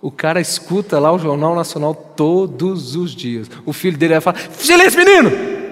O 0.00 0.12
cara 0.12 0.40
escuta 0.40 1.00
lá 1.00 1.10
o 1.10 1.18
Jornal 1.18 1.56
Nacional 1.56 1.92
todos 1.92 2.94
os 2.94 3.10
dias. 3.10 3.50
O 3.66 3.72
filho 3.72 3.98
dele 3.98 4.12
vai 4.12 4.20
falar: 4.20 4.38
Silêncio, 4.52 4.96
menino! 4.96 5.63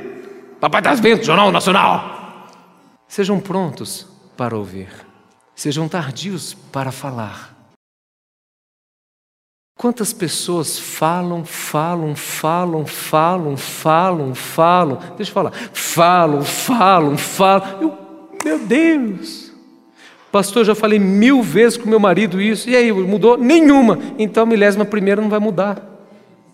Papai 0.62 0.79
está 0.79 0.94
vendo 0.94 1.25
Jornal 1.25 1.51
Nacional. 1.51 2.46
Sejam 3.09 3.40
prontos 3.40 4.07
para 4.37 4.57
ouvir. 4.57 4.90
Sejam 5.57 5.88
tardios 5.88 6.55
para 6.55 6.92
falar. 6.92 7.53
Quantas 9.77 10.12
pessoas 10.12 10.79
falam, 10.79 11.44
falam, 11.44 12.14
falam, 12.14 12.87
falam, 12.87 13.57
falam, 13.57 14.35
falam. 14.37 15.01
Deixa 15.16 15.31
eu 15.31 15.35
falar. 15.35 15.51
Falam, 15.72 16.44
falam, 16.44 17.18
falam. 17.18 17.83
Eu, 17.83 17.98
meu 18.44 18.61
Deus. 18.61 19.53
Pastor, 20.31 20.64
já 20.64 20.77
falei 20.77 21.01
mil 21.01 21.42
vezes 21.42 21.77
com 21.77 21.90
meu 21.90 21.98
marido 21.98 22.40
isso. 22.40 22.70
E 22.70 22.77
aí, 22.77 22.92
mudou? 22.92 23.37
Nenhuma. 23.37 23.98
Então 24.16 24.44
a 24.44 24.46
milésima 24.46 24.85
primeira 24.85 25.20
não 25.20 25.29
vai 25.29 25.40
mudar. 25.40 25.83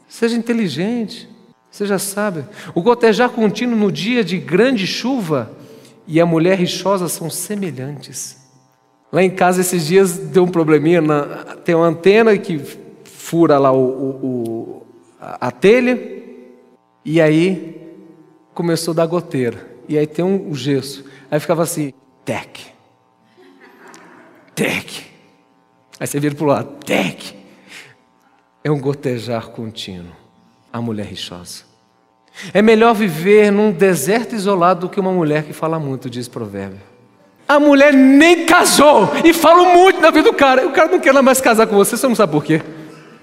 Seja 0.08 0.34
inteligente. 0.34 1.28
Seja 1.70 1.98
sábio. 1.98 2.48
O 2.74 2.82
gotejar 2.82 3.30
contínuo 3.30 3.78
no 3.78 3.92
dia 3.92 4.24
de 4.24 4.38
grande 4.38 4.86
chuva 4.86 5.52
e 6.06 6.20
a 6.20 6.26
mulher 6.26 6.58
rixosa 6.58 7.08
são 7.08 7.28
semelhantes. 7.28 8.38
Lá 9.12 9.22
em 9.22 9.30
casa, 9.30 9.60
esses 9.60 9.86
dias, 9.86 10.18
deu 10.18 10.44
um 10.44 10.48
probleminha. 10.48 11.00
Na, 11.00 11.22
tem 11.64 11.74
uma 11.74 11.86
antena 11.86 12.36
que 12.36 12.58
fura 13.04 13.58
lá 13.58 13.72
o, 13.72 13.78
o, 13.78 14.26
o, 14.26 14.86
a 15.20 15.50
telha, 15.50 15.98
e 17.04 17.20
aí 17.20 17.94
começou 18.54 18.92
a 18.92 18.96
dar 18.96 19.06
goteira. 19.06 19.66
E 19.88 19.96
aí 19.96 20.06
tem 20.06 20.24
um, 20.24 20.50
um 20.50 20.54
gesso. 20.54 21.04
Aí 21.30 21.40
ficava 21.40 21.62
assim, 21.62 21.92
tec, 22.24 22.58
tec. 24.54 25.04
Aí 26.00 26.06
você 26.06 26.20
vira 26.20 26.34
para 26.34 26.44
o 26.44 26.48
lado, 26.48 26.84
tec. 26.84 27.34
É 28.62 28.70
um 28.70 28.80
gotejar 28.80 29.48
contínuo. 29.48 30.17
A 30.78 30.80
mulher 30.80 31.06
rixosa. 31.06 31.64
É 32.54 32.62
melhor 32.62 32.94
viver 32.94 33.50
num 33.50 33.72
deserto 33.72 34.36
isolado 34.36 34.82
do 34.82 34.88
que 34.88 35.00
uma 35.00 35.10
mulher 35.10 35.42
que 35.42 35.52
fala 35.52 35.76
muito, 35.76 36.08
diz 36.08 36.28
provérbio. 36.28 36.78
A 37.48 37.58
mulher 37.58 37.92
nem 37.92 38.46
casou 38.46 39.10
e 39.24 39.32
fala 39.32 39.74
muito 39.76 40.00
na 40.00 40.12
vida 40.12 40.30
do 40.30 40.36
cara. 40.36 40.64
O 40.68 40.70
cara 40.70 40.88
não 40.88 41.00
quer 41.00 41.12
mais 41.20 41.40
casar 41.40 41.66
com 41.66 41.74
você, 41.74 41.96
você 41.96 42.06
não 42.06 42.14
sabe 42.14 42.30
por 42.30 42.44
quê. 42.44 42.62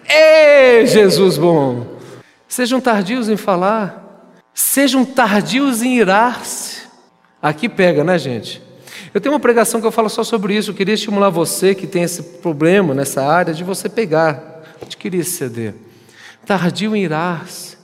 Ei, 0.05 0.85
Jesus 0.85 1.37
bom! 1.37 1.97
Sejam 2.45 2.81
tardios 2.81 3.29
em 3.29 3.37
falar, 3.37 4.35
sejam 4.53 5.05
tardios 5.05 5.81
em 5.81 5.95
irar-se. 5.97 6.81
Aqui 7.41 7.69
pega, 7.69 8.03
né, 8.03 8.19
gente? 8.19 8.61
Eu 9.13 9.21
tenho 9.21 9.33
uma 9.33 9.39
pregação 9.39 9.79
que 9.79 9.87
eu 9.87 9.93
falo 9.93 10.09
só 10.09 10.25
sobre 10.25 10.57
isso. 10.57 10.71
Eu 10.71 10.75
queria 10.75 10.95
estimular 10.95 11.29
você 11.29 11.73
que 11.73 11.87
tem 11.87 12.03
esse 12.03 12.21
problema 12.21 12.93
nessa 12.93 13.25
área 13.25 13.53
de 13.53 13.63
você 13.63 13.87
pegar, 13.87 14.61
adquirir 14.81 15.21
esse 15.21 15.37
CD. 15.37 15.84
Tardio 16.45 16.95
em 16.95 17.03
irar-se, 17.03 17.77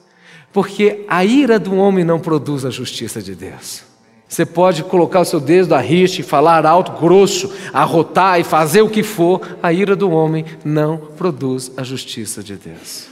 porque 0.54 1.06
a 1.08 1.24
ira 1.26 1.58
do 1.58 1.76
homem 1.76 2.04
não 2.04 2.20
produz 2.20 2.66
a 2.66 2.70
justiça 2.70 3.22
de 3.22 3.36
Deus. 3.36 3.84
Você 4.28 4.46
pode 4.46 4.84
colocar 4.84 5.20
o 5.20 5.26
seu 5.26 5.42
dedo 5.42 5.76
à 5.76 5.80
rixa 5.80 6.22
e 6.22 6.24
falar 6.24 6.66
alto, 6.66 6.94
grosso, 6.94 7.52
arrotar 7.74 8.40
e 8.40 8.46
fazer 8.46 8.82
o 8.82 8.90
que 8.90 9.04
for, 9.04 9.42
a 9.62 9.74
ira 9.74 9.94
do 9.94 10.10
homem 10.10 10.46
não 10.64 10.98
produz 10.98 11.70
a 11.76 11.84
justiça 11.84 12.42
de 12.42 12.56
Deus. 12.56 13.08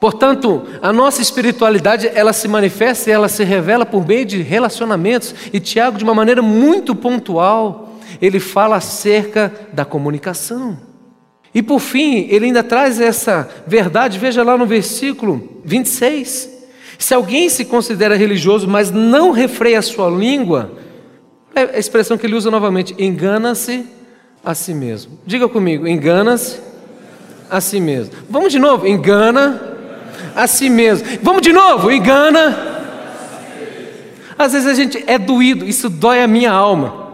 Portanto, 0.00 0.64
a 0.80 0.92
nossa 0.92 1.22
espiritualidade, 1.22 2.10
ela 2.12 2.32
se 2.32 2.48
manifesta 2.48 3.10
e 3.10 3.12
ela 3.12 3.28
se 3.28 3.44
revela 3.44 3.84
por 3.84 4.06
meio 4.06 4.24
de 4.24 4.42
relacionamentos. 4.42 5.34
E 5.52 5.58
Tiago, 5.58 5.98
de 5.98 6.04
uma 6.04 6.14
maneira 6.14 6.40
muito 6.40 6.94
pontual, 6.94 7.96
ele 8.20 8.40
fala 8.40 8.76
acerca 8.76 9.52
da 9.72 9.84
comunicação. 9.84 10.78
E 11.54 11.62
por 11.62 11.80
fim, 11.80 12.26
ele 12.30 12.46
ainda 12.46 12.62
traz 12.62 13.00
essa 13.00 13.48
verdade, 13.66 14.18
veja 14.18 14.42
lá 14.42 14.56
no 14.56 14.66
versículo 14.66 15.60
26. 15.64 16.58
Se 16.98 17.14
alguém 17.14 17.48
se 17.48 17.64
considera 17.64 18.16
religioso, 18.16 18.68
mas 18.68 18.90
não 18.90 19.30
refreia 19.30 19.78
a 19.78 19.82
sua 19.82 20.10
língua, 20.10 20.72
é 21.54 21.76
a 21.76 21.78
expressão 21.78 22.18
que 22.18 22.26
ele 22.26 22.34
usa 22.34 22.50
novamente, 22.50 22.94
engana-se 22.98 23.86
a 24.44 24.54
si 24.54 24.74
mesmo. 24.74 25.18
Diga 25.26 25.48
comigo, 25.48 25.86
engana-se 25.86 26.60
a 27.50 27.60
si 27.60 27.80
mesmo. 27.80 28.12
Vamos 28.28 28.52
de 28.52 28.58
novo, 28.58 28.86
engana 28.86 29.60
a 30.34 30.46
si 30.46 30.68
mesmo. 30.68 31.06
Vamos 31.22 31.42
de 31.42 31.52
novo, 31.52 31.90
engana. 31.90 32.76
Às 34.38 34.52
vezes 34.52 34.68
a 34.68 34.74
gente 34.74 35.02
é 35.06 35.18
doído, 35.18 35.64
isso 35.64 35.88
dói 35.88 36.22
a 36.22 36.28
minha 36.28 36.52
alma. 36.52 37.07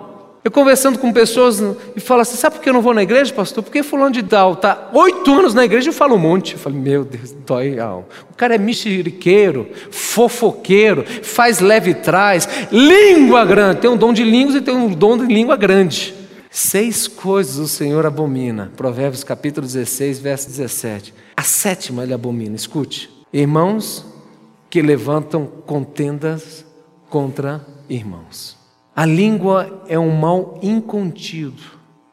Eu 0.45 0.51
conversando 0.51 0.99
com 0.99 1.11
pessoas 1.11 1.59
e 1.97 2.01
falo 2.01 2.21
assim: 2.21 2.37
sabe 2.37 2.57
por 2.57 2.63
que 2.63 2.69
eu 2.69 2.75
não 2.75 2.83
vou 2.83 2.93
na 2.93 3.03
igreja, 3.03 3.33
pastor? 3.33 3.65
Porque 3.65 3.83
fulano 3.83 4.11
de 4.11 4.23
tal 4.23 4.53
está 4.53 4.91
oito 4.93 5.33
anos 5.33 5.55
na 5.55 5.65
igreja 5.65 5.89
e 5.89 5.93
fala 5.93 6.13
um 6.13 6.19
monte. 6.19 6.53
Eu 6.53 6.59
falo, 6.59 6.77
meu 6.77 7.03
Deus, 7.03 7.35
dói 7.47 7.81
a 7.81 7.87
alma. 7.87 8.07
O 8.31 8.35
cara 8.35 8.55
é 8.55 8.59
mexeriqueiro, 8.59 9.67
fofoqueiro, 9.91 11.03
faz 11.23 11.61
leve 11.61 11.95
traz, 11.95 12.47
língua 12.71 13.43
grande. 13.47 13.81
Tem 13.81 13.91
um 13.91 13.97
dom 13.97 14.13
de 14.13 14.23
línguas 14.23 14.57
e 14.57 14.61
tem 14.61 14.77
um 14.77 14.93
dom 14.93 15.17
de 15.17 15.33
língua 15.33 15.57
grande. 15.57 16.15
Seis 16.51 17.09
coisas 17.09 17.57
o 17.57 17.67
Senhor 17.67 18.05
abomina. 18.05 18.71
Provérbios 18.77 19.25
capítulo 19.25 19.67
16, 19.67 20.19
verso 20.19 20.49
17. 20.49 21.15
A 21.39 21.43
sétima 21.43 22.03
ele 22.03 22.13
abomina. 22.13 22.55
Escute. 22.55 23.09
Irmãos 23.33 24.05
que 24.69 24.83
levantam 24.83 25.47
contendas 25.65 26.67
contra 27.09 27.65
irmãos. 27.89 28.64
A 28.97 29.05
língua 29.05 29.83
é 29.89 29.99
um 29.99 30.17
mal 30.17 30.57
incontido. 30.63 31.61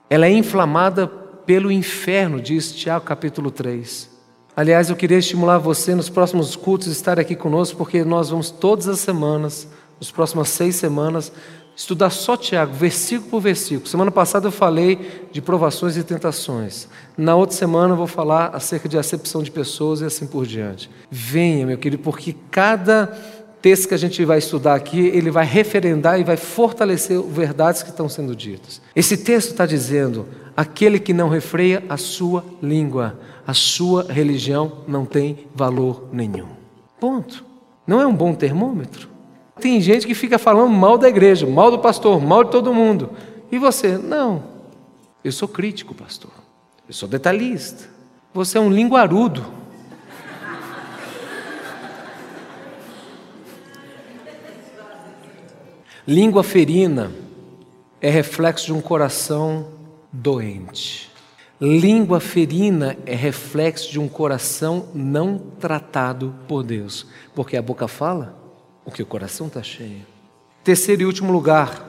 Ela 0.09 0.25
é 0.25 0.31
inflamada 0.31 1.05
pelo 1.07 1.71
inferno, 1.71 2.41
diz 2.41 2.73
Tiago 2.73 3.05
capítulo 3.05 3.51
3. 3.51 4.09
Aliás, 4.55 4.89
eu 4.89 4.95
queria 4.95 5.19
estimular 5.19 5.59
você 5.59 5.93
nos 5.93 6.09
próximos 6.09 6.55
cultos 6.55 6.87
estar 6.87 7.19
aqui 7.19 7.35
conosco, 7.35 7.77
porque 7.77 8.03
nós 8.03 8.31
vamos 8.31 8.49
todas 8.49 8.87
as 8.87 8.99
semanas, 8.99 9.67
nas 9.99 10.09
próximas 10.09 10.49
seis 10.49 10.75
semanas, 10.75 11.31
estudar 11.75 12.09
só 12.09 12.35
Tiago, 12.35 12.73
versículo 12.73 13.29
por 13.29 13.41
versículo. 13.41 13.87
Semana 13.87 14.09
passada 14.09 14.47
eu 14.47 14.51
falei 14.51 15.27
de 15.31 15.39
provações 15.39 15.95
e 15.97 16.03
tentações. 16.03 16.87
Na 17.15 17.35
outra 17.35 17.55
semana 17.55 17.93
eu 17.93 17.97
vou 17.97 18.07
falar 18.07 18.55
acerca 18.55 18.89
de 18.89 18.97
acepção 18.97 19.43
de 19.43 19.51
pessoas 19.51 20.01
e 20.01 20.05
assim 20.05 20.25
por 20.25 20.47
diante. 20.47 20.89
Venha, 21.11 21.65
meu 21.65 21.77
querido, 21.77 22.01
porque 22.01 22.35
cada 22.49 23.15
texto 23.61 23.87
que 23.87 23.93
a 23.93 23.97
gente 23.97 24.23
vai 24.25 24.39
estudar 24.39 24.75
aqui, 24.75 24.99
ele 24.99 25.29
vai 25.29 25.45
referendar 25.45 26.19
e 26.19 26.23
vai 26.23 26.37
fortalecer 26.37 27.21
verdades 27.21 27.83
que 27.83 27.89
estão 27.89 28.09
sendo 28.09 28.35
ditas. 28.35 28.81
Esse 28.95 29.17
texto 29.17 29.51
está 29.51 29.65
dizendo: 29.65 30.27
aquele 30.55 30.99
que 30.99 31.13
não 31.13 31.29
refreia 31.29 31.83
a 31.87 31.97
sua 31.97 32.43
língua, 32.61 33.19
a 33.45 33.53
sua 33.53 34.11
religião 34.11 34.79
não 34.87 35.05
tem 35.05 35.47
valor 35.53 36.07
nenhum. 36.11 36.47
Ponto. 36.99 37.45
Não 37.85 37.99
é 37.99 38.07
um 38.07 38.15
bom 38.15 38.33
termômetro? 38.33 39.09
Tem 39.59 39.79
gente 39.81 40.07
que 40.07 40.15
fica 40.15 40.39
falando 40.39 40.71
mal 40.71 40.97
da 40.97 41.09
igreja, 41.09 41.45
mal 41.45 41.69
do 41.69 41.79
pastor, 41.79 42.21
mal 42.21 42.43
de 42.43 42.51
todo 42.51 42.73
mundo. 42.73 43.11
E 43.51 43.57
você? 43.57 43.97
Não. 43.97 44.43
Eu 45.23 45.31
sou 45.31 45.47
crítico, 45.47 45.93
pastor. 45.93 46.31
Eu 46.87 46.93
sou 46.93 47.07
detalhista. 47.07 47.89
Você 48.33 48.57
é 48.57 48.61
um 48.61 48.69
linguarudo. 48.69 49.45
Língua 56.07 56.43
ferina 56.43 57.11
é 58.01 58.09
reflexo 58.09 58.65
de 58.65 58.73
um 58.73 58.81
coração 58.81 59.67
doente. 60.11 61.11
Língua 61.59 62.19
ferina 62.19 62.97
é 63.05 63.13
reflexo 63.13 63.91
de 63.91 63.99
um 63.99 64.07
coração 64.07 64.87
não 64.95 65.37
tratado 65.37 66.33
por 66.47 66.63
Deus, 66.63 67.05
porque 67.35 67.55
a 67.55 67.61
boca 67.61 67.87
fala 67.87 68.35
o 68.83 68.91
que 68.91 69.03
o 69.03 69.05
coração 69.05 69.45
está 69.45 69.61
cheio. 69.61 70.01
Terceiro 70.63 71.03
e 71.03 71.05
último 71.05 71.31
lugar. 71.31 71.87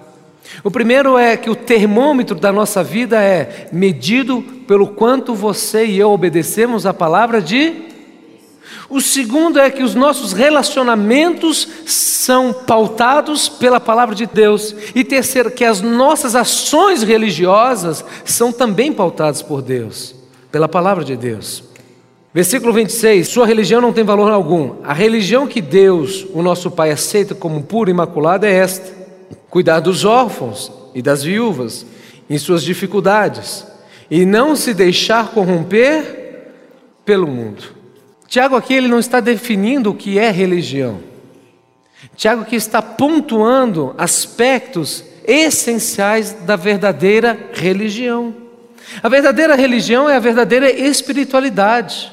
O 0.63 0.71
primeiro 0.71 1.17
é 1.17 1.35
que 1.35 1.49
o 1.49 1.57
termômetro 1.57 2.39
da 2.39 2.53
nossa 2.53 2.85
vida 2.85 3.23
é 3.23 3.71
medido 3.73 4.43
pelo 4.69 4.89
quanto 4.89 5.35
você 5.35 5.87
e 5.87 5.99
eu 5.99 6.11
obedecemos 6.11 6.85
a 6.85 6.93
palavra 6.93 7.41
de 7.41 7.92
o 8.93 9.01
segundo 9.01 9.59
é 9.59 9.71
que 9.71 9.83
os 9.83 9.95
nossos 9.95 10.35
relacionamentos 10.35 11.67
são 11.87 12.53
pautados 12.53 13.49
pela 13.49 13.81
palavra 13.81 14.15
de 14.15 14.27
Deus. 14.27 14.77
E 14.95 15.03
terceiro, 15.03 15.51
que 15.51 15.65
as 15.65 15.81
nossas 15.81 16.37
ações 16.37 17.03
religiosas 17.03 18.05
são 18.23 18.53
também 18.53 18.93
pautadas 18.93 19.41
por 19.41 19.63
Deus, 19.63 20.15
pela 20.51 20.69
palavra 20.69 21.05
de 21.05 21.17
Deus. 21.17 21.65
Versículo 22.35 22.71
26: 22.71 23.29
Sua 23.29 23.47
religião 23.47 23.81
não 23.81 23.95
tem 23.95 24.05
valor 24.05 24.31
algum. 24.31 24.75
A 24.85 24.93
religião 24.93 25.47
que 25.47 25.63
Deus, 25.63 26.27
o 26.35 26.43
nosso 26.43 26.71
Pai, 26.71 26.91
aceita 26.91 27.35
como 27.35 27.63
pura 27.63 27.89
e 27.89 27.95
imaculada 27.95 28.47
é 28.47 28.53
esta: 28.53 28.93
cuidar 29.49 29.81
dos 29.81 30.05
órfãos 30.05 30.71
e 30.95 31.01
das 31.01 31.23
viúvas 31.23 31.87
em 32.29 32.37
suas 32.37 32.63
dificuldades, 32.63 33.67
e 34.11 34.27
não 34.27 34.55
se 34.55 34.75
deixar 34.75 35.29
corromper 35.29 36.51
pelo 37.07 37.27
mundo. 37.27 37.82
Tiago 38.33 38.57
aqui 38.57 38.73
ele 38.73 38.89
não 38.89 38.99
está 38.99 39.21
definindo 39.21 39.91
o 39.91 39.95
que 39.95 40.19
é 40.19 40.31
religião. 40.31 41.01
Tiago 42.17 42.41
aqui 42.41 42.57
está 42.57 42.81
pontuando 42.81 43.95
aspectos 43.99 45.05
essenciais 45.27 46.33
da 46.33 46.57
verdadeira 46.57 47.51
religião. 47.53 48.35
A 49.03 49.09
verdadeira 49.11 49.55
religião 49.55 50.09
é 50.09 50.17
a 50.17 50.19
verdadeira 50.19 50.71
espiritualidade. 50.71 52.11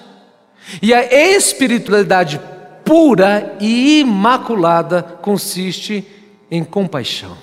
E 0.81 0.93
a 0.93 1.05
espiritualidade 1.05 2.41
pura 2.83 3.55
e 3.57 4.01
imaculada 4.01 5.01
consiste 5.21 6.05
em 6.51 6.65
compaixão. 6.65 7.37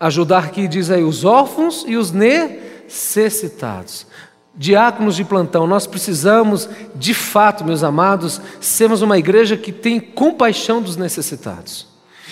Ajudar 0.00 0.52
que 0.52 0.66
diz 0.66 0.90
aí 0.90 1.04
os 1.04 1.22
órfãos 1.22 1.84
e 1.86 1.98
os 1.98 2.12
necessitados 2.12 4.06
diáconos 4.56 5.16
de 5.16 5.24
plantão, 5.24 5.66
nós 5.66 5.86
precisamos, 5.86 6.68
de 6.94 7.12
fato, 7.12 7.64
meus 7.64 7.82
amados, 7.82 8.40
sermos 8.60 9.02
uma 9.02 9.18
igreja 9.18 9.56
que 9.56 9.70
tem 9.70 10.00
compaixão 10.00 10.80
dos 10.80 10.96
necessitados 10.96 11.86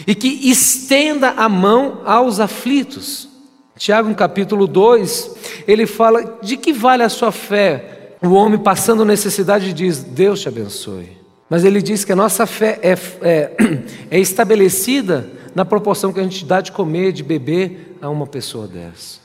e 0.06 0.14
que 0.14 0.28
estenda 0.48 1.30
a 1.30 1.48
mão 1.48 2.00
aos 2.04 2.40
aflitos. 2.40 3.28
Tiago, 3.76 4.08
no 4.08 4.14
capítulo 4.14 4.66
2, 4.66 5.64
ele 5.66 5.86
fala: 5.86 6.38
de 6.42 6.56
que 6.56 6.72
vale 6.72 7.02
a 7.02 7.08
sua 7.08 7.30
fé? 7.30 8.16
O 8.22 8.30
homem 8.30 8.58
passando 8.58 9.04
necessidade 9.04 9.72
diz: 9.72 10.02
Deus 10.02 10.40
te 10.40 10.48
abençoe. 10.48 11.24
Mas 11.50 11.64
ele 11.64 11.82
diz 11.82 12.04
que 12.04 12.12
a 12.12 12.16
nossa 12.16 12.46
fé 12.46 12.78
é, 12.82 12.96
é, 13.20 13.52
é 14.10 14.18
estabelecida 14.18 15.28
na 15.54 15.64
proporção 15.64 16.12
que 16.12 16.18
a 16.18 16.22
gente 16.22 16.44
dá 16.44 16.60
de 16.60 16.72
comer, 16.72 17.12
de 17.12 17.22
beber 17.22 17.96
a 18.00 18.08
uma 18.08 18.26
pessoa 18.26 18.66
dessa. 18.66 19.20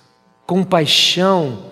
Compaixão 0.45 1.69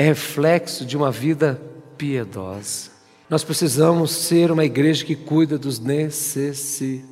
é 0.00 0.02
reflexo 0.02 0.86
de 0.86 0.96
uma 0.96 1.10
vida 1.10 1.60
piedosa. 1.98 2.88
Nós 3.28 3.44
precisamos 3.44 4.10
ser 4.10 4.50
uma 4.50 4.64
igreja 4.64 5.04
que 5.04 5.14
cuida 5.14 5.58
dos 5.58 5.78
necessitados. 5.78 7.10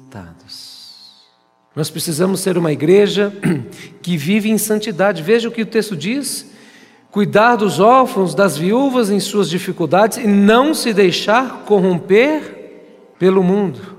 Nós 1.76 1.91
precisamos 1.91 2.41
ser 2.41 2.57
uma 2.57 2.72
igreja 2.72 3.30
que 4.01 4.16
vive 4.16 4.49
em 4.49 4.57
santidade. 4.57 5.22
Veja 5.22 5.51
o 5.51 5.53
que 5.53 5.61
o 5.61 5.66
texto 5.66 5.95
diz: 5.95 6.51
cuidar 7.11 7.57
dos 7.57 7.78
órfãos, 7.78 8.34
das 8.34 8.57
viúvas 8.57 9.11
em 9.11 9.20
suas 9.20 9.51
dificuldades 9.51 10.16
e 10.16 10.26
não 10.26 10.72
se 10.72 10.95
deixar 10.95 11.64
corromper 11.66 13.12
pelo 13.18 13.43
mundo. 13.43 13.99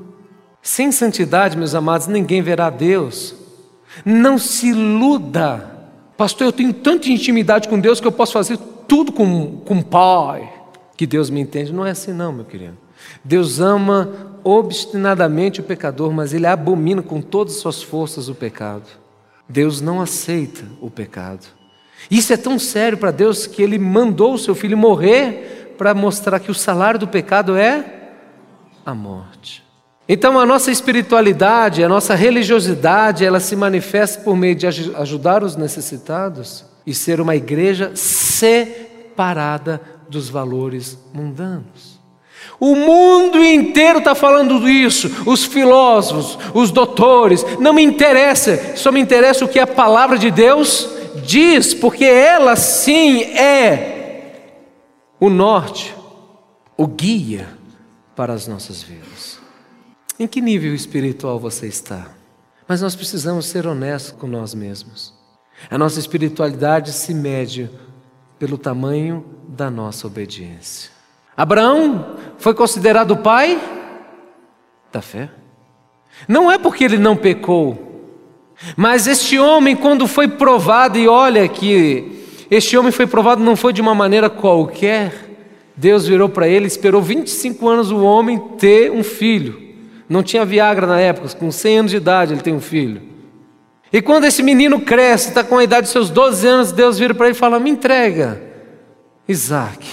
Sem 0.64 0.92
santidade, 0.92 1.56
meus 1.56 1.76
amados, 1.76 2.08
ninguém 2.08 2.42
verá 2.42 2.72
Deus. 2.72 3.36
Não 4.04 4.40
se 4.40 4.70
iluda. 4.70 5.78
Pastor, 6.18 6.48
eu 6.48 6.52
tenho 6.52 6.74
tanta 6.74 7.08
intimidade 7.08 7.70
com 7.70 7.80
Deus 7.80 8.02
que 8.02 8.08
eu 8.08 8.12
posso 8.12 8.34
fazer 8.34 8.58
tudo 8.90 9.12
com, 9.14 9.62
com 9.64 9.82
pai, 9.82 10.52
que 10.98 11.06
Deus 11.06 11.30
me 11.30 11.40
entende. 11.40 11.72
Não 11.72 11.86
é 11.86 11.92
assim, 11.92 12.12
não, 12.12 12.34
meu 12.34 12.44
querido. 12.44 12.76
Deus 13.24 13.60
ama 13.62 14.12
obstinadamente 14.44 15.62
o 15.62 15.64
pecador, 15.64 16.12
mas 16.12 16.34
ele 16.34 16.48
abomina 16.48 17.02
com 17.02 17.22
todas 17.22 17.54
as 17.54 17.62
suas 17.62 17.84
forças 17.84 18.28
o 18.28 18.36
pecado. 18.36 18.88
Deus 19.48 19.80
não 19.80 20.02
aceita 20.02 20.66
o 20.82 20.90
pecado. 20.90 21.46
Isso 22.10 22.34
é 22.34 22.38
tão 22.38 22.58
sério 22.58 22.98
para 22.98 23.12
Deus 23.12 23.46
que 23.46 23.62
ele 23.62 23.78
mandou 23.78 24.34
o 24.34 24.38
seu 24.38 24.56
filho 24.56 24.78
morrer 24.78 25.76
para 25.78 25.94
mostrar 25.94 26.40
que 26.40 26.52
o 26.52 26.56
salário 26.56 27.00
do 27.00 27.08
pecado 27.08 27.56
é 27.56 27.86
a 28.86 28.94
morte. 28.94 29.64
Então 30.08 30.40
a 30.40 30.46
nossa 30.46 30.72
espiritualidade, 30.72 31.84
a 31.84 31.90
nossa 31.90 32.16
religiosidade, 32.16 33.24
ela 33.24 33.40
se 33.40 33.56
manifesta 33.56 34.24
por 34.24 34.36
meio 34.36 34.56
de 34.56 34.66
ajudar 34.66 35.44
os 35.44 35.56
necessitados 35.56 36.66
e 36.86 36.94
ser 36.94 37.20
uma 37.22 37.36
igreja 37.36 37.92
separada 37.96 39.82
dos 40.10 40.30
valores 40.30 40.98
mundanos. 41.14 42.00
O 42.60 42.76
mundo 42.76 43.44
inteiro 43.44 44.00
está 44.00 44.14
falando 44.14 44.68
isso, 44.68 45.10
os 45.26 45.46
filósofos, 45.46 46.38
os 46.54 46.72
doutores, 46.72 47.46
não 47.60 47.72
me 47.72 47.82
interessa, 47.82 48.76
só 48.76 48.92
me 48.92 49.00
interessa 49.00 49.46
o 49.46 49.48
que 49.48 49.60
a 49.60 49.68
palavra 49.68 50.18
de 50.18 50.30
Deus 50.30 50.90
diz, 51.26 51.74
porque 51.74 52.04
ela 52.04 52.56
sim 52.56 53.22
é 53.22 54.44
o 55.20 55.30
norte, 55.30 55.96
o 56.76 56.86
guia 56.86 57.48
para 58.14 58.34
as 58.34 58.48
nossas 58.48 58.84
vidas. 58.84 59.40
Em 60.20 60.28
que 60.28 60.42
nível 60.42 60.76
espiritual 60.76 61.40
você 61.40 61.68
está? 61.68 62.10
Mas 62.68 62.82
nós 62.82 62.94
precisamos 62.94 63.46
ser 63.46 63.66
honestos 63.66 64.12
com 64.12 64.28
nós 64.28 64.54
mesmos. 64.54 65.19
A 65.70 65.78
nossa 65.78 66.00
espiritualidade 66.00 66.94
se 66.94 67.14
mede 67.14 67.70
pelo 68.38 68.58
tamanho 68.58 69.26
da 69.48 69.70
nossa 69.70 70.08
obediência. 70.08 70.92
Abraão 71.36 72.18
foi 72.38 72.54
considerado 72.54 73.18
pai 73.18 73.60
da 74.92 75.02
fé. 75.02 75.30
Não 76.28 76.52
é 76.52 76.58
porque 76.58 76.84
ele 76.84 76.98
não 76.98 77.16
pecou, 77.16 77.90
mas 78.76 79.08
este 79.08 79.40
homem, 79.40 79.76
quando 79.76 80.06
foi 80.08 80.28
provado, 80.28 80.98
e 80.98 81.08
olha 81.08 81.48
que 81.48 82.20
este 82.52 82.78
homem 82.78 82.92
foi 82.92 83.08
provado 83.08 83.44
não 83.44 83.56
foi 83.56 83.72
de 83.72 83.82
uma 83.82 83.96
maneira 83.96 84.30
qualquer, 84.30 85.14
Deus 85.76 86.08
virou 86.08 86.28
para 86.28 86.48
ele, 86.48 86.68
esperou 86.68 87.02
25 87.02 87.68
anos 87.68 87.92
o 87.92 88.04
homem 88.04 88.38
ter 88.58 88.92
um 88.92 89.04
filho. 89.04 89.70
Não 90.10 90.24
tinha 90.24 90.44
Viagra 90.44 90.88
na 90.88 91.00
época, 91.00 91.30
com 91.36 91.52
100 91.52 91.78
anos 91.80 91.92
de 91.92 91.98
idade 91.98 92.34
ele 92.34 92.42
tem 92.42 92.54
um 92.54 92.60
filho. 92.60 93.02
E 93.92 94.02
quando 94.02 94.26
esse 94.26 94.44
menino 94.44 94.80
cresce, 94.82 95.30
está 95.30 95.44
com 95.44 95.58
a 95.58 95.64
idade 95.64 95.88
de 95.88 95.92
seus 95.92 96.10
12 96.10 96.46
anos, 96.46 96.72
Deus 96.72 97.00
vira 97.00 97.14
para 97.14 97.28
ele 97.28 97.36
e 97.36 97.40
fala: 97.40 97.60
Me 97.60 97.70
entrega, 97.70 98.42
Isaac. 99.28 99.86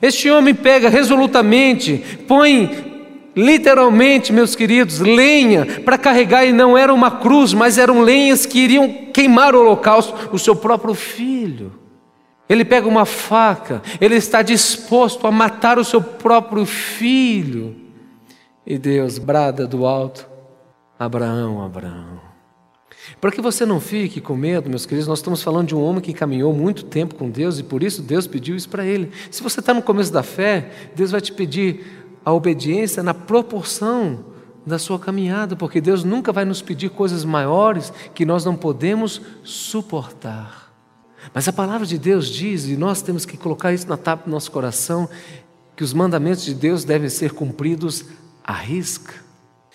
Este 0.00 0.30
homem 0.30 0.54
pega 0.54 0.88
resolutamente, 0.88 1.98
põe 2.26 2.92
literalmente, 3.34 4.32
meus 4.32 4.54
queridos, 4.54 5.00
lenha 5.00 5.82
para 5.84 5.98
carregar, 5.98 6.46
e 6.46 6.52
não 6.52 6.78
era 6.78 6.92
uma 6.94 7.10
cruz, 7.10 7.52
mas 7.52 7.76
eram 7.76 8.02
lenhas 8.02 8.46
que 8.46 8.60
iriam 8.60 8.88
queimar 9.12 9.54
o 9.54 9.60
holocausto, 9.60 10.30
o 10.32 10.38
seu 10.38 10.54
próprio 10.54 10.94
filho. 10.94 11.72
Ele 12.48 12.64
pega 12.64 12.86
uma 12.86 13.04
faca, 13.04 13.82
ele 14.00 14.14
está 14.14 14.42
disposto 14.42 15.26
a 15.26 15.30
matar 15.30 15.78
o 15.78 15.84
seu 15.84 16.02
próprio 16.02 16.64
filho. 16.64 17.76
E 18.66 18.78
Deus 18.78 19.18
brada 19.18 19.66
do 19.66 19.86
alto: 19.86 20.28
Abraão, 20.98 21.64
Abraão. 21.64 22.31
Para 23.20 23.30
que 23.30 23.40
você 23.40 23.66
não 23.66 23.80
fique 23.80 24.20
com 24.20 24.36
medo, 24.36 24.70
meus 24.70 24.86
queridos, 24.86 25.08
nós 25.08 25.18
estamos 25.18 25.42
falando 25.42 25.68
de 25.68 25.74
um 25.74 25.82
homem 25.82 26.00
que 26.00 26.12
caminhou 26.12 26.52
muito 26.52 26.84
tempo 26.84 27.14
com 27.14 27.28
Deus 27.30 27.58
e 27.58 27.62
por 27.62 27.82
isso 27.82 28.02
Deus 28.02 28.26
pediu 28.26 28.54
isso 28.54 28.68
para 28.68 28.84
ele. 28.84 29.10
Se 29.30 29.42
você 29.42 29.60
está 29.60 29.74
no 29.74 29.82
começo 29.82 30.12
da 30.12 30.22
fé, 30.22 30.70
Deus 30.94 31.10
vai 31.10 31.20
te 31.20 31.32
pedir 31.32 32.06
a 32.24 32.32
obediência 32.32 33.02
na 33.02 33.12
proporção 33.12 34.24
da 34.64 34.78
sua 34.78 34.98
caminhada, 34.98 35.56
porque 35.56 35.80
Deus 35.80 36.04
nunca 36.04 36.32
vai 36.32 36.44
nos 36.44 36.62
pedir 36.62 36.90
coisas 36.90 37.24
maiores 37.24 37.92
que 38.14 38.24
nós 38.24 38.44
não 38.44 38.54
podemos 38.54 39.20
suportar. 39.42 40.72
Mas 41.34 41.48
a 41.48 41.52
palavra 41.52 41.86
de 41.86 41.98
Deus 41.98 42.28
diz, 42.28 42.66
e 42.66 42.76
nós 42.76 43.02
temos 43.02 43.24
que 43.24 43.36
colocar 43.36 43.72
isso 43.72 43.88
na 43.88 43.96
tapa 43.96 44.24
do 44.24 44.30
nosso 44.30 44.50
coração, 44.50 45.08
que 45.76 45.82
os 45.82 45.92
mandamentos 45.92 46.44
de 46.44 46.54
Deus 46.54 46.84
devem 46.84 47.08
ser 47.08 47.32
cumpridos 47.32 48.04
à 48.44 48.52
risca. 48.52 49.14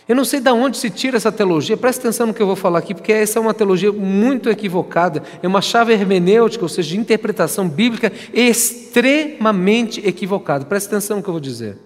Eu 0.08 0.16
não 0.16 0.24
sei 0.24 0.40
de 0.40 0.50
onde 0.50 0.78
se 0.78 0.90
tira 0.90 1.18
essa 1.18 1.32
teologia, 1.32 1.76
presta 1.76 2.04
atenção 2.04 2.28
no 2.28 2.34
que 2.34 2.42
eu 2.42 2.48
vou 2.48 2.56
falar 2.56 2.80
aqui, 2.80 2.94
porque 2.94 3.12
essa 3.12 3.40
é 3.40 3.42
uma 3.42 3.54
teologia 3.54 3.92
muito 3.92 4.50
equivocada, 4.50 5.22
é 5.44 5.48
uma 5.48 5.62
chave 5.62 5.92
hermenêutica, 5.92 6.64
ou 6.64 6.70
seja, 6.70 6.90
de 6.90 6.98
interpretação 6.98 7.68
bíblica 7.68 8.12
extremamente 8.34 10.00
equivocada. 10.08 10.64
Presta 10.64 10.96
atenção 10.96 11.18
no 11.18 11.24
que 11.24 11.28
eu 11.28 11.34
vou 11.34 11.42
dizer. 11.42 11.78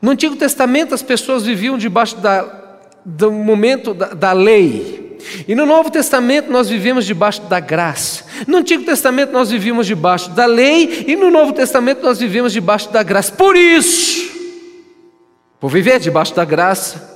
No 0.00 0.12
Antigo 0.12 0.36
Testamento, 0.36 0.94
as 0.94 1.02
pessoas 1.02 1.44
viviam 1.44 1.76
debaixo 1.76 2.16
da, 2.16 2.80
do 3.04 3.30
momento 3.30 3.92
da, 3.92 4.14
da 4.14 4.32
lei. 4.32 5.18
E 5.46 5.54
no 5.54 5.66
Novo 5.66 5.90
Testamento 5.90 6.50
nós 6.50 6.70
vivemos 6.70 7.04
debaixo 7.04 7.42
da 7.42 7.60
graça. 7.60 8.24
No 8.46 8.56
Antigo 8.56 8.84
Testamento 8.84 9.32
nós 9.32 9.50
vivíamos 9.50 9.86
debaixo 9.86 10.30
da 10.30 10.46
lei 10.46 11.04
e 11.06 11.14
no 11.14 11.30
Novo 11.30 11.52
Testamento 11.52 12.02
nós 12.02 12.18
vivemos 12.18 12.54
debaixo 12.54 12.90
da 12.90 13.02
graça. 13.02 13.32
Por 13.32 13.54
isso, 13.54 14.30
por 15.60 15.70
viver 15.70 16.00
debaixo 16.00 16.34
da 16.34 16.46
graça, 16.46 17.09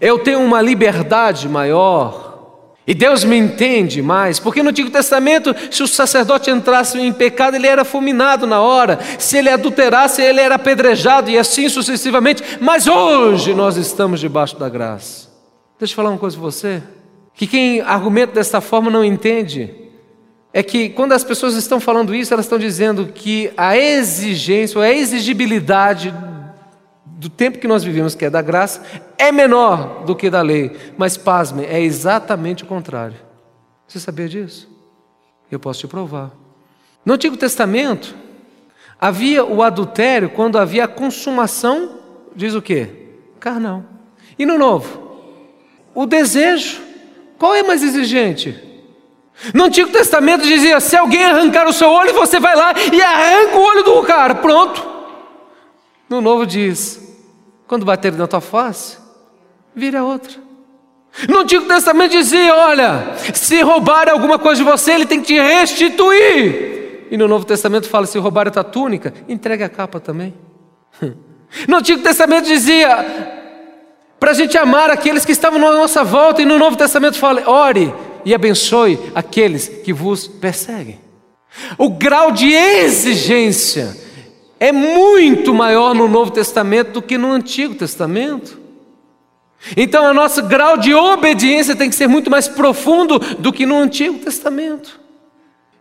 eu 0.00 0.18
tenho 0.18 0.40
uma 0.40 0.60
liberdade 0.60 1.48
maior 1.48 2.26
e 2.86 2.94
Deus 2.94 3.24
me 3.24 3.36
entende 3.36 4.00
mais, 4.00 4.38
porque 4.38 4.62
no 4.62 4.70
Antigo 4.70 4.90
Testamento, 4.90 5.52
se 5.72 5.82
o 5.82 5.88
sacerdote 5.88 6.50
entrasse 6.50 6.96
em 7.00 7.12
pecado, 7.12 7.56
ele 7.56 7.66
era 7.66 7.84
fulminado 7.84 8.46
na 8.46 8.60
hora, 8.60 9.00
se 9.18 9.36
ele 9.36 9.48
adulterasse, 9.48 10.22
ele 10.22 10.40
era 10.40 10.54
apedrejado 10.54 11.28
e 11.28 11.36
assim 11.36 11.68
sucessivamente. 11.68 12.44
Mas 12.60 12.86
hoje 12.86 13.54
nós 13.54 13.76
estamos 13.76 14.20
debaixo 14.20 14.56
da 14.56 14.68
graça. 14.68 15.28
Deixa 15.80 15.92
eu 15.92 15.96
falar 15.96 16.10
uma 16.10 16.18
coisa 16.18 16.36
para 16.36 16.44
você: 16.44 16.82
que 17.34 17.48
quem 17.48 17.80
argumenta 17.80 18.34
dessa 18.34 18.60
forma 18.60 18.88
não 18.88 19.04
entende. 19.04 19.74
É 20.52 20.62
que 20.62 20.88
quando 20.88 21.12
as 21.12 21.22
pessoas 21.22 21.54
estão 21.54 21.78
falando 21.78 22.14
isso, 22.14 22.32
elas 22.32 22.46
estão 22.46 22.58
dizendo 22.58 23.10
que 23.14 23.50
a 23.58 23.76
exigência 23.76 24.78
ou 24.78 24.82
a 24.82 24.90
exigibilidade 24.90 26.14
do 27.16 27.30
tempo 27.30 27.58
que 27.58 27.66
nós 27.66 27.82
vivemos, 27.82 28.14
que 28.14 28.26
é 28.26 28.30
da 28.30 28.42
graça, 28.42 28.82
é 29.16 29.32
menor 29.32 30.04
do 30.04 30.14
que 30.14 30.28
da 30.28 30.42
lei. 30.42 30.76
Mas, 30.98 31.16
pasme, 31.16 31.64
é 31.64 31.80
exatamente 31.80 32.62
o 32.62 32.66
contrário. 32.66 33.16
Você 33.88 33.98
sabia 33.98 34.28
disso? 34.28 34.68
Eu 35.50 35.58
posso 35.58 35.80
te 35.80 35.86
provar. 35.86 36.30
No 37.04 37.14
Antigo 37.14 37.36
Testamento, 37.36 38.14
havia 39.00 39.44
o 39.44 39.62
adultério 39.62 40.28
quando 40.28 40.58
havia 40.58 40.84
a 40.84 40.88
consumação, 40.88 42.00
diz 42.34 42.54
o 42.54 42.60
quê? 42.60 42.90
Carnal. 43.40 43.82
E 44.38 44.44
no 44.44 44.58
Novo? 44.58 45.06
O 45.94 46.04
desejo. 46.04 46.82
Qual 47.38 47.54
é 47.54 47.62
mais 47.62 47.82
exigente? 47.82 48.62
No 49.54 49.64
Antigo 49.64 49.90
Testamento 49.90 50.42
dizia: 50.42 50.80
se 50.80 50.96
alguém 50.96 51.24
arrancar 51.24 51.66
o 51.66 51.72
seu 51.72 51.88
olho, 51.88 52.12
você 52.12 52.38
vai 52.38 52.54
lá 52.54 52.72
e 52.92 53.00
arranca 53.00 53.56
o 53.56 53.62
olho 53.62 53.82
do 53.82 54.02
cara. 54.02 54.34
Pronto. 54.34 54.86
No 56.08 56.20
Novo 56.20 56.46
diz: 56.46 57.05
quando 57.66 57.84
bater 57.84 58.12
na 58.12 58.26
tua 58.26 58.40
face, 58.40 58.98
vira 59.74 60.04
outra. 60.04 60.46
No 61.28 61.40
Antigo 61.40 61.64
Testamento 61.66 62.12
dizia: 62.12 62.54
olha, 62.54 63.14
se 63.34 63.60
roubar 63.62 64.08
alguma 64.08 64.38
coisa 64.38 64.62
de 64.62 64.70
você, 64.70 64.92
ele 64.92 65.06
tem 65.06 65.20
que 65.20 65.28
te 65.28 65.40
restituir. 65.40 67.06
E 67.10 67.16
no 67.16 67.26
Novo 67.26 67.44
Testamento 67.44 67.88
fala: 67.88 68.06
se 68.06 68.18
roubar 68.18 68.48
a 68.48 68.50
tua 68.50 68.64
túnica, 68.64 69.14
entregue 69.28 69.62
a 69.62 69.68
capa 69.68 70.00
também. 70.00 70.34
No 71.68 71.76
Antigo 71.76 72.02
Testamento 72.02 72.46
dizia 72.46 73.06
para 74.18 74.32
a 74.32 74.34
gente 74.34 74.58
amar 74.58 74.90
aqueles 74.90 75.24
que 75.24 75.30
estavam 75.30 75.60
na 75.60 75.70
nossa 75.70 76.02
volta, 76.02 76.42
e 76.42 76.44
no 76.44 76.58
Novo 76.58 76.76
Testamento 76.76 77.16
fala: 77.16 77.48
ore 77.48 77.94
e 78.24 78.34
abençoe 78.34 78.98
aqueles 79.14 79.68
que 79.68 79.92
vos 79.92 80.26
perseguem. 80.26 81.00
O 81.78 81.88
grau 81.88 82.32
de 82.32 82.52
exigência 82.52 83.96
é 84.58 84.72
muito 84.72 85.54
maior 85.54 85.94
no 85.94 86.08
Novo 86.08 86.30
Testamento 86.30 86.92
do 86.92 87.02
que 87.02 87.18
no 87.18 87.30
Antigo 87.30 87.74
Testamento. 87.74 88.58
Então, 89.76 90.10
o 90.10 90.14
nosso 90.14 90.42
grau 90.42 90.76
de 90.76 90.94
obediência 90.94 91.74
tem 91.74 91.88
que 91.88 91.96
ser 91.96 92.06
muito 92.06 92.30
mais 92.30 92.46
profundo 92.46 93.18
do 93.18 93.52
que 93.52 93.66
no 93.66 93.76
Antigo 93.76 94.18
Testamento. 94.18 95.00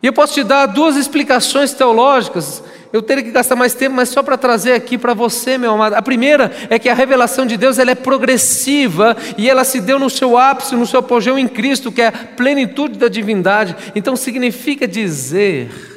E 0.02 0.08
eu 0.08 0.14
posso 0.14 0.34
te 0.34 0.44
dar 0.44 0.66
duas 0.68 0.96
explicações 0.96 1.74
teológicas. 1.74 2.64
Eu 2.92 3.02
teria 3.02 3.24
que 3.24 3.32
gastar 3.32 3.56
mais 3.56 3.74
tempo, 3.74 3.96
mas 3.96 4.10
só 4.10 4.24
para 4.24 4.38
trazer 4.38 4.74
aqui 4.74 4.98
para 4.98 5.14
você, 5.14 5.58
meu 5.58 5.74
amado. 5.74 5.94
A 5.94 6.02
primeira 6.02 6.52
é 6.70 6.80
que 6.80 6.90
a 6.90 6.94
revelação 6.94 7.46
de 7.46 7.58
Deus 7.58 7.78
ela 7.78 7.92
é 7.92 7.96
progressiva 7.96 9.18
e 9.38 9.50
ela 9.50 9.64
se 9.64 9.82
deu 9.82 10.00
no 10.00 10.10
seu 10.10 10.38
ápice, 10.38 10.76
no 10.76 10.86
seu 10.86 11.00
apogeu 11.00 11.38
em 11.38 11.48
Cristo, 11.48 11.92
que 11.92 12.02
é 12.02 12.08
a 12.08 12.12
plenitude 12.12 12.98
da 12.98 13.08
divindade. 13.08 13.76
Então 13.96 14.16
significa 14.16 14.88
dizer 14.88 15.95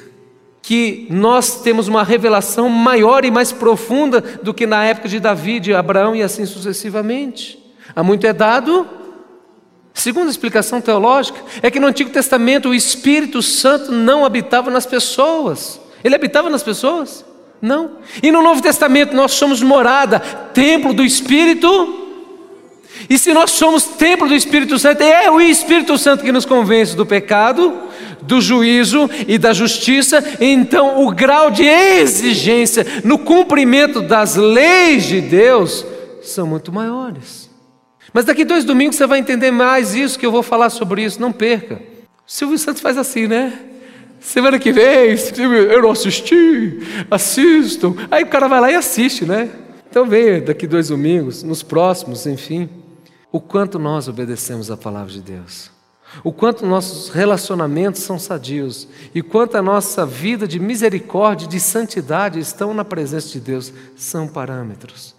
que 0.69 1.07
nós 1.09 1.63
temos 1.63 1.89
uma 1.89 2.05
revelação 2.05 2.69
maior 2.69 3.25
e 3.25 3.31
mais 3.31 3.51
profunda 3.51 4.21
do 4.21 4.53
que 4.53 4.67
na 4.67 4.85
época 4.85 5.09
de 5.09 5.19
Davi, 5.19 5.61
de 5.61 5.73
Abraão 5.73 6.15
e 6.15 6.23
assim 6.23 6.45
sucessivamente. 6.45 7.59
Há 7.97 8.03
muito 8.03 8.27
é 8.27 8.35
dado. 8.35 8.87
Segunda 9.95 10.31
explicação 10.31 10.79
teológica 10.79 11.41
é 11.63 11.71
que 11.71 11.81
no 11.81 11.87
Antigo 11.87 12.11
Testamento 12.11 12.69
o 12.69 12.75
Espírito 12.75 13.41
Santo 13.41 13.91
não 13.93 14.27
habitava 14.27 14.71
nas 14.71 14.85
pessoas. 14.85 15.81
Ele 16.05 16.15
habitava 16.15 16.51
nas 16.51 16.63
pessoas? 16.63 17.25
Não. 17.63 17.93
E 18.23 18.31
no 18.31 18.43
Novo 18.43 18.61
Testamento 18.61 19.17
nós 19.17 19.33
somos 19.33 19.63
morada, 19.63 20.21
templo 20.53 20.93
do 20.93 21.03
Espírito. 21.03 22.09
E 23.09 23.19
se 23.19 23.33
nós 23.33 23.53
somos 23.53 23.85
templo 23.85 24.29
do 24.29 24.35
Espírito 24.35 24.79
Santo, 24.79 25.03
é 25.03 25.31
o 25.31 25.41
Espírito 25.41 25.97
Santo 25.97 26.23
que 26.23 26.33
nos 26.33 26.45
convence 26.45 26.95
do 26.95 27.07
pecado, 27.07 27.89
do 28.29 28.43
juízo 28.43 29.09
e 29.27 29.39
da 29.39 29.55
justiça, 29.55 30.23
então 30.39 31.03
o 31.07 31.11
grau 31.11 31.51
de 31.51 31.65
exigência 31.65 32.85
no 33.03 33.19
cumprimento 33.19 34.03
das 34.03 34.37
leis 34.37 35.05
de 35.05 35.23
Deus 35.23 35.85
são 36.23 36.47
muito 36.47 36.71
maiores. 36.71 37.49
Mas 38.13 38.27
daqui 38.27 38.45
dois 38.45 38.65
domingos 38.65 38.97
você 38.97 39.07
vai 39.07 39.19
entender 39.19 39.51
mais 39.51 39.95
isso 39.95 40.19
que 40.19 40.27
eu 40.27 40.31
vou 40.31 40.43
falar 40.43 40.69
sobre 40.69 41.03
isso, 41.03 41.19
não 41.19 41.33
perca. 41.33 41.81
Silvio 42.27 42.59
Santos 42.59 42.83
faz 42.83 42.99
assim, 42.99 43.27
né? 43.27 43.61
Semana 44.21 44.59
que 44.59 44.73
vem, 44.73 45.17
eu 45.71 45.81
não 45.81 45.91
assisti, 45.91 46.81
assistam. 47.11 47.95
Aí 48.11 48.25
o 48.25 48.27
cara 48.27 48.47
vai 48.47 48.61
lá 48.61 48.71
e 48.71 48.75
assiste, 48.75 49.25
né? 49.25 49.49
Então 49.89 50.05
venha 50.05 50.41
daqui 50.43 50.67
dois 50.67 50.89
domingos, 50.89 51.43
nos 51.43 51.63
próximos, 51.63 52.27
enfim. 52.27 52.69
O 53.33 53.41
quanto 53.41 53.79
nós 53.79 54.07
obedecemos 54.07 54.71
a 54.71 54.77
palavra 54.77 55.13
de 55.13 55.23
Deus 55.23 55.78
o 56.25 56.33
quanto 56.33 56.67
nossos 56.67 57.11
relacionamentos 57.11 58.03
são 58.03 58.19
sadios 58.19 58.89
e 59.15 59.23
quanto 59.23 59.57
a 59.57 59.63
nossa 59.63 60.07
vida 60.07 60.49
de 60.49 60.59
misericórdia 60.59 61.47
e 61.47 61.49
de 61.49 61.61
santidade 61.61 62.39
estão 62.39 62.73
na 62.73 62.85
presença 62.85 63.29
de 63.29 63.41
Deus, 63.41 63.73
são 63.97 64.27
parâmetros 64.27 65.15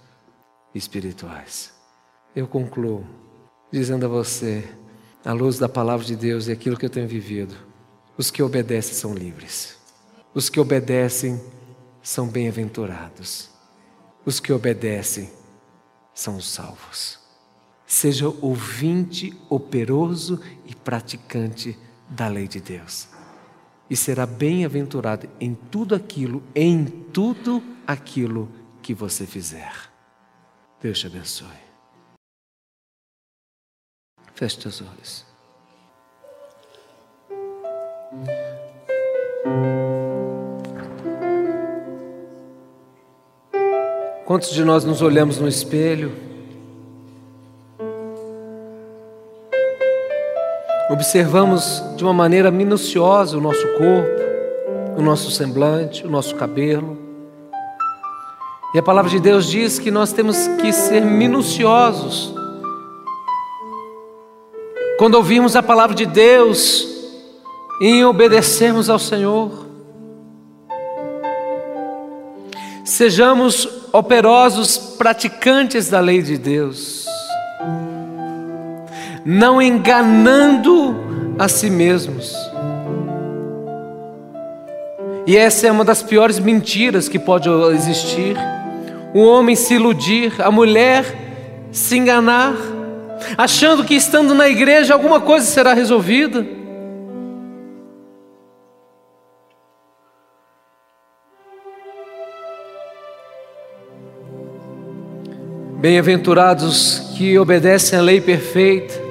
espirituais. 0.74 1.72
Eu 2.36 2.48
concluo 2.48 3.06
dizendo 3.72 4.06
a 4.06 4.10
você, 4.10 4.68
à 5.24 5.32
luz 5.32 5.60
da 5.60 5.70
palavra 5.70 6.06
de 6.06 6.16
Deus 6.16 6.48
e 6.48 6.52
aquilo 6.52 6.78
que 6.78 6.86
eu 6.86 6.90
tenho 6.90 7.08
vivido, 7.08 7.56
os 8.18 8.32
que 8.32 8.42
obedecem 8.42 8.94
são 8.94 9.14
livres, 9.14 9.78
os 10.34 10.50
que 10.50 10.60
obedecem 10.60 11.40
são 12.02 12.28
bem-aventurados, 12.28 13.50
os 14.26 14.40
que 14.40 14.52
obedecem 14.52 15.30
são 16.14 16.42
salvos. 16.42 17.19
Seja 17.90 18.30
ouvinte 18.30 19.36
operoso 19.50 20.40
e 20.64 20.76
praticante 20.76 21.76
da 22.08 22.28
lei 22.28 22.48
de 22.48 22.62
Deus. 22.62 23.10
E 23.90 23.96
será 23.96 24.28
bem-aventurado 24.28 25.28
em 25.40 25.56
tudo 25.56 25.96
aquilo, 25.96 26.44
em 26.54 26.86
tudo 26.86 27.64
aquilo 27.88 28.48
que 28.84 28.94
você 28.94 29.26
fizer. 29.26 29.74
Deus 30.80 31.00
te 31.00 31.08
abençoe. 31.08 31.48
Feche 34.36 34.60
teus 34.60 34.84
olhos. 34.84 35.26
Quantos 44.28 44.52
de 44.52 44.64
nós 44.64 44.86
nos 44.86 45.02
olhamos 45.02 45.40
no 45.40 45.48
espelho? 45.48 46.29
Observamos 51.00 51.82
de 51.96 52.04
uma 52.04 52.12
maneira 52.12 52.52
minuciosa 52.52 53.38
o 53.38 53.40
nosso 53.40 53.66
corpo, 53.78 54.98
o 54.98 55.02
nosso 55.02 55.32
semblante, 55.32 56.06
o 56.06 56.10
nosso 56.10 56.36
cabelo. 56.36 56.98
E 58.74 58.80
a 58.80 58.84
palavra 58.84 59.10
de 59.10 59.18
Deus 59.18 59.48
diz 59.48 59.80
que 59.80 59.92
nós 59.92 60.12
temos 60.12 60.46
que 60.60 60.74
ser 60.74 61.00
minuciosos. 61.00 62.36
Quando 64.98 65.16
ouvirmos 65.16 65.56
a 65.56 65.64
palavra 65.64 65.96
de 65.96 66.06
Deus 66.06 66.86
em 67.82 68.04
obedecermos 68.04 68.90
ao 68.90 69.00
Senhor, 69.00 69.68
sejamos 72.84 73.88
operosos 73.94 74.78
praticantes 74.98 75.88
da 75.90 76.02
lei 76.02 76.22
de 76.22 76.38
Deus. 76.38 77.09
Não 79.26 79.62
enganando 79.62 80.96
a 81.38 81.48
si 81.48 81.70
mesmos. 81.70 82.36
E 85.26 85.38
essa 85.38 85.68
é 85.68 85.72
uma 85.72 85.86
das 85.86 86.02
piores 86.02 86.40
mentiras 86.40 87.08
que 87.08 87.20
pode 87.20 87.48
existir. 87.74 88.36
O 89.14 89.24
homem 89.24 89.56
se 89.56 89.76
iludir, 89.76 90.34
a 90.42 90.50
mulher 90.50 91.06
se 91.72 91.98
enganar, 91.98 92.56
achando 93.38 93.84
que 93.84 93.94
estando 93.94 94.34
na 94.34 94.50
igreja 94.50 94.94
alguma 94.94 95.22
coisa 95.22 95.46
será 95.46 95.74
resolvida. 95.74 96.46
Bem-aventurados 105.80 107.14
que 107.16 107.38
obedecem 107.40 107.98
à 107.98 108.02
lei 108.02 108.20
perfeita, 108.20 109.09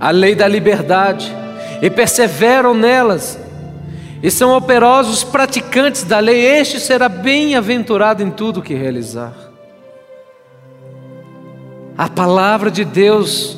à 0.00 0.10
lei 0.10 0.34
da 0.34 0.46
liberdade, 0.46 1.34
e 1.80 1.88
perseveram 1.90 2.74
nelas, 2.74 3.38
e 4.22 4.30
são 4.30 4.56
operosos 4.56 5.22
praticantes 5.22 6.02
da 6.02 6.18
lei, 6.18 6.44
este 6.44 6.80
será 6.80 7.08
bem-aventurado 7.08 8.22
em 8.22 8.30
tudo 8.30 8.62
que 8.62 8.74
realizar. 8.74 9.32
A 11.96 12.08
palavra 12.08 12.70
de 12.70 12.84
Deus, 12.84 13.56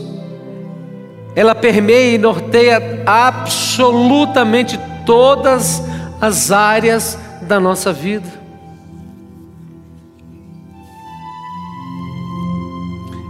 ela 1.35 1.55
permeia 1.55 2.15
e 2.15 2.19
norteia 2.19 3.03
absolutamente 3.07 4.79
todas 5.07 5.83
as 6.21 6.51
áreas 6.51 7.19
da 7.43 7.59
nossa 7.59 7.93
vida. 7.93 8.41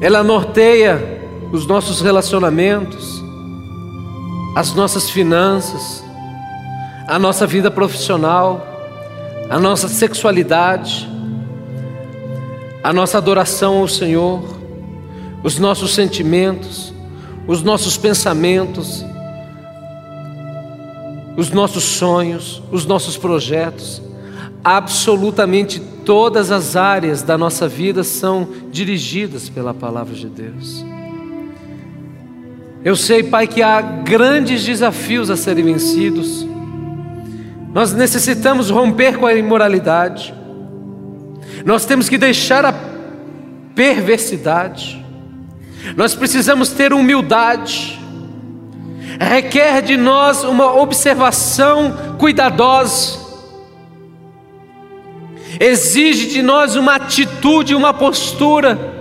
Ela 0.01 0.23
norteia 0.23 1.20
os 1.53 1.67
nossos 1.67 2.01
relacionamentos, 2.01 3.23
as 4.55 4.75
nossas 4.75 5.11
finanças, 5.11 6.05
a 7.07 7.19
nossa 7.19 7.47
vida 7.47 7.71
profissional, 7.71 8.67
a 9.49 9.59
nossa 9.59 9.89
sexualidade, 9.89 11.09
a 12.83 12.93
nossa 12.93 13.19
adoração 13.19 13.79
ao 13.79 13.89
Senhor, 13.89 14.43
os 15.43 15.59
nossos 15.59 15.95
sentimentos, 15.95 16.93
os 17.47 17.63
nossos 17.63 17.97
pensamentos, 17.97 19.05
os 21.37 21.51
nossos 21.51 21.83
sonhos, 21.83 22.63
os 22.71 22.87
nossos 22.87 23.17
projetos, 23.17 24.03
absolutamente 24.63 25.81
todas 26.05 26.51
as 26.51 26.77
áreas 26.77 27.23
da 27.23 27.37
nossa 27.37 27.67
vida 27.67 28.05
são 28.05 28.49
dirigidas 28.71 29.49
pela 29.49 29.73
palavra 29.73 30.15
de 30.15 30.27
Deus. 30.27 30.85
Eu 32.83 32.97
sei, 32.97 33.23
Pai, 33.23 33.47
que 33.47 33.63
há 33.63 33.81
grandes 33.81 34.65
desafios 34.65 35.29
a 35.31 35.37
serem 35.37 35.65
vencidos, 35.65 36.47
nós 37.73 37.93
necessitamos 37.93 38.71
romper 38.71 39.19
com 39.19 39.27
a 39.27 39.35
imoralidade. 39.35 40.35
Nós 41.65 41.85
temos 41.85 42.09
que 42.09 42.17
deixar 42.17 42.65
a 42.65 42.75
perversidade. 43.75 45.05
Nós 45.95 46.15
precisamos 46.15 46.71
ter 46.71 46.93
humildade. 46.93 48.01
Requer 49.21 49.83
de 49.83 49.97
nós 49.97 50.43
uma 50.43 50.75
observação 50.75 52.17
cuidadosa. 52.19 53.19
Exige 55.59 56.29
de 56.29 56.43
nós 56.43 56.77
uma 56.77 56.95
atitude, 56.95 57.75
uma 57.75 57.93
postura. 57.93 59.00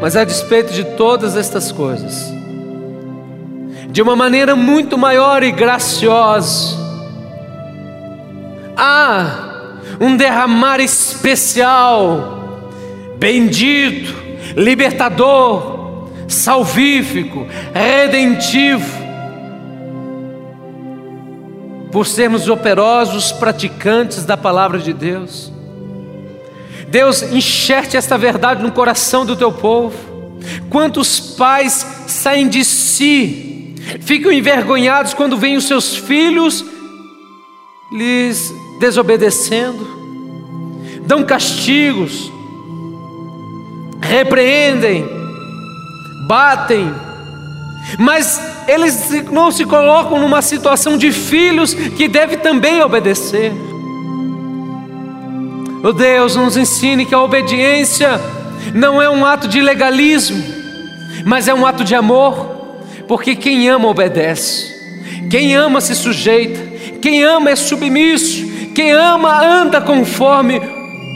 Mas 0.00 0.16
a 0.16 0.24
despeito 0.24 0.72
de 0.72 0.84
todas 0.96 1.36
estas 1.36 1.72
coisas, 1.72 2.32
de 3.90 4.02
uma 4.02 4.14
maneira 4.14 4.54
muito 4.54 4.98
maior 4.98 5.42
e 5.42 5.50
graciosa. 5.50 6.76
Há 8.76 9.46
um 9.98 10.16
derramar 10.16 10.80
especial, 10.80 12.70
bendito, 13.18 14.14
libertador, 14.54 16.08
salvífico, 16.28 17.46
redentivo, 17.72 19.06
por 21.90 22.06
sermos 22.06 22.48
operosos 22.48 23.32
praticantes 23.32 24.24
da 24.26 24.36
palavra 24.36 24.78
de 24.78 24.92
Deus. 24.92 25.55
Deus, 26.88 27.22
enxerte 27.22 27.96
esta 27.96 28.16
verdade 28.16 28.62
no 28.62 28.72
coração 28.72 29.26
do 29.26 29.36
teu 29.36 29.52
povo. 29.52 29.96
Quantos 30.70 31.18
pais 31.18 31.86
saem 32.06 32.48
de 32.48 32.64
si 32.64 33.74
ficam 34.00 34.32
envergonhados 34.32 35.14
quando 35.14 35.36
veem 35.36 35.56
os 35.56 35.64
seus 35.64 35.96
filhos 35.96 36.64
lhes 37.92 38.52
desobedecendo, 38.80 39.86
dão 41.06 41.24
castigos, 41.24 42.30
repreendem, 44.00 45.06
batem, 46.26 46.92
mas 47.98 48.40
eles 48.66 49.10
não 49.30 49.52
se 49.52 49.64
colocam 49.64 50.18
numa 50.18 50.42
situação 50.42 50.98
de 50.98 51.12
filhos 51.12 51.72
que 51.74 52.08
deve 52.08 52.38
também 52.38 52.82
obedecer. 52.82 53.52
Oh 55.88 55.92
Deus 55.92 56.34
nos 56.34 56.56
ensine 56.56 57.06
que 57.06 57.14
a 57.14 57.22
obediência 57.22 58.20
não 58.74 59.00
é 59.00 59.08
um 59.08 59.24
ato 59.24 59.46
de 59.46 59.60
legalismo, 59.60 60.42
mas 61.24 61.46
é 61.46 61.54
um 61.54 61.64
ato 61.64 61.84
de 61.84 61.94
amor 61.94 62.34
porque 63.06 63.36
quem 63.36 63.68
ama 63.68 63.86
obedece, 63.86 64.74
quem 65.30 65.54
ama 65.54 65.80
se 65.80 65.94
sujeita, 65.94 66.58
quem 67.00 67.22
ama 67.22 67.50
é 67.50 67.54
submisso, 67.54 68.72
quem 68.74 68.90
ama 68.90 69.40
anda 69.40 69.80
conforme 69.80 70.60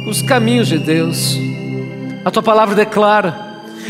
os 0.06 0.22
caminhos 0.22 0.68
de 0.68 0.78
Deus. 0.78 1.36
A 2.24 2.30
tua 2.30 2.42
palavra 2.44 2.76
declara: 2.76 3.36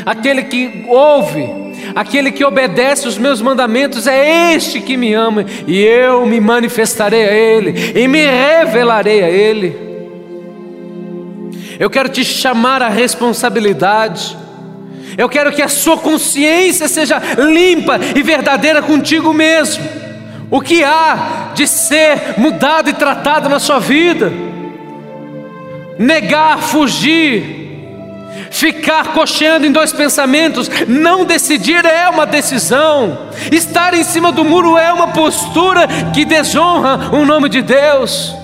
aquele 0.07 0.45
que 0.45 0.87
ouve, 0.89 1.47
aquele 1.95 2.33
que 2.33 2.43
obedece 2.43 3.07
os 3.07 3.19
meus 3.19 3.43
mandamentos, 3.43 4.07
é 4.07 4.55
este 4.55 4.81
que 4.81 4.97
me 4.97 5.13
ama, 5.13 5.45
e 5.67 5.79
eu 5.79 6.25
me 6.25 6.41
manifestarei 6.41 7.25
a 7.29 7.33
Ele, 7.35 7.93
e 7.95 8.09
me 8.09 8.25
revelarei 8.25 9.23
a 9.23 9.29
Ele. 9.29 9.90
Eu 11.81 11.89
quero 11.89 12.11
te 12.11 12.23
chamar 12.23 12.83
à 12.83 12.91
responsabilidade. 12.91 14.37
Eu 15.17 15.31
quero 15.31 15.51
que 15.51 15.63
a 15.63 15.69
sua 15.69 15.97
consciência 15.97 16.87
seja 16.87 17.19
limpa 17.39 17.99
e 18.15 18.23
verdadeira 18.23 18.83
contigo 18.83 19.33
mesmo. 19.33 19.83
O 20.51 20.61
que 20.61 20.85
há 20.85 21.53
de 21.55 21.67
ser 21.67 22.35
mudado 22.37 22.91
e 22.91 22.93
tratado 22.93 23.49
na 23.49 23.59
sua 23.59 23.79
vida? 23.79 24.31
Negar, 25.99 26.59
fugir, 26.59 27.43
ficar 28.51 29.15
cocheando 29.15 29.65
em 29.65 29.73
dois 29.73 29.91
pensamentos, 29.91 30.71
não 30.87 31.25
decidir 31.25 31.87
é 31.87 32.11
uma 32.11 32.27
decisão, 32.27 33.31
estar 33.51 33.95
em 33.95 34.05
cima 34.05 34.31
do 34.31 34.45
muro 34.45 34.77
é 34.77 34.93
uma 34.93 35.09
postura 35.09 35.89
que 36.13 36.27
desonra 36.27 37.09
o 37.11 37.25
nome 37.25 37.49
de 37.49 37.63
Deus. 37.63 38.35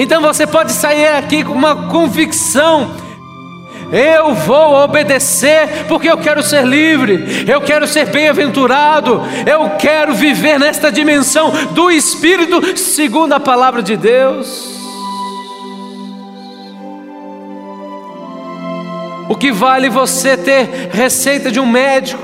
Então 0.00 0.22
você 0.22 0.46
pode 0.46 0.72
sair 0.72 1.08
aqui 1.08 1.44
com 1.44 1.52
uma 1.52 1.88
convicção 1.90 2.90
eu 3.92 4.34
vou 4.34 4.76
obedecer 4.84 5.86
porque 5.88 6.08
eu 6.08 6.16
quero 6.16 6.42
ser 6.44 6.64
livre, 6.64 7.44
eu 7.46 7.60
quero 7.60 7.88
ser 7.88 8.06
bem-aventurado, 8.06 9.20
eu 9.44 9.70
quero 9.70 10.14
viver 10.14 10.60
nesta 10.60 10.92
dimensão 10.92 11.50
do 11.72 11.90
Espírito, 11.90 12.78
segundo 12.78 13.32
a 13.32 13.40
palavra 13.40 13.82
de 13.82 13.96
Deus. 13.96 14.78
O 19.28 19.34
que 19.34 19.50
vale 19.50 19.88
você 19.88 20.36
ter 20.36 20.90
receita 20.92 21.50
de 21.50 21.58
um 21.58 21.66
médico 21.66 22.22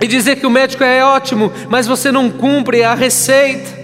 e 0.00 0.06
dizer 0.06 0.36
que 0.36 0.46
o 0.46 0.50
médico 0.50 0.82
é 0.82 1.04
ótimo, 1.04 1.52
mas 1.68 1.86
você 1.86 2.10
não 2.10 2.30
cumpre 2.30 2.82
a 2.82 2.94
receita? 2.94 3.81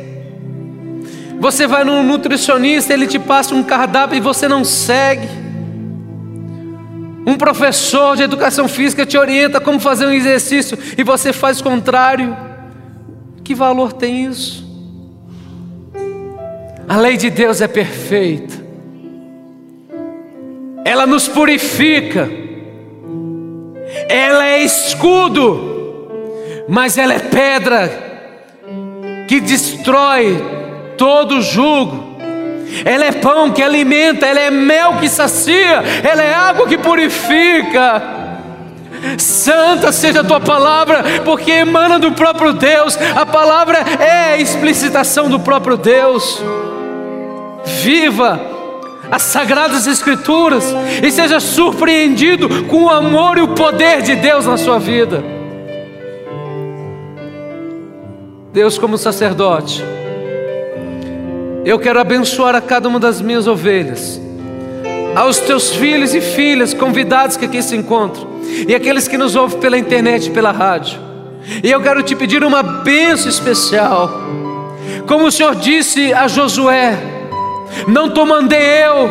Você 1.41 1.67
vai 1.67 1.85
num 1.85 2.03
nutricionista, 2.03 2.93
ele 2.93 3.07
te 3.07 3.19
passa 3.19 3.55
um 3.55 3.63
cardápio 3.63 4.17
e 4.17 4.21
você 4.21 4.49
não 4.49 4.65
segue. 4.65 5.29
Um 7.27 7.37
professor 7.37 8.17
de 8.17 8.23
educação 8.23 8.67
física 8.67 9.07
te 9.07 9.17
orienta 9.17 9.61
como 9.61 9.79
fazer 9.79 10.07
um 10.07 10.13
exercício 10.13 10.79
e 10.97 11.05
você 11.05 11.33
faz 11.33 11.61
o 11.61 11.65
contrário. 11.65 12.37
Que 13.45 13.55
valor 13.55 13.93
tem 13.93 14.25
isso? 14.25 14.67
A 16.89 16.97
lei 16.97 17.17
de 17.17 17.31
Deus 17.31 17.61
é 17.61 17.69
perfeita. 17.69 18.55
Ela 20.85 21.07
nos 21.07 21.29
purifica. 21.29 22.29
Ela 24.09 24.47
é 24.47 24.63
escudo, 24.63 26.09
mas 26.69 26.99
ela 26.99 27.15
é 27.15 27.19
pedra 27.19 28.09
que 29.29 29.41
destrói 29.41 30.58
todo 30.99 31.41
jugo. 31.41 32.19
Ela 32.85 33.07
é 33.07 33.13
pão 33.13 33.51
que 33.51 33.63
alimenta, 33.63 34.27
ela 34.27 34.41
é 34.41 34.51
mel 34.51 34.97
que 35.01 35.09
sacia, 35.09 35.83
ela 36.03 36.23
é 36.23 36.35
água 36.35 36.67
que 36.67 36.77
purifica. 36.77 38.03
Santa 39.17 39.93
seja 39.93 40.21
a 40.21 40.25
tua 40.25 40.41
palavra, 40.41 41.03
porque 41.25 41.51
emana 41.51 41.99
do 41.99 42.13
próprio 42.13 42.53
Deus, 42.53 42.99
a 43.17 43.25
palavra 43.25 43.79
é 43.79 44.33
a 44.33 44.39
explicitação 44.39 45.31
do 45.31 45.41
próprio 45.41 45.77
Deus. 45.77 46.43
Viva 47.65 48.41
as 49.11 49.23
sagradas 49.23 49.87
Escrituras 49.87 50.75
e 51.03 51.11
seja 51.11 51.41
surpreendido 51.41 52.65
com 52.65 52.85
o 52.85 52.91
amor 52.91 53.39
e 53.39 53.43
o 53.43 53.49
poder 53.49 54.03
de 54.03 54.15
Deus 54.17 54.45
na 54.45 54.59
sua 54.59 54.79
vida. 54.79 55.25
Deus, 58.53 58.77
como 58.77 58.99
sacerdote, 58.99 59.85
eu 61.69 61.79
quero 61.79 62.01
abençoar 62.01 62.55
a 62.55 62.63
cada 62.63 62.89
uma 62.89 62.99
das 62.99 63.21
minhas 63.21 63.47
ovelhas, 63.47 64.19
aos 65.15 65.39
teus 65.39 65.69
filhos 65.69 66.15
e 66.15 66.21
filhas 66.23 66.73
convidados 66.73 67.37
que 67.37 67.45
aqui 67.45 67.63
se 67.63 67.77
encontram, 67.77 68.27
e 68.67 68.75
aqueles 68.75 69.07
que 69.07 69.19
nos 69.19 69.37
ouvem 69.37 69.61
pela 69.61 69.77
internet 69.77 70.29
e 70.29 70.31
pela 70.31 70.51
rádio. 70.51 70.99
E 71.63 71.71
eu 71.71 71.79
quero 71.83 72.03
te 72.03 72.17
pedir 72.17 72.43
uma 72.43 72.63
bênção 72.63 73.29
especial, 73.29 74.11
como 75.07 75.27
o 75.27 75.31
Senhor 75.31 75.55
disse 75.57 76.11
a 76.15 76.27
Josué: 76.27 76.99
Não 77.87 78.09
te 78.09 78.25
mandei 78.25 78.63
eu, 78.87 79.11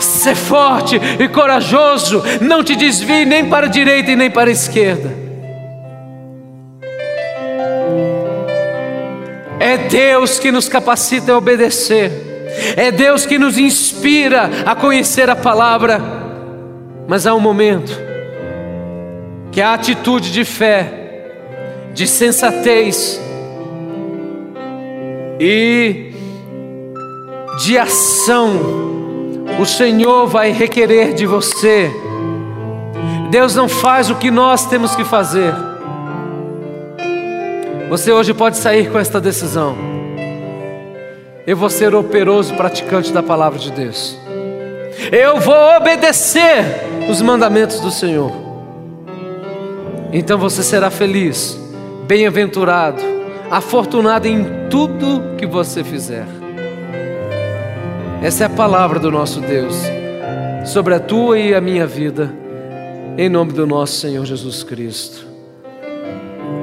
ser 0.00 0.34
forte 0.34 1.00
e 1.20 1.28
corajoso, 1.28 2.20
não 2.40 2.64
te 2.64 2.74
desvie 2.74 3.24
nem 3.24 3.44
para 3.44 3.66
a 3.66 3.70
direita 3.70 4.10
e 4.10 4.16
nem 4.16 4.28
para 4.28 4.50
a 4.50 4.52
esquerda. 4.52 5.25
Deus 9.88 10.38
que 10.38 10.52
nos 10.52 10.68
capacita 10.68 11.32
a 11.32 11.36
obedecer, 11.38 12.10
é 12.76 12.90
Deus 12.90 13.26
que 13.26 13.38
nos 13.38 13.58
inspira 13.58 14.50
a 14.64 14.74
conhecer 14.74 15.28
a 15.28 15.36
palavra, 15.36 16.00
mas 17.06 17.26
há 17.26 17.34
um 17.34 17.40
momento 17.40 17.92
que 19.52 19.60
a 19.60 19.74
atitude 19.74 20.32
de 20.32 20.44
fé, 20.44 21.32
de 21.94 22.06
sensatez 22.06 23.20
e 25.40 26.12
de 27.64 27.78
ação, 27.78 28.52
o 29.58 29.64
Senhor 29.64 30.26
vai 30.26 30.50
requerer 30.50 31.14
de 31.14 31.24
você. 31.26 31.90
Deus 33.30 33.54
não 33.54 33.68
faz 33.68 34.10
o 34.10 34.16
que 34.16 34.30
nós 34.30 34.66
temos 34.66 34.94
que 34.94 35.04
fazer. 35.04 35.54
Você 37.88 38.10
hoje 38.10 38.34
pode 38.34 38.56
sair 38.56 38.90
com 38.90 38.98
esta 38.98 39.20
decisão. 39.20 39.76
Eu 41.46 41.56
vou 41.56 41.70
ser 41.70 41.94
operoso 41.94 42.54
praticante 42.54 43.12
da 43.12 43.22
palavra 43.22 43.58
de 43.58 43.70
Deus. 43.70 44.18
Eu 45.12 45.38
vou 45.38 45.76
obedecer 45.76 46.64
os 47.08 47.22
mandamentos 47.22 47.78
do 47.78 47.90
Senhor. 47.92 48.32
Então 50.12 50.36
você 50.36 50.64
será 50.64 50.90
feliz, 50.90 51.56
bem-aventurado, 52.08 53.00
afortunado 53.50 54.26
em 54.26 54.68
tudo 54.68 55.36
que 55.36 55.46
você 55.46 55.84
fizer. 55.84 56.26
Essa 58.20 58.44
é 58.44 58.46
a 58.46 58.50
palavra 58.50 58.98
do 58.98 59.10
nosso 59.10 59.40
Deus 59.40 59.76
sobre 60.64 60.94
a 60.94 60.98
tua 60.98 61.38
e 61.38 61.54
a 61.54 61.60
minha 61.60 61.86
vida, 61.86 62.32
em 63.16 63.28
nome 63.28 63.52
do 63.52 63.64
nosso 63.66 64.00
Senhor 64.00 64.24
Jesus 64.24 64.64
Cristo. 64.64 65.24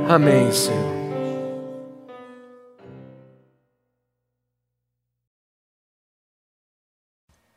Amém, 0.10 0.52
Senhor. 0.52 0.93